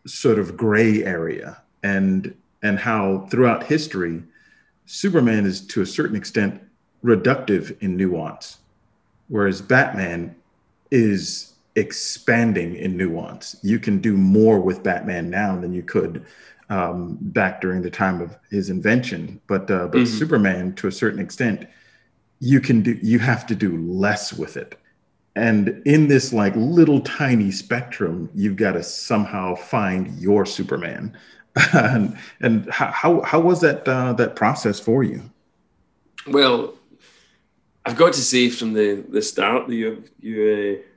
sort 0.07 0.39
of 0.39 0.57
gray 0.57 1.05
area. 1.05 1.63
And 1.83 2.35
and 2.63 2.79
how 2.79 3.27
throughout 3.31 3.65
history 3.65 4.23
Superman 4.87 5.47
is 5.47 5.67
to 5.69 5.83
a 5.83 5.87
certain 5.87 6.17
extent 6.17 6.61
reductive 7.05 7.81
in 7.81 7.97
nuance, 7.97 8.59
whereas 9.29 9.61
Batman 9.63 10.35
is 10.91 11.55
expanding 11.77 12.77
in 12.77 12.97
nuance. 12.97 13.57
You 13.63 13.79
can 13.79 14.01
do 14.01 14.17
more 14.17 14.61
with 14.61 14.83
Batman 14.83 15.31
now 15.31 15.59
than 15.59 15.73
you 15.73 15.83
could 15.83 16.27
um, 16.69 17.19
back 17.21 17.61
during 17.61 17.83
the 17.83 17.91
time 17.91 18.21
of 18.21 18.37
his 18.51 18.71
invention. 18.71 19.41
But 19.47 19.71
uh, 19.71 19.89
but 19.89 19.99
mm-hmm. 19.99 20.19
Superman, 20.19 20.75
to 20.75 20.89
a 20.89 20.93
certain 20.93 21.21
extent, 21.21 21.67
you 22.39 22.61
can 22.61 22.83
do 22.83 22.99
you 23.03 23.19
have 23.19 23.47
to 23.47 23.55
do 23.55 23.77
less 23.77 24.33
with 24.33 24.57
it. 24.57 24.77
And 25.37 25.83
in 25.87 26.09
this 26.09 26.33
like 26.33 26.55
little 26.57 27.01
tiny 27.01 27.51
spectrum, 27.51 28.31
you've 28.35 28.57
got 28.57 28.73
to 28.73 28.83
somehow 28.83 29.55
find 29.55 30.19
your 30.21 30.45
Superman. 30.45 31.17
and 31.73 32.17
and 32.41 32.71
how 32.71 33.21
how 33.23 33.41
was 33.41 33.61
that 33.61 33.87
uh, 33.89 34.13
that 34.15 34.37
process 34.37 34.79
for 34.79 35.03
you? 35.03 35.23
Well, 36.27 36.75
I've 37.85 37.97
got 37.97 38.13
to 38.13 38.21
say 38.21 38.51
from 38.51 38.73
the 38.73 39.05
the 39.09 39.23
start 39.23 39.67
that 39.69 39.75
you 39.75 40.05
you 40.21 40.81
uh, 40.83 40.91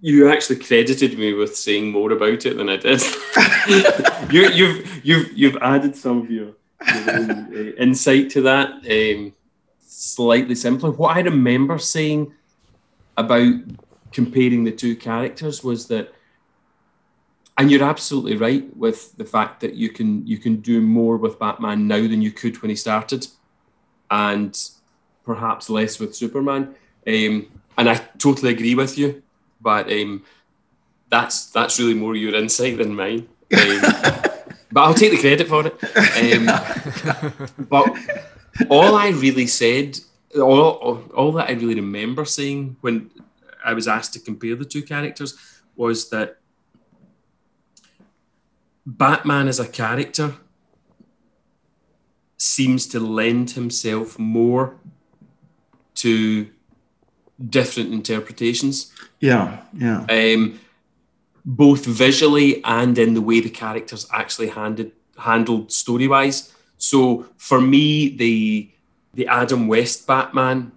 you 0.00 0.30
actually 0.30 0.56
credited 0.56 1.18
me 1.18 1.34
with 1.34 1.56
saying 1.56 1.90
more 1.90 2.12
about 2.12 2.46
it 2.46 2.56
than 2.56 2.68
I 2.68 2.76
did. 2.76 3.00
you, 3.68 3.82
have 3.82 4.54
you've 4.54 5.04
you've 5.04 5.32
you've 5.32 5.56
added 5.58 5.94
some 5.94 6.22
of 6.22 6.30
your, 6.30 6.52
your 6.86 7.10
own, 7.10 7.30
uh, 7.30 7.82
insight 7.82 8.30
to 8.30 8.42
that, 8.42 8.70
um, 8.90 9.32
slightly 9.80 10.54
simpler. 10.54 10.90
What 10.90 11.16
I 11.16 11.20
remember 11.20 11.78
saying 11.78 12.32
about 13.16 13.54
comparing 14.12 14.64
the 14.64 14.72
two 14.72 14.96
characters 14.96 15.62
was 15.62 15.86
that, 15.88 16.12
and 17.58 17.70
you're 17.70 17.84
absolutely 17.84 18.36
right 18.36 18.74
with 18.74 19.14
the 19.18 19.24
fact 19.24 19.60
that 19.60 19.74
you 19.74 19.90
can 19.90 20.26
you 20.26 20.38
can 20.38 20.56
do 20.56 20.80
more 20.80 21.18
with 21.18 21.38
Batman 21.38 21.86
now 21.86 22.00
than 22.00 22.22
you 22.22 22.32
could 22.32 22.60
when 22.62 22.70
he 22.70 22.76
started, 22.76 23.26
and 24.10 24.58
perhaps 25.34 25.70
less 25.70 25.98
with 26.00 26.14
Superman. 26.14 26.62
Um, 27.06 27.34
and 27.78 27.88
I 27.88 27.96
totally 28.18 28.50
agree 28.52 28.74
with 28.74 28.98
you 28.98 29.22
but 29.60 29.90
um, 29.92 30.24
that's 31.08 31.46
that's 31.50 31.78
really 31.78 31.94
more 31.94 32.16
your 32.16 32.34
insight 32.34 32.78
than 32.78 32.94
mine. 32.94 33.28
Um, 33.52 33.80
but 34.72 34.80
I'll 34.82 34.94
take 34.94 35.12
the 35.12 35.18
credit 35.18 35.48
for 35.48 35.66
it. 35.66 35.74
Um, 36.20 36.46
but 37.68 37.86
all 38.68 38.94
I 38.94 39.08
really 39.08 39.46
said, 39.46 39.98
all, 40.36 41.02
all 41.14 41.32
that 41.32 41.48
I 41.48 41.52
really 41.52 41.76
remember 41.76 42.24
saying 42.24 42.76
when 42.80 43.10
I 43.64 43.72
was 43.74 43.88
asked 43.88 44.12
to 44.14 44.20
compare 44.20 44.54
the 44.54 44.64
two 44.64 44.82
characters 44.82 45.36
was 45.76 46.10
that 46.10 46.38
Batman 48.86 49.48
as 49.48 49.60
a 49.60 49.68
character 49.68 50.34
seems 52.36 52.86
to 52.86 53.00
lend 53.00 53.50
himself 53.50 54.18
more 54.18 54.76
to 56.00 56.48
different 57.48 57.92
interpretations. 57.92 58.92
Yeah, 59.20 59.62
yeah. 59.74 60.06
Um, 60.08 60.60
both 61.44 61.84
visually 61.84 62.62
and 62.64 62.96
in 62.98 63.14
the 63.14 63.20
way 63.20 63.40
the 63.40 63.50
characters 63.50 64.06
actually 64.12 64.48
handed 64.48 64.92
handled 65.18 65.72
story 65.72 66.08
wise. 66.08 66.52
So 66.78 67.26
for 67.36 67.60
me, 67.60 68.16
the 68.16 68.70
the 69.14 69.26
Adam 69.26 69.68
West 69.68 70.06
Batman 70.06 70.72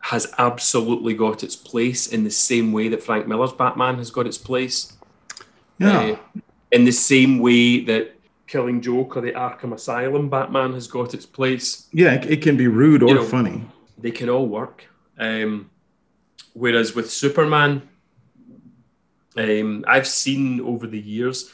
has 0.00 0.32
absolutely 0.38 1.14
got 1.14 1.42
its 1.42 1.56
place 1.56 2.06
in 2.08 2.24
the 2.24 2.30
same 2.30 2.72
way 2.72 2.88
that 2.88 3.02
Frank 3.02 3.26
Miller's 3.26 3.52
Batman 3.52 3.96
has 3.96 4.10
got 4.10 4.26
its 4.26 4.38
place. 4.38 4.92
Yeah. 5.78 6.00
Uh, 6.00 6.16
in 6.72 6.84
the 6.84 6.92
same 6.92 7.38
way 7.38 7.80
that 7.84 8.14
Killing 8.46 8.80
Joke 8.80 9.16
or 9.16 9.20
the 9.22 9.32
Arkham 9.32 9.72
Asylum 9.72 10.28
Batman 10.28 10.74
has 10.74 10.86
got 10.86 11.14
its 11.14 11.24
place. 11.24 11.88
Yeah, 11.92 12.14
it 12.14 12.42
can 12.42 12.56
be 12.56 12.68
rude 12.68 13.02
or 13.02 13.08
you 13.08 13.14
know, 13.14 13.24
funny. 13.24 13.64
They 13.98 14.10
can 14.10 14.28
all 14.28 14.46
work. 14.46 14.84
Um, 15.18 15.70
whereas 16.52 16.94
with 16.94 17.10
Superman, 17.10 17.88
um, 19.36 19.84
I've 19.86 20.06
seen 20.06 20.60
over 20.60 20.86
the 20.86 21.00
years, 21.00 21.52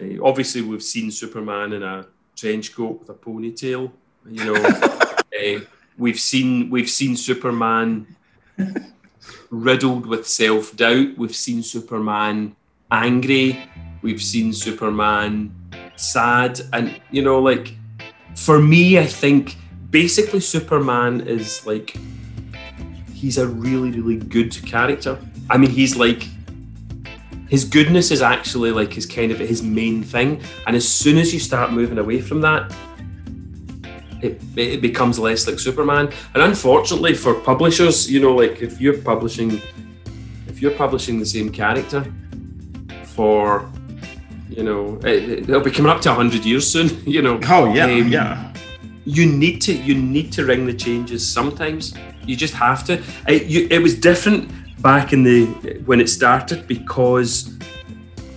uh, 0.00 0.22
obviously 0.22 0.62
we've 0.62 0.82
seen 0.82 1.10
Superman 1.10 1.72
in 1.72 1.82
a 1.82 2.06
trench 2.34 2.74
coat 2.74 3.00
with 3.00 3.10
a 3.10 3.14
ponytail. 3.14 3.90
You 4.28 4.44
know, 4.44 4.54
uh, 4.64 5.60
we've 5.98 6.18
seen 6.18 6.70
we've 6.70 6.90
seen 6.90 7.16
Superman 7.16 8.06
riddled 9.50 10.06
with 10.06 10.26
self 10.26 10.74
doubt. 10.76 11.16
We've 11.16 11.34
seen 11.34 11.62
Superman 11.62 12.56
angry. 12.90 13.68
We've 14.02 14.22
seen 14.22 14.52
Superman 14.52 15.54
sad, 15.96 16.60
and 16.72 17.00
you 17.10 17.22
know, 17.22 17.40
like 17.40 17.74
for 18.34 18.60
me, 18.60 18.98
I 18.98 19.06
think 19.06 19.56
basically 19.90 20.40
Superman 20.40 21.22
is 21.22 21.64
like 21.66 21.96
he's 23.12 23.38
a 23.38 23.46
really, 23.46 23.90
really 23.90 24.16
good 24.16 24.54
character. 24.66 25.18
I 25.50 25.56
mean, 25.56 25.70
he's 25.70 25.96
like 25.96 26.28
his 27.48 27.64
goodness 27.64 28.10
is 28.10 28.22
actually 28.22 28.72
like 28.72 28.92
his 28.92 29.06
kind 29.06 29.30
of 29.32 29.38
his 29.38 29.62
main 29.62 30.02
thing. 30.02 30.40
And 30.66 30.76
as 30.76 30.86
soon 30.86 31.18
as 31.18 31.32
you 31.32 31.40
start 31.40 31.72
moving 31.72 31.98
away 31.98 32.20
from 32.20 32.40
that, 32.40 32.74
it, 34.22 34.40
it 34.56 34.80
becomes 34.80 35.18
less 35.18 35.46
like 35.46 35.58
Superman. 35.58 36.12
And 36.34 36.42
unfortunately 36.42 37.14
for 37.14 37.34
publishers, 37.34 38.10
you 38.10 38.20
know, 38.20 38.34
like 38.34 38.62
if 38.62 38.80
you're 38.80 38.98
publishing 38.98 39.60
if 40.48 40.62
you're 40.62 40.72
publishing 40.72 41.18
the 41.18 41.26
same 41.26 41.50
character 41.50 42.04
for 43.04 43.70
you 44.48 44.62
know 44.62 44.98
it, 45.04 45.46
will 45.48 45.60
be 45.60 45.70
coming 45.70 45.90
up 45.90 46.00
to 46.00 46.08
100 46.08 46.44
years 46.44 46.66
soon 46.66 46.88
you 47.06 47.20
know 47.20 47.38
oh 47.48 47.74
yeah 47.74 47.84
um, 47.84 48.08
yeah 48.08 48.45
you 49.06 49.24
need 49.24 49.62
to 49.62 49.72
you 49.72 49.94
need 49.94 50.30
to 50.32 50.44
ring 50.44 50.66
the 50.66 50.74
changes 50.74 51.26
sometimes 51.26 51.94
you 52.26 52.36
just 52.36 52.54
have 52.54 52.84
to. 52.84 53.02
It, 53.28 53.46
you, 53.46 53.68
it 53.70 53.78
was 53.78 53.98
different 53.98 54.50
back 54.82 55.12
in 55.12 55.22
the 55.22 55.46
when 55.86 56.00
it 56.00 56.08
started 56.08 56.66
because 56.66 57.56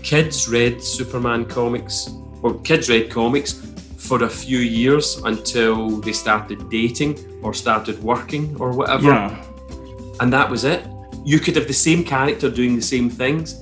kids 0.03 0.47
read 0.47 0.81
Superman 0.81 1.45
comics, 1.45 2.09
or 2.41 2.59
kids 2.61 2.89
read 2.89 3.09
comics 3.09 3.65
for 3.97 4.23
a 4.23 4.29
few 4.29 4.59
years 4.59 5.17
until 5.25 5.89
they 6.01 6.13
started 6.13 6.69
dating 6.69 7.17
or 7.43 7.53
started 7.53 8.01
working 8.01 8.55
or 8.59 8.71
whatever. 8.71 9.07
Yeah. 9.07 9.43
And 10.19 10.31
that 10.31 10.49
was 10.49 10.63
it. 10.63 10.85
You 11.25 11.39
could 11.39 11.55
have 11.55 11.67
the 11.67 11.73
same 11.73 12.03
character 12.03 12.49
doing 12.49 12.75
the 12.75 12.81
same 12.81 13.09
things 13.09 13.61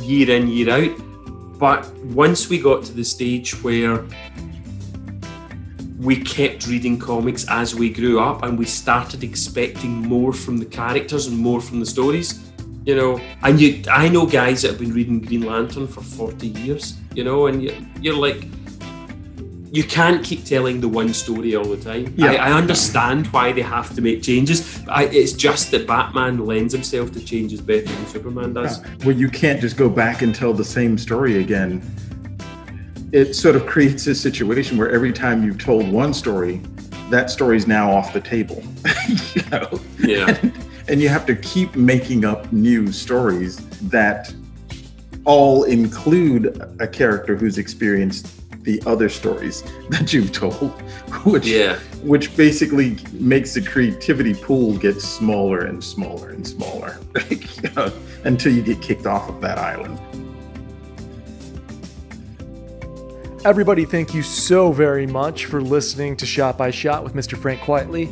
year 0.00 0.30
in, 0.30 0.48
year 0.48 0.70
out. 0.70 1.58
But 1.58 1.94
once 2.06 2.48
we 2.48 2.58
got 2.58 2.84
to 2.84 2.92
the 2.92 3.04
stage 3.04 3.62
where 3.62 4.04
we 6.00 6.16
kept 6.16 6.66
reading 6.66 6.98
comics 6.98 7.46
as 7.50 7.74
we 7.74 7.90
grew 7.90 8.20
up 8.20 8.42
and 8.42 8.58
we 8.58 8.64
started 8.64 9.22
expecting 9.22 9.90
more 9.90 10.32
from 10.32 10.56
the 10.56 10.64
characters 10.64 11.26
and 11.26 11.36
more 11.36 11.60
from 11.60 11.78
the 11.78 11.84
stories 11.84 12.50
you 12.86 12.96
know 12.96 13.20
and 13.42 13.60
you 13.60 13.82
i 13.90 14.08
know 14.08 14.24
guys 14.24 14.62
that 14.62 14.68
have 14.68 14.80
been 14.80 14.94
reading 14.94 15.20
green 15.20 15.42
lantern 15.42 15.86
for 15.86 16.00
40 16.00 16.48
years 16.48 16.96
you 17.14 17.22
know 17.22 17.48
and 17.48 17.62
you, 17.62 17.86
you're 18.00 18.16
like 18.16 18.46
you 19.72 19.84
can't 19.84 20.24
keep 20.24 20.44
telling 20.44 20.80
the 20.80 20.88
one 20.88 21.14
story 21.14 21.54
all 21.54 21.62
the 21.62 21.76
time. 21.76 22.12
Yeah. 22.16 22.32
I, 22.32 22.48
I 22.48 22.52
understand 22.52 23.28
why 23.28 23.52
they 23.52 23.62
have 23.62 23.94
to 23.94 24.02
make 24.02 24.20
changes. 24.20 24.82
I, 24.88 25.04
it's 25.04 25.32
just 25.32 25.70
that 25.70 25.86
Batman 25.86 26.44
lends 26.44 26.72
himself 26.72 27.12
to 27.12 27.24
changes 27.24 27.60
better 27.60 27.86
than 27.86 28.06
Superman 28.06 28.52
does. 28.52 28.80
Yeah. 28.80 28.90
Well, 29.04 29.14
you 29.14 29.28
can't 29.28 29.60
just 29.60 29.76
go 29.76 29.88
back 29.88 30.22
and 30.22 30.34
tell 30.34 30.52
the 30.52 30.64
same 30.64 30.98
story 30.98 31.38
again 31.38 31.82
it 33.12 33.34
sort 33.34 33.56
of 33.56 33.66
creates 33.66 34.06
a 34.06 34.14
situation 34.14 34.78
where 34.78 34.90
every 34.90 35.12
time 35.12 35.42
you've 35.42 35.58
told 35.58 35.90
one 35.90 36.14
story, 36.14 36.60
that 37.10 37.28
story 37.30 37.56
is 37.56 37.66
now 37.66 37.90
off 37.90 38.12
the 38.12 38.20
table. 38.20 38.62
you 39.34 39.42
know? 39.50 39.80
Yeah. 39.98 40.38
And, 40.42 40.52
and 40.88 41.02
you 41.02 41.08
have 41.08 41.26
to 41.26 41.34
keep 41.34 41.74
making 41.76 42.24
up 42.24 42.52
new 42.52 42.92
stories 42.92 43.56
that 43.90 44.32
all 45.24 45.64
include 45.64 46.60
a 46.80 46.86
character 46.86 47.36
who's 47.36 47.58
experienced 47.58 48.36
the 48.64 48.82
other 48.86 49.08
stories 49.08 49.62
that 49.88 50.12
you've 50.12 50.32
told, 50.32 50.70
which 51.24 51.46
Yeah. 51.46 51.78
which 52.02 52.36
basically 52.36 52.96
makes 53.12 53.54
the 53.54 53.62
creativity 53.62 54.34
pool 54.34 54.76
get 54.76 55.00
smaller 55.00 55.60
and 55.60 55.82
smaller 55.82 56.30
and 56.30 56.46
smaller 56.46 56.98
you 57.30 57.70
know, 57.74 57.92
until 58.24 58.52
you 58.52 58.62
get 58.62 58.80
kicked 58.80 59.06
off 59.06 59.28
of 59.28 59.40
that 59.40 59.58
island. 59.58 59.98
Everybody, 63.42 63.86
thank 63.86 64.12
you 64.12 64.22
so 64.22 64.70
very 64.70 65.06
much 65.06 65.46
for 65.46 65.62
listening 65.62 66.14
to 66.18 66.26
Shot 66.26 66.58
by 66.58 66.70
Shot 66.70 67.02
with 67.02 67.14
Mr. 67.14 67.38
Frank 67.38 67.62
Quitely. 67.62 68.10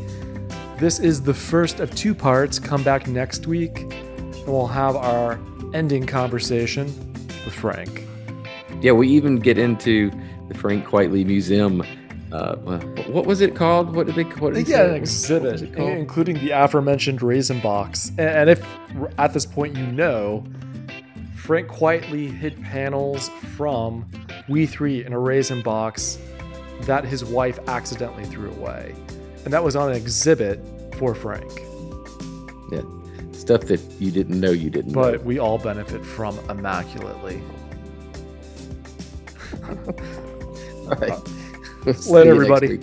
This 0.79 0.99
is 0.99 1.21
the 1.21 1.35
first 1.35 1.81
of 1.81 1.95
two 1.95 2.15
parts. 2.15 2.59
Come 2.59 2.83
back 2.83 3.07
next 3.09 3.47
week, 3.47 3.81
and 3.93 4.47
we'll 4.47 4.67
have 4.67 4.97
our 4.97 5.39
ending 5.75 6.07
conversation 6.07 6.87
with 7.45 7.53
Frank. 7.53 8.07
Yeah, 8.81 8.93
we 8.93 9.07
even 9.09 9.37
get 9.37 9.59
into 9.59 10.11
the 10.49 10.55
Frank 10.55 10.87
Quitely 10.87 11.27
Museum. 11.27 11.83
Uh, 12.33 12.57
what 13.09 13.27
was 13.27 13.43
it 13.43 13.55
called? 13.55 13.95
What 13.95 14.07
did 14.07 14.15
they? 14.15 14.25
What 14.25 14.55
did 14.55 14.67
Yeah, 14.67 14.85
an 14.85 14.95
exhibit, 14.95 15.61
including 15.77 16.39
the 16.39 16.53
aforementioned 16.53 17.21
raisin 17.21 17.61
box. 17.61 18.13
And 18.17 18.49
if 18.49 18.67
at 19.19 19.35
this 19.35 19.45
point 19.45 19.77
you 19.77 19.87
know, 19.89 20.43
Frank 21.37 21.69
Quitely 21.69 22.35
hid 22.35 22.63
panels 22.63 23.29
from 23.57 24.11
We 24.49 24.67
Three 24.67 25.05
in 25.05 25.13
a 25.13 25.19
raisin 25.19 25.63
box 25.63 26.19
that 26.83 27.05
his 27.05 27.25
wife 27.25 27.59
accidentally 27.69 28.25
threw 28.25 28.51
away. 28.53 28.95
And 29.45 29.53
that 29.53 29.63
was 29.63 29.77
on 29.77 29.91
an 29.91 29.97
exhibit 29.97 30.61
for 30.97 31.15
Frank. 31.15 31.51
Yeah, 32.71 32.83
stuff 33.33 33.63
that 33.63 33.81
you 33.99 34.11
didn't 34.11 34.39
know 34.41 34.51
you 34.51 34.71
didn't 34.71 34.93
But 34.93 35.21
know. 35.21 35.27
we 35.27 35.39
all 35.39 35.59
benefit 35.59 36.05
from 36.05 36.39
immaculately. 36.51 37.41
All 39.69 40.95
right. 40.97 41.13
We'll 41.85 41.95
see 41.95 42.11
Later, 42.13 42.31
everybody. 42.31 42.79